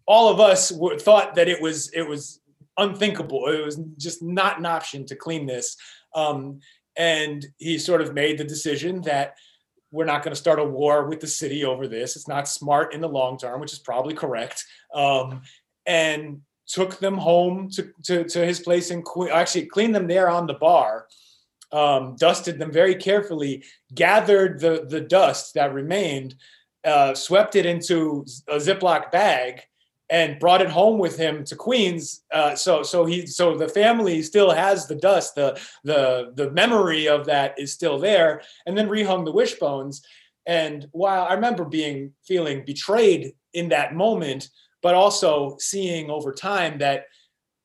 all 0.07 0.29
of 0.29 0.41
us 0.41 0.73
were, 0.73 0.99
thought 0.99 1.35
that 1.35 1.49
it 1.49 1.61
was 1.61 1.91
it 1.93 2.07
was 2.09 2.41
unthinkable. 2.79 3.49
It 3.49 3.65
was 3.65 3.81
just 3.99 4.23
not 4.23 4.59
an 4.59 4.67
option 4.67 5.05
to 5.07 5.17
clean 5.17 5.47
this. 5.47 5.77
Um, 6.15 6.61
and 6.97 7.47
he 7.59 7.79
sort 7.79 8.01
of 8.01 8.15
made 8.15 8.39
the 8.39 8.45
decision 8.45 9.03
that 9.03 9.35
we're 9.91 10.05
not 10.05 10.23
going 10.23 10.33
to 10.33 10.41
start 10.41 10.59
a 10.59 10.65
war 10.65 11.09
with 11.09 11.21
the 11.21 11.27
city 11.27 11.65
over 11.65 11.89
this. 11.89 12.17
It's 12.17 12.29
not 12.29 12.49
smart 12.49 12.95
in 12.95 13.01
the 13.01 13.09
long 13.09 13.39
term, 13.39 13.61
which 13.61 13.73
is 13.73 13.79
probably 13.79 14.15
correct. 14.15 14.65
Um, 14.95 15.43
and 15.87 16.43
took 16.67 16.99
them 16.99 17.17
home 17.17 17.71
to, 17.71 17.91
to, 18.05 18.25
to 18.25 18.45
his 18.45 18.61
place 18.61 18.93
Queen, 19.05 19.31
actually 19.33 19.67
cleaned 19.67 19.95
them 19.95 20.07
there 20.07 20.29
on 20.29 20.47
the 20.47 20.55
bar, 20.55 21.07
um, 21.73 22.15
dusted 22.17 22.59
them 22.59 22.71
very 22.71 22.95
carefully, 22.95 23.65
gathered 23.95 24.61
the, 24.61 24.87
the 24.89 25.01
dust 25.01 25.55
that 25.55 25.73
remained, 25.73 26.35
uh, 26.85 27.15
swept 27.15 27.57
it 27.57 27.67
into 27.67 28.25
a 28.49 28.57
Ziploc 28.57 29.11
bag, 29.11 29.63
and 30.11 30.39
brought 30.39 30.63
it 30.63 30.71
home 30.71 30.99
with 30.99 31.17
him 31.17 31.45
to 31.45 31.57
Queens. 31.57 32.25
Uh, 32.33 32.55
so 32.55 32.83
so 32.83 33.05
he 33.05 33.27
so 33.27 33.57
the 33.57 33.69
family 33.69 34.23
still 34.23 34.51
has 34.51 34.87
the 34.87 34.95
dust, 34.95 35.35
the 35.35 35.61
the 35.85 36.33
the 36.35 36.51
memory 36.51 37.09
of 37.09 37.27
that 37.27 37.55
is 37.59 37.73
still 37.73 37.99
there, 37.99 38.43
and 38.67 38.77
then 38.77 38.89
rehung 38.89 39.25
the 39.25 39.33
wishbones. 39.33 40.03
And 40.47 40.89
while 40.93 41.25
I 41.25 41.35
remember 41.35 41.65
being 41.65 42.13
feeling 42.27 42.65
betrayed 42.65 43.35
in 43.53 43.69
that 43.69 43.95
moment, 43.95 44.49
but 44.83 44.95
also 44.95 45.57
seeing 45.59 46.11
over 46.11 46.33
time 46.33 46.79
that 46.79 47.05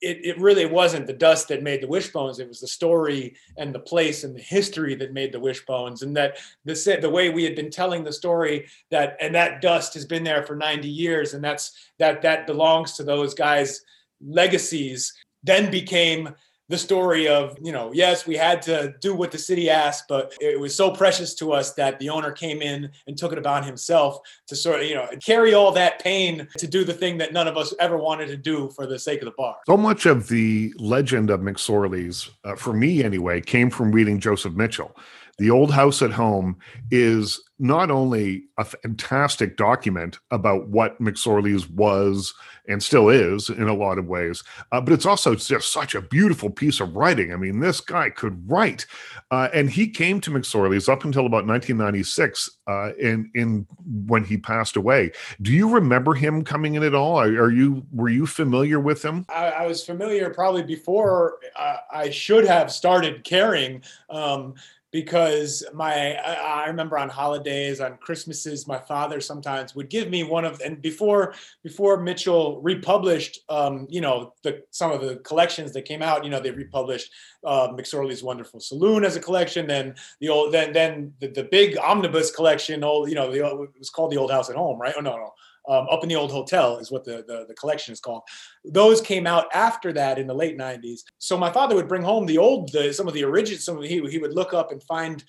it, 0.03 0.25
it 0.25 0.37
really 0.39 0.65
wasn't 0.65 1.07
the 1.07 1.13
dust 1.13 1.47
that 1.47 1.63
made 1.63 1.81
the 1.81 1.87
wishbones. 1.87 2.39
It 2.39 2.47
was 2.47 2.59
the 2.59 2.67
story 2.67 3.35
and 3.57 3.73
the 3.73 3.79
place 3.79 4.25
and 4.25 4.35
the 4.35 4.41
history 4.41 4.95
that 4.95 5.13
made 5.13 5.31
the 5.31 5.39
wishbones. 5.39 6.01
And 6.01 6.15
that 6.17 6.37
the 6.65 6.99
the 7.01 7.09
way 7.09 7.29
we 7.29 7.45
had 7.45 7.55
been 7.55 7.71
telling 7.71 8.03
the 8.03 8.11
story 8.11 8.67
that 8.91 9.15
and 9.21 9.33
that 9.33 9.61
dust 9.61 9.93
has 9.93 10.05
been 10.05 10.23
there 10.23 10.45
for 10.45 10.55
90 10.55 10.89
years 10.89 11.33
and 11.33 11.43
that's 11.43 11.71
that 11.99 12.21
that 12.21 12.45
belongs 12.45 12.93
to 12.93 13.03
those 13.03 13.33
guys 13.33 13.81
legacies 14.21 15.13
then 15.43 15.71
became 15.71 16.35
the 16.69 16.77
story 16.77 17.27
of 17.27 17.57
you 17.61 17.71
know 17.71 17.91
yes 17.93 18.25
we 18.25 18.35
had 18.35 18.61
to 18.61 18.93
do 19.01 19.13
what 19.13 19.31
the 19.31 19.37
city 19.37 19.69
asked 19.69 20.05
but 20.07 20.33
it 20.39 20.59
was 20.59 20.73
so 20.73 20.89
precious 20.89 21.35
to 21.35 21.51
us 21.51 21.73
that 21.73 21.99
the 21.99 22.09
owner 22.09 22.31
came 22.31 22.61
in 22.61 22.89
and 23.07 23.17
took 23.17 23.31
it 23.31 23.37
upon 23.37 23.63
himself 23.63 24.17
to 24.47 24.55
sort 24.55 24.79
of 24.79 24.87
you 24.87 24.95
know 24.95 25.07
carry 25.23 25.53
all 25.53 25.71
that 25.71 25.99
pain 25.99 26.47
to 26.57 26.67
do 26.67 26.83
the 26.83 26.93
thing 26.93 27.17
that 27.17 27.33
none 27.33 27.47
of 27.47 27.57
us 27.57 27.73
ever 27.79 27.97
wanted 27.97 28.27
to 28.27 28.37
do 28.37 28.69
for 28.75 28.85
the 28.85 28.97
sake 28.97 29.21
of 29.21 29.25
the 29.25 29.33
bar. 29.37 29.57
So 29.67 29.77
much 29.77 30.05
of 30.05 30.29
the 30.29 30.73
legend 30.77 31.29
of 31.29 31.41
mcsorley's 31.41 32.29
uh, 32.43 32.55
for 32.55 32.73
me 32.73 33.03
anyway 33.03 33.41
came 33.41 33.69
from 33.69 33.91
reading 33.91 34.19
joseph 34.19 34.53
mitchell. 34.53 34.95
The 35.39 35.49
Old 35.49 35.71
House 35.71 36.03
at 36.03 36.11
Home 36.11 36.57
is 36.91 37.41
not 37.63 37.89
only 37.89 38.43
a 38.57 38.65
fantastic 38.65 39.55
document 39.55 40.19
about 40.31 40.67
what 40.67 40.99
McSorley's 40.99 41.69
was 41.69 42.33
and 42.67 42.83
still 42.83 43.07
is 43.07 43.49
in 43.49 43.69
a 43.69 43.73
lot 43.73 43.97
of 43.97 44.05
ways, 44.05 44.43
uh, 44.73 44.81
but 44.81 44.93
it's 44.93 45.05
also 45.05 45.33
just 45.33 45.71
such 45.71 45.95
a 45.95 46.01
beautiful 46.01 46.49
piece 46.49 46.81
of 46.81 46.93
writing. 46.93 47.31
I 47.31 47.37
mean, 47.37 47.61
this 47.61 47.79
guy 47.79 48.09
could 48.09 48.49
write, 48.51 48.85
uh, 49.31 49.47
and 49.53 49.69
he 49.69 49.87
came 49.87 50.19
to 50.21 50.31
McSorley's 50.31 50.89
up 50.89 51.05
until 51.05 51.25
about 51.25 51.47
1996, 51.47 52.49
uh, 52.67 52.91
in 52.99 53.31
in 53.33 53.65
when 54.07 54.25
he 54.25 54.37
passed 54.37 54.75
away. 54.75 55.11
Do 55.41 55.53
you 55.53 55.69
remember 55.69 56.13
him 56.13 56.43
coming 56.43 56.75
in 56.75 56.83
at 56.83 56.93
all? 56.93 57.19
Are, 57.19 57.51
you 57.51 57.85
were 57.93 58.09
you 58.09 58.25
familiar 58.25 58.81
with 58.81 59.03
him? 59.03 59.25
I, 59.29 59.47
I 59.47 59.67
was 59.67 59.85
familiar 59.85 60.29
probably 60.31 60.63
before 60.63 61.37
uh, 61.55 61.77
I 61.93 62.09
should 62.09 62.45
have 62.45 62.71
started 62.71 63.23
caring. 63.23 63.83
Um, 64.09 64.55
because 64.93 65.65
my 65.73 66.13
I, 66.13 66.67
remember 66.67 66.97
on 66.97 67.09
holidays 67.09 67.81
on 67.81 67.97
christmases 67.97 68.67
my 68.67 68.77
father 68.77 69.19
sometimes 69.19 69.75
would 69.75 69.89
give 69.89 70.09
me 70.09 70.23
one 70.23 70.45
of 70.45 70.61
and 70.61 70.81
before 70.81 71.33
before 71.63 72.01
mitchell 72.01 72.61
republished 72.61 73.39
um, 73.49 73.87
you 73.89 73.99
know 73.99 74.33
the 74.43 74.63
some 74.69 74.91
of 74.91 75.01
the 75.01 75.17
collections 75.17 75.73
that 75.73 75.81
came 75.81 76.01
out 76.01 76.23
you 76.23 76.29
know 76.29 76.39
they 76.39 76.51
republished 76.51 77.11
uh, 77.43 77.67
mcsorley's 77.69 78.23
wonderful 78.23 78.59
saloon 78.59 79.03
as 79.03 79.15
a 79.15 79.19
collection 79.19 79.67
then 79.67 79.95
the 80.21 80.29
old 80.29 80.53
then 80.53 80.71
then 80.71 81.11
the, 81.19 81.27
the 81.27 81.43
big 81.43 81.75
omnibus 81.79 82.31
collection 82.31 82.83
old 82.83 83.09
you 83.09 83.15
know 83.15 83.31
the, 83.31 83.43
it 83.43 83.69
was 83.79 83.89
called 83.89 84.11
the 84.11 84.17
old 84.17 84.31
house 84.31 84.49
at 84.49 84.55
home 84.55 84.79
right? 84.79 84.93
Oh 84.95 85.01
no 85.01 85.17
no 85.17 85.33
um, 85.67 85.87
up 85.89 86.03
in 86.03 86.09
the 86.09 86.15
old 86.15 86.31
hotel 86.31 86.77
is 86.77 86.91
what 86.91 87.03
the, 87.03 87.23
the, 87.27 87.45
the 87.47 87.53
collection 87.53 87.93
is 87.93 87.99
called. 87.99 88.23
Those 88.65 89.01
came 89.01 89.25
out 89.25 89.45
after 89.53 89.93
that 89.93 90.17
in 90.19 90.27
the 90.27 90.33
late 90.33 90.57
90s 90.57 91.01
so 91.17 91.37
my 91.37 91.51
father 91.51 91.75
would 91.75 91.87
bring 91.87 92.01
home 92.01 92.25
the 92.25 92.37
old 92.37 92.71
the, 92.71 92.93
some 92.93 93.07
of 93.07 93.13
the 93.13 93.23
original, 93.23 93.59
some 93.59 93.77
of 93.77 93.83
the, 93.83 93.87
he, 93.87 94.01
he 94.09 94.19
would 94.19 94.33
look 94.33 94.53
up 94.53 94.71
and 94.71 94.83
find 94.83 95.23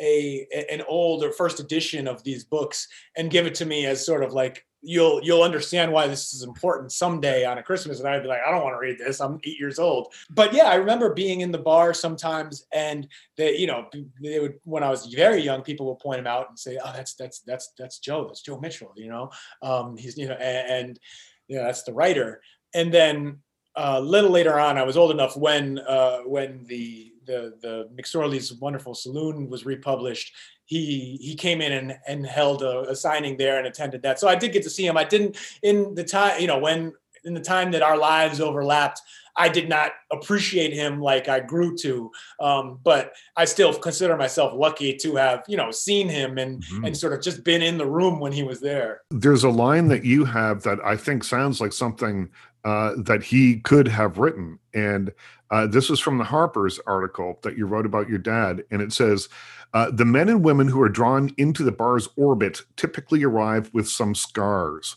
a 0.00 0.46
an 0.70 0.82
old 0.88 1.22
or 1.22 1.32
first 1.32 1.60
edition 1.60 2.08
of 2.08 2.22
these 2.24 2.44
books 2.44 2.88
and 3.16 3.30
give 3.30 3.46
it 3.46 3.54
to 3.54 3.66
me 3.66 3.86
as 3.86 4.04
sort 4.04 4.24
of 4.24 4.32
like 4.32 4.64
you'll 4.82 5.22
you'll 5.22 5.42
understand 5.42 5.92
why 5.92 6.06
this 6.06 6.32
is 6.32 6.42
important 6.42 6.92
someday 6.92 7.44
on 7.44 7.58
a 7.58 7.62
Christmas. 7.62 7.98
And 7.98 8.08
I'd 8.08 8.22
be 8.22 8.28
like, 8.28 8.40
I 8.46 8.50
don't 8.50 8.62
want 8.62 8.74
to 8.74 8.80
read 8.80 8.98
this. 8.98 9.20
I'm 9.20 9.38
eight 9.44 9.58
years 9.58 9.78
old. 9.78 10.12
But 10.30 10.52
yeah, 10.52 10.64
I 10.64 10.76
remember 10.76 11.12
being 11.12 11.42
in 11.42 11.52
the 11.52 11.58
bar 11.58 11.92
sometimes, 11.92 12.66
and 12.72 13.06
they, 13.36 13.56
you 13.56 13.66
know, 13.66 13.86
they 14.22 14.40
would 14.40 14.58
when 14.64 14.82
I 14.82 14.90
was 14.90 15.06
very 15.06 15.42
young, 15.42 15.62
people 15.62 15.86
would 15.86 15.98
point 15.98 16.20
him 16.20 16.26
out 16.26 16.48
and 16.48 16.58
say, 16.58 16.78
Oh, 16.82 16.92
that's 16.94 17.14
that's 17.14 17.40
that's 17.40 17.72
that's 17.78 17.98
Joe. 17.98 18.26
That's 18.26 18.42
Joe 18.42 18.58
Mitchell. 18.58 18.92
You 18.96 19.08
know, 19.08 19.30
um, 19.62 19.96
he's 19.96 20.16
you 20.16 20.28
know, 20.28 20.34
and, 20.34 20.88
and 20.88 21.00
you 21.48 21.56
know, 21.56 21.64
that's 21.64 21.82
the 21.82 21.92
writer. 21.92 22.40
And 22.74 22.92
then 22.92 23.38
a 23.76 23.92
uh, 23.92 24.00
little 24.00 24.30
later 24.30 24.58
on, 24.58 24.78
I 24.78 24.82
was 24.82 24.96
old 24.96 25.10
enough 25.10 25.36
when 25.36 25.78
uh, 25.80 26.18
when 26.20 26.64
the 26.66 27.09
the 27.30 27.54
the 27.60 27.88
McSorley's 27.94 28.52
Wonderful 28.54 28.94
Saloon 28.94 29.48
was 29.48 29.64
republished 29.64 30.34
he 30.70 31.18
he 31.20 31.34
came 31.34 31.60
in 31.60 31.72
and, 31.72 31.98
and 32.06 32.24
held 32.24 32.62
a, 32.62 32.90
a, 32.90 32.94
signing 32.94 33.36
there 33.36 33.58
and 33.58 33.66
attended 33.66 34.02
that. 34.02 34.20
So 34.20 34.28
I 34.28 34.36
did 34.36 34.52
get 34.52 34.62
to 34.62 34.70
see 34.70 34.86
him. 34.86 34.96
I 34.96 35.02
didn't 35.02 35.36
in 35.64 35.94
the 35.94 36.04
time, 36.04 36.40
you 36.40 36.46
know, 36.46 36.58
when 36.58 36.92
in 37.24 37.34
the 37.34 37.40
time 37.40 37.72
that 37.72 37.82
our 37.82 37.98
lives 37.98 38.40
overlapped, 38.40 39.00
I 39.36 39.48
did 39.48 39.68
not 39.68 39.92
appreciate 40.12 40.72
him 40.72 41.00
like 41.00 41.28
I 41.28 41.40
grew 41.40 41.76
to. 41.78 42.10
Um, 42.40 42.78
but 42.84 43.14
I 43.36 43.46
still 43.46 43.74
consider 43.74 44.16
myself 44.16 44.52
lucky 44.54 44.94
to 44.98 45.16
have, 45.16 45.42
you 45.48 45.56
know, 45.56 45.72
seen 45.72 46.08
him 46.08 46.38
and 46.38 46.62
mm-hmm. 46.62 46.84
and 46.84 46.96
sort 46.96 47.14
of 47.14 47.20
just 47.20 47.42
been 47.42 47.62
in 47.62 47.76
the 47.76 47.86
room 47.86 48.20
when 48.20 48.30
he 48.30 48.44
was 48.44 48.60
there. 48.60 49.02
There's 49.10 49.42
a 49.42 49.50
line 49.50 49.88
that 49.88 50.04
you 50.04 50.24
have 50.24 50.62
that 50.62 50.78
I 50.84 50.96
think 50.96 51.24
sounds 51.24 51.60
like 51.60 51.72
something 51.72 52.30
uh, 52.64 52.92
that 52.98 53.24
he 53.24 53.60
could 53.60 53.88
have 53.88 54.18
written, 54.18 54.58
and 54.72 55.12
uh, 55.50 55.66
this 55.66 55.90
is 55.90 56.00
from 56.00 56.18
the 56.18 56.24
Harper's 56.24 56.78
article 56.86 57.38
that 57.42 57.56
you 57.56 57.66
wrote 57.66 57.86
about 57.86 58.08
your 58.08 58.18
dad, 58.18 58.64
and 58.70 58.82
it 58.82 58.92
says. 58.92 59.28
Uh, 59.72 59.88
the 59.88 60.04
men 60.04 60.28
and 60.28 60.44
women 60.44 60.66
who 60.66 60.82
are 60.82 60.88
drawn 60.88 61.32
into 61.36 61.62
the 61.62 61.70
bar's 61.70 62.08
orbit 62.16 62.62
typically 62.74 63.22
arrive 63.22 63.70
with 63.72 63.88
some 63.88 64.16
scars. 64.16 64.96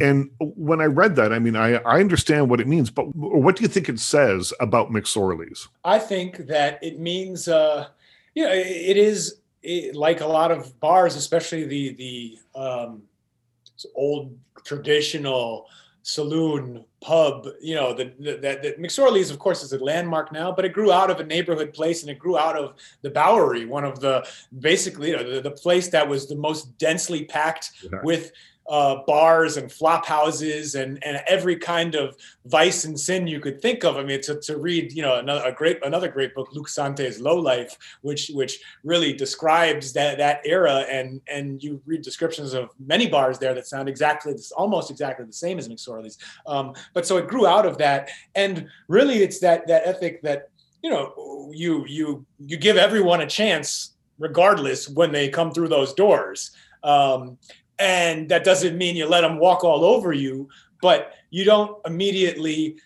And 0.00 0.30
when 0.38 0.80
I 0.80 0.84
read 0.84 1.16
that, 1.16 1.32
I 1.32 1.38
mean, 1.38 1.56
I, 1.56 1.74
I 1.78 2.00
understand 2.00 2.48
what 2.48 2.60
it 2.60 2.66
means, 2.66 2.90
but 2.90 3.14
what 3.14 3.56
do 3.56 3.62
you 3.62 3.68
think 3.68 3.88
it 3.88 4.00
says 4.00 4.52
about 4.58 4.90
McSorley's? 4.90 5.68
I 5.84 5.98
think 5.98 6.46
that 6.46 6.82
it 6.82 6.98
means, 6.98 7.48
uh, 7.48 7.88
you 8.34 8.44
know, 8.44 8.52
it 8.52 8.96
is 8.96 9.40
it, 9.62 9.94
like 9.94 10.20
a 10.20 10.26
lot 10.26 10.50
of 10.50 10.78
bars, 10.80 11.14
especially 11.16 11.64
the 11.64 11.92
the 11.94 12.38
um, 12.58 13.02
old 13.94 14.36
traditional 14.64 15.66
saloon 16.02 16.84
pub 17.00 17.46
you 17.60 17.74
know 17.74 17.94
the, 17.94 18.12
the, 18.18 18.36
the, 18.36 18.74
mcsorley's 18.78 19.30
of 19.30 19.38
course 19.38 19.62
is 19.62 19.72
a 19.72 19.78
landmark 19.78 20.32
now 20.32 20.50
but 20.50 20.64
it 20.64 20.72
grew 20.72 20.90
out 20.90 21.10
of 21.10 21.20
a 21.20 21.24
neighborhood 21.24 21.72
place 21.72 22.02
and 22.02 22.10
it 22.10 22.18
grew 22.18 22.36
out 22.36 22.56
of 22.56 22.74
the 23.02 23.10
bowery 23.10 23.64
one 23.64 23.84
of 23.84 24.00
the 24.00 24.26
basically 24.58 25.10
you 25.10 25.16
know, 25.16 25.34
the, 25.34 25.40
the 25.40 25.50
place 25.50 25.88
that 25.88 26.08
was 26.08 26.26
the 26.26 26.34
most 26.34 26.76
densely 26.78 27.24
packed 27.24 27.70
yeah. 27.82 28.00
with 28.02 28.32
uh, 28.68 28.96
bars 29.06 29.56
and 29.56 29.70
flop 29.70 30.06
houses 30.06 30.74
and, 30.74 31.02
and 31.04 31.20
every 31.26 31.56
kind 31.56 31.94
of 31.94 32.16
vice 32.46 32.84
and 32.84 32.98
sin 32.98 33.26
you 33.26 33.40
could 33.40 33.60
think 33.60 33.84
of. 33.84 33.96
I 33.96 34.04
mean, 34.04 34.20
to, 34.22 34.40
to 34.40 34.56
read, 34.56 34.92
you 34.92 35.02
know, 35.02 35.16
another 35.18 35.52
great 35.52 35.84
another 35.84 36.08
great 36.08 36.34
book, 36.34 36.48
Luc 36.52 36.68
Sante's 36.68 37.20
Low 37.20 37.36
Life, 37.36 37.76
which 38.02 38.30
which 38.34 38.60
really 38.84 39.12
describes 39.12 39.92
that 39.94 40.18
that 40.18 40.40
era, 40.44 40.84
and 40.88 41.20
and 41.26 41.62
you 41.62 41.80
read 41.86 42.02
descriptions 42.02 42.54
of 42.54 42.70
many 42.78 43.08
bars 43.08 43.38
there 43.38 43.54
that 43.54 43.66
sound 43.66 43.88
exactly 43.88 44.32
this, 44.32 44.52
almost 44.52 44.90
exactly 44.90 45.26
the 45.26 45.32
same 45.32 45.58
as 45.58 45.68
McSorley's. 45.68 46.18
Um, 46.46 46.74
but 46.94 47.06
so 47.06 47.16
it 47.16 47.28
grew 47.28 47.46
out 47.46 47.66
of 47.66 47.78
that, 47.78 48.10
and 48.34 48.68
really, 48.88 49.22
it's 49.22 49.40
that 49.40 49.66
that 49.66 49.86
ethic 49.86 50.22
that 50.22 50.50
you 50.82 50.90
know 50.90 51.50
you 51.52 51.84
you 51.86 52.24
you 52.38 52.56
give 52.56 52.76
everyone 52.76 53.22
a 53.22 53.26
chance 53.26 53.94
regardless 54.18 54.88
when 54.88 55.10
they 55.10 55.28
come 55.28 55.52
through 55.52 55.68
those 55.68 55.92
doors. 55.94 56.52
Um, 56.84 57.38
and 57.82 58.28
that 58.28 58.44
doesn't 58.44 58.78
mean 58.78 58.94
you 58.94 59.06
let 59.06 59.22
them 59.22 59.38
walk 59.38 59.64
all 59.64 59.84
over 59.84 60.12
you 60.12 60.48
but 60.80 61.14
you 61.30 61.44
don't 61.44 61.78
immediately 61.84 62.76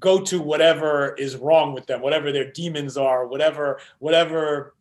go 0.00 0.20
to 0.20 0.40
whatever 0.40 1.14
is 1.14 1.36
wrong 1.36 1.72
with 1.72 1.86
them 1.86 2.00
whatever 2.02 2.32
their 2.32 2.50
demons 2.52 2.96
are 2.96 3.26
whatever 3.26 3.78
whatever 4.00 4.74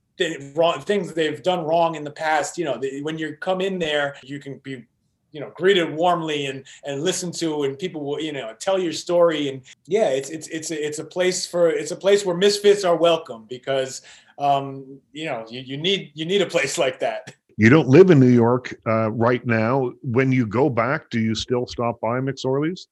wrong 0.55 0.79
things 0.81 1.13
they've 1.13 1.43
done 1.43 1.63
wrong 1.63 1.95
in 1.95 2.03
the 2.03 2.11
past 2.11 2.57
you 2.57 2.65
know 2.65 2.81
when 3.01 3.17
you 3.17 3.37
come 3.37 3.61
in 3.61 3.77
there 3.77 4.15
you 4.23 4.39
can 4.39 4.57
be 4.59 4.83
you 5.31 5.41
know 5.41 5.51
greeted 5.53 5.93
warmly 5.93 6.45
and 6.45 6.63
and 6.85 7.03
listened 7.03 7.33
to 7.33 7.63
and 7.63 7.77
people 7.77 8.03
will 8.03 8.21
you 8.21 8.31
know 8.31 8.55
tell 8.57 8.79
your 8.79 8.93
story. 8.93 9.49
And 9.49 9.61
yeah 9.85 10.09
it's 10.09 10.29
it's 10.29 10.47
it's 10.47 10.71
a, 10.71 10.87
it's 10.87 10.99
a 10.99 11.03
place 11.03 11.45
for 11.45 11.69
it's 11.69 11.91
a 11.91 11.95
place 11.95 12.25
where 12.25 12.37
misfits 12.37 12.85
are 12.85 12.95
welcome 12.95 13.45
because 13.49 14.01
um 14.39 14.99
you 15.11 15.25
know 15.25 15.45
you, 15.49 15.59
you 15.59 15.75
need 15.75 16.11
you 16.13 16.25
need 16.25 16.41
a 16.41 16.45
place 16.45 16.77
like 16.85 16.99
that 17.01 17.35
you 17.57 17.69
don't 17.69 17.87
live 17.87 18.09
in 18.11 18.19
New 18.19 18.27
York 18.27 18.75
uh, 18.85 19.11
right 19.11 19.45
now. 19.45 19.91
When 20.01 20.31
you 20.31 20.45
go 20.45 20.69
back, 20.69 21.09
do 21.09 21.19
you 21.19 21.35
still 21.35 21.65
stop 21.67 21.99
by 22.01 22.19
McSorley's? 22.19 22.87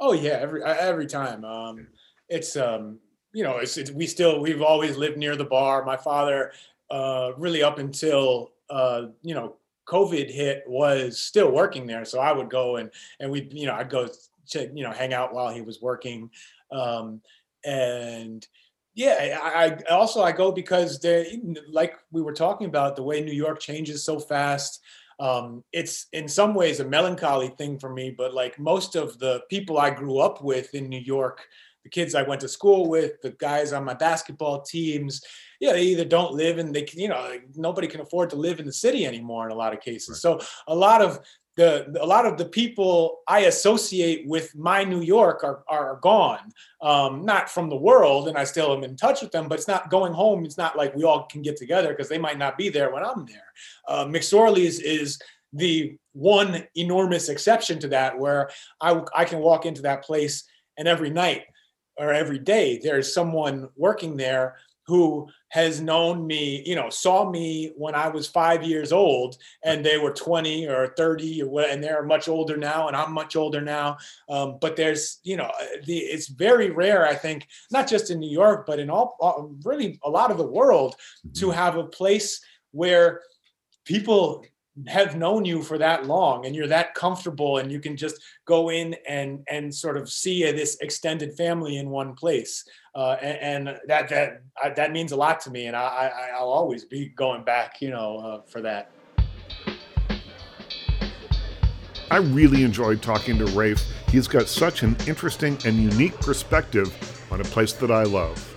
Oh 0.00 0.12
yeah, 0.12 0.32
every 0.32 0.62
every 0.62 1.06
time. 1.06 1.44
Um, 1.44 1.86
it's 2.28 2.56
um, 2.56 2.98
you 3.32 3.44
know, 3.44 3.58
it's, 3.58 3.76
it's, 3.76 3.90
we 3.90 4.06
still 4.06 4.40
we've 4.40 4.62
always 4.62 4.96
lived 4.96 5.16
near 5.16 5.36
the 5.36 5.44
bar. 5.44 5.84
My 5.84 5.96
father, 5.96 6.52
uh, 6.90 7.32
really 7.36 7.62
up 7.62 7.78
until 7.78 8.52
uh, 8.68 9.06
you 9.22 9.34
know 9.34 9.56
COVID 9.86 10.30
hit, 10.30 10.64
was 10.66 11.18
still 11.18 11.50
working 11.50 11.86
there. 11.86 12.04
So 12.04 12.20
I 12.20 12.32
would 12.32 12.50
go 12.50 12.76
and 12.76 12.90
and 13.20 13.30
we 13.30 13.48
you 13.50 13.66
know 13.66 13.74
I'd 13.74 13.90
go 13.90 14.08
to 14.50 14.70
you 14.74 14.82
know 14.84 14.92
hang 14.92 15.14
out 15.14 15.32
while 15.32 15.52
he 15.52 15.62
was 15.62 15.80
working, 15.80 16.30
um, 16.70 17.20
and 17.64 18.46
yeah 18.94 19.38
I, 19.42 19.64
I, 19.64 19.94
also 19.94 20.22
i 20.22 20.32
go 20.32 20.52
because 20.52 20.98
they 21.00 21.40
like 21.70 21.94
we 22.10 22.22
were 22.22 22.32
talking 22.32 22.66
about 22.66 22.96
the 22.96 23.02
way 23.02 23.20
new 23.20 23.32
york 23.32 23.60
changes 23.60 24.04
so 24.04 24.18
fast 24.18 24.80
um, 25.22 25.62
it's 25.72 26.06
in 26.12 26.26
some 26.26 26.52
ways 26.52 26.80
a 26.80 26.84
melancholy 26.84 27.48
thing 27.48 27.78
for 27.78 27.92
me. 27.92 28.10
But 28.10 28.34
like 28.34 28.58
most 28.58 28.96
of 28.96 29.20
the 29.20 29.42
people 29.48 29.78
I 29.78 29.90
grew 29.90 30.18
up 30.18 30.42
with 30.42 30.74
in 30.74 30.88
New 30.88 31.00
York, 31.00 31.46
the 31.84 31.90
kids 31.90 32.16
I 32.16 32.22
went 32.22 32.40
to 32.40 32.48
school 32.48 32.88
with, 32.88 33.20
the 33.22 33.30
guys 33.30 33.72
on 33.72 33.84
my 33.84 33.94
basketball 33.94 34.62
teams, 34.62 35.22
yeah, 35.60 35.72
they 35.72 35.82
either 35.82 36.04
don't 36.04 36.34
live 36.34 36.58
and 36.58 36.74
they 36.74 36.82
can, 36.82 36.98
you 36.98 37.08
know, 37.08 37.20
like, 37.20 37.44
nobody 37.54 37.86
can 37.86 38.00
afford 38.00 38.30
to 38.30 38.36
live 38.36 38.58
in 38.58 38.66
the 38.66 38.72
city 38.72 39.06
anymore 39.06 39.46
in 39.46 39.52
a 39.52 39.56
lot 39.56 39.72
of 39.72 39.80
cases. 39.80 40.20
So 40.20 40.40
a 40.66 40.74
lot 40.74 41.02
of 41.02 41.20
the 41.56 41.98
a 42.00 42.06
lot 42.06 42.26
of 42.26 42.38
the 42.38 42.46
people 42.46 43.20
I 43.28 43.40
associate 43.40 44.26
with 44.26 44.54
my 44.56 44.84
New 44.84 45.00
York 45.00 45.44
are 45.44 45.62
are 45.68 45.98
gone, 46.02 46.52
um, 46.80 47.24
not 47.24 47.50
from 47.50 47.68
the 47.68 47.76
world, 47.76 48.28
and 48.28 48.38
I 48.38 48.44
still 48.44 48.74
am 48.74 48.84
in 48.84 48.96
touch 48.96 49.20
with 49.22 49.32
them. 49.32 49.48
But 49.48 49.58
it's 49.58 49.68
not 49.68 49.90
going 49.90 50.12
home. 50.12 50.44
It's 50.44 50.58
not 50.58 50.76
like 50.76 50.94
we 50.94 51.04
all 51.04 51.26
can 51.26 51.42
get 51.42 51.56
together 51.56 51.90
because 51.90 52.08
they 52.08 52.18
might 52.18 52.38
not 52.38 52.56
be 52.56 52.68
there 52.68 52.92
when 52.92 53.04
I'm 53.04 53.26
there. 53.26 53.52
Uh, 53.86 54.06
McSorley's 54.06 54.80
is 54.80 55.20
the 55.52 55.96
one 56.12 56.66
enormous 56.74 57.28
exception 57.28 57.78
to 57.80 57.88
that, 57.88 58.18
where 58.18 58.50
I 58.80 59.02
I 59.14 59.24
can 59.24 59.40
walk 59.40 59.66
into 59.66 59.82
that 59.82 60.04
place 60.04 60.44
and 60.78 60.88
every 60.88 61.10
night 61.10 61.42
or 61.98 62.12
every 62.12 62.38
day 62.38 62.80
there's 62.82 63.12
someone 63.12 63.68
working 63.76 64.16
there 64.16 64.56
who 64.86 65.28
has 65.48 65.80
known 65.80 66.26
me, 66.26 66.62
you 66.66 66.74
know, 66.74 66.90
saw 66.90 67.30
me 67.30 67.72
when 67.76 67.94
I 67.94 68.08
was 68.08 68.26
five 68.26 68.62
years 68.62 68.92
old 68.92 69.36
and 69.64 69.84
they 69.84 69.98
were 69.98 70.12
20 70.12 70.66
or 70.66 70.94
30 70.96 71.42
or 71.42 71.48
what, 71.48 71.70
and 71.70 71.82
they're 71.82 72.02
much 72.02 72.28
older 72.28 72.56
now 72.56 72.88
and 72.88 72.96
I'm 72.96 73.12
much 73.12 73.36
older 73.36 73.60
now. 73.60 73.98
Um, 74.28 74.58
but 74.60 74.76
there's, 74.76 75.20
you 75.22 75.36
know, 75.36 75.50
the, 75.84 75.98
it's 75.98 76.28
very 76.28 76.70
rare, 76.70 77.06
I 77.06 77.14
think, 77.14 77.46
not 77.70 77.88
just 77.88 78.10
in 78.10 78.18
New 78.18 78.30
York, 78.30 78.66
but 78.66 78.78
in 78.78 78.90
all, 78.90 79.16
all 79.20 79.54
really 79.64 80.00
a 80.02 80.10
lot 80.10 80.30
of 80.30 80.38
the 80.38 80.46
world 80.46 80.96
to 81.34 81.50
have 81.50 81.76
a 81.76 81.84
place 81.84 82.40
where 82.72 83.20
people 83.84 84.44
have 84.86 85.16
known 85.16 85.44
you 85.44 85.62
for 85.62 85.76
that 85.76 86.06
long 86.06 86.46
and 86.46 86.56
you're 86.56 86.66
that 86.66 86.94
comfortable 86.94 87.58
and 87.58 87.70
you 87.70 87.78
can 87.78 87.94
just 87.94 88.22
go 88.46 88.70
in 88.70 88.96
and 89.06 89.44
and 89.50 89.74
sort 89.74 89.98
of 89.98 90.10
see 90.10 90.50
this 90.50 90.78
extended 90.80 91.34
family 91.36 91.76
in 91.76 91.90
one 91.90 92.14
place 92.14 92.64
uh, 92.94 93.16
and, 93.20 93.68
and, 93.68 93.80
that 93.86 94.08
that 94.08 94.42
I, 94.62 94.70
that 94.70 94.92
means 94.92 95.12
a 95.12 95.16
lot 95.16 95.40
to 95.40 95.50
me 95.50 95.66
and 95.66 95.76
I, 95.76 95.80
I 95.82 96.38
i'll 96.38 96.48
always 96.48 96.86
be 96.86 97.08
going 97.08 97.44
back 97.44 97.82
you 97.82 97.90
know 97.90 98.16
uh, 98.18 98.42
for 98.50 98.62
that 98.62 98.92
I 102.10 102.16
really 102.16 102.62
enjoyed 102.62 103.00
talking 103.00 103.38
to 103.38 103.46
Rafe. 103.46 103.82
He's 104.10 104.28
got 104.28 104.46
such 104.46 104.82
an 104.82 104.96
interesting 105.06 105.56
and 105.64 105.76
unique 105.76 106.12
perspective 106.20 106.94
on 107.32 107.40
a 107.40 107.44
place 107.44 107.72
that 107.72 107.90
I 107.90 108.02
love. 108.02 108.51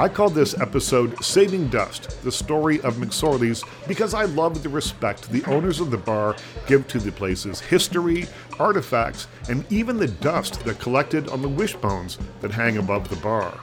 I 0.00 0.08
called 0.08 0.32
this 0.32 0.58
episode 0.58 1.22
Saving 1.22 1.68
Dust, 1.68 2.22
the 2.24 2.32
story 2.32 2.80
of 2.80 2.94
McSorley's, 2.94 3.62
because 3.86 4.14
I 4.14 4.24
love 4.24 4.62
the 4.62 4.68
respect 4.70 5.30
the 5.30 5.44
owners 5.44 5.78
of 5.78 5.90
the 5.90 5.98
bar 5.98 6.36
give 6.66 6.88
to 6.88 6.98
the 6.98 7.12
place's 7.12 7.60
history, 7.60 8.26
artifacts, 8.58 9.28
and 9.50 9.70
even 9.70 9.98
the 9.98 10.08
dust 10.08 10.64
that 10.64 10.78
collected 10.78 11.28
on 11.28 11.42
the 11.42 11.50
wishbones 11.50 12.16
that 12.40 12.50
hang 12.50 12.78
above 12.78 13.10
the 13.10 13.16
bar. 13.16 13.60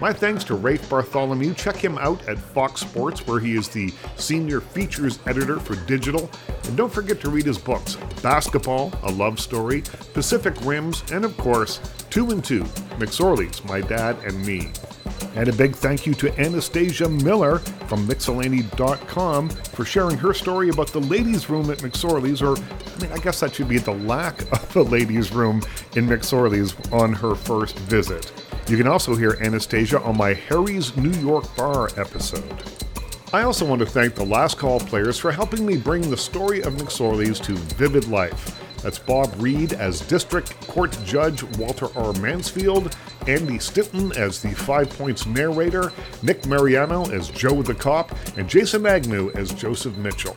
My 0.00 0.12
thanks 0.12 0.44
to 0.44 0.54
Rafe 0.54 0.88
Bartholomew. 0.88 1.54
Check 1.54 1.74
him 1.74 1.98
out 1.98 2.28
at 2.28 2.38
Fox 2.38 2.82
Sports, 2.82 3.26
where 3.26 3.40
he 3.40 3.56
is 3.56 3.66
the 3.66 3.92
senior 4.14 4.60
features 4.60 5.18
editor 5.26 5.58
for 5.58 5.74
digital. 5.86 6.30
And 6.66 6.76
don't 6.76 6.92
forget 6.92 7.20
to 7.22 7.30
read 7.30 7.46
his 7.46 7.58
books 7.58 7.96
Basketball, 8.22 8.92
A 9.02 9.10
Love 9.10 9.40
Story, 9.40 9.82
Pacific 10.14 10.54
Rims, 10.62 11.02
and 11.10 11.24
of 11.24 11.36
course, 11.36 11.80
Two 12.10 12.30
and 12.30 12.44
Two 12.44 12.62
McSorley's, 13.00 13.64
My 13.64 13.80
Dad 13.80 14.16
and 14.24 14.46
Me. 14.46 14.70
And 15.36 15.48
a 15.50 15.52
big 15.52 15.76
thank 15.76 16.06
you 16.06 16.14
to 16.14 16.40
Anastasia 16.40 17.10
Miller 17.10 17.58
from 17.58 18.08
Mixellany.com 18.08 19.50
for 19.50 19.84
sharing 19.84 20.16
her 20.16 20.32
story 20.32 20.70
about 20.70 20.88
the 20.88 21.00
ladies' 21.00 21.50
room 21.50 21.70
at 21.70 21.78
McSorley's, 21.78 22.40
or 22.40 22.56
I 22.56 23.02
mean, 23.02 23.12
I 23.12 23.18
guess 23.18 23.40
that 23.40 23.54
should 23.54 23.68
be 23.68 23.76
the 23.76 23.92
lack 23.92 24.40
of 24.52 24.74
a 24.76 24.82
ladies' 24.82 25.32
room 25.32 25.62
in 25.94 26.06
McSorley's 26.06 26.74
on 26.90 27.12
her 27.12 27.34
first 27.34 27.78
visit. 27.80 28.32
You 28.66 28.78
can 28.78 28.88
also 28.88 29.14
hear 29.14 29.36
Anastasia 29.42 30.00
on 30.00 30.16
my 30.16 30.32
Harry's 30.32 30.96
New 30.96 31.12
York 31.20 31.54
Bar 31.54 31.90
episode. 31.98 32.62
I 33.34 33.42
also 33.42 33.66
want 33.66 33.80
to 33.80 33.86
thank 33.86 34.14
the 34.14 34.24
Last 34.24 34.56
Call 34.56 34.80
players 34.80 35.18
for 35.18 35.30
helping 35.30 35.66
me 35.66 35.76
bring 35.76 36.08
the 36.08 36.16
story 36.16 36.62
of 36.62 36.72
McSorley's 36.74 37.38
to 37.40 37.52
vivid 37.52 38.08
life. 38.08 38.65
That's 38.86 39.00
Bob 39.00 39.34
Reed 39.38 39.72
as 39.72 40.00
District 40.00 40.48
Court 40.68 40.96
Judge 41.04 41.42
Walter 41.58 41.88
R. 41.98 42.12
Mansfield, 42.20 42.96
Andy 43.26 43.58
Stinton 43.58 44.12
as 44.12 44.40
the 44.40 44.52
Five 44.52 44.90
Points 44.90 45.26
narrator, 45.26 45.92
Nick 46.22 46.46
Mariano 46.46 47.10
as 47.10 47.28
Joe 47.28 47.62
the 47.62 47.74
Cop, 47.74 48.16
and 48.36 48.48
Jason 48.48 48.86
Agnew 48.86 49.32
as 49.34 49.52
Joseph 49.52 49.96
Mitchell. 49.96 50.36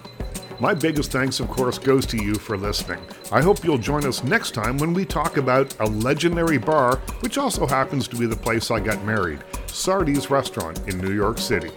My 0.60 0.74
biggest 0.74 1.12
thanks, 1.12 1.40
of 1.40 1.48
course, 1.48 1.78
goes 1.78 2.08
to 2.08 2.18
you 2.18 2.34
for 2.34 2.58
listening. 2.58 3.00
I 3.32 3.44
hope 3.44 3.64
you'll 3.64 3.78
join 3.78 4.04
us 4.08 4.24
next 4.24 4.56
time 4.56 4.80
when 4.80 4.96
we 4.96 5.06
talk 5.06 5.38
about 5.38 5.76
a 5.80 5.86
legendary 5.86 6.58
bar, 6.58 6.96
which 7.20 7.38
also 7.38 7.68
happens 7.68 8.08
to 8.08 8.16
be 8.16 8.26
the 8.26 8.36
place 8.36 8.72
I 8.72 8.80
got 8.80 9.06
married 9.06 9.44
Sardi's 9.68 10.32
Restaurant 10.32 10.88
in 10.88 10.98
New 10.98 11.14
York 11.14 11.38
City. 11.38 11.70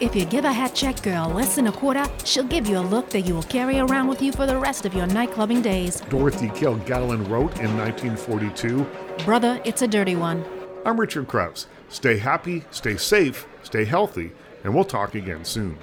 If 0.00 0.16
you 0.16 0.24
give 0.24 0.46
a 0.46 0.52
hat 0.52 0.74
check 0.74 1.02
girl 1.02 1.28
less 1.28 1.56
than 1.56 1.66
a 1.66 1.72
quarter, 1.72 2.06
she'll 2.24 2.44
give 2.44 2.66
you 2.66 2.78
a 2.78 2.80
look 2.80 3.10
that 3.10 3.20
you 3.20 3.34
will 3.34 3.42
carry 3.42 3.80
around 3.80 4.08
with 4.08 4.22
you 4.22 4.32
for 4.32 4.46
the 4.46 4.56
rest 4.56 4.86
of 4.86 4.94
your 4.94 5.06
nightclubbing 5.06 5.62
days. 5.62 6.00
Dorothy 6.08 6.48
Kilgallen 6.48 7.28
wrote 7.28 7.60
in 7.60 7.76
1942 7.76 8.86
Brother, 9.26 9.60
it's 9.62 9.82
a 9.82 9.86
dirty 9.86 10.16
one. 10.16 10.42
I'm 10.86 10.98
Richard 10.98 11.28
Crouse. 11.28 11.66
Stay 11.90 12.16
happy, 12.16 12.64
stay 12.70 12.96
safe, 12.96 13.46
stay 13.62 13.84
healthy, 13.84 14.32
and 14.64 14.74
we'll 14.74 14.84
talk 14.84 15.14
again 15.14 15.44
soon. 15.44 15.76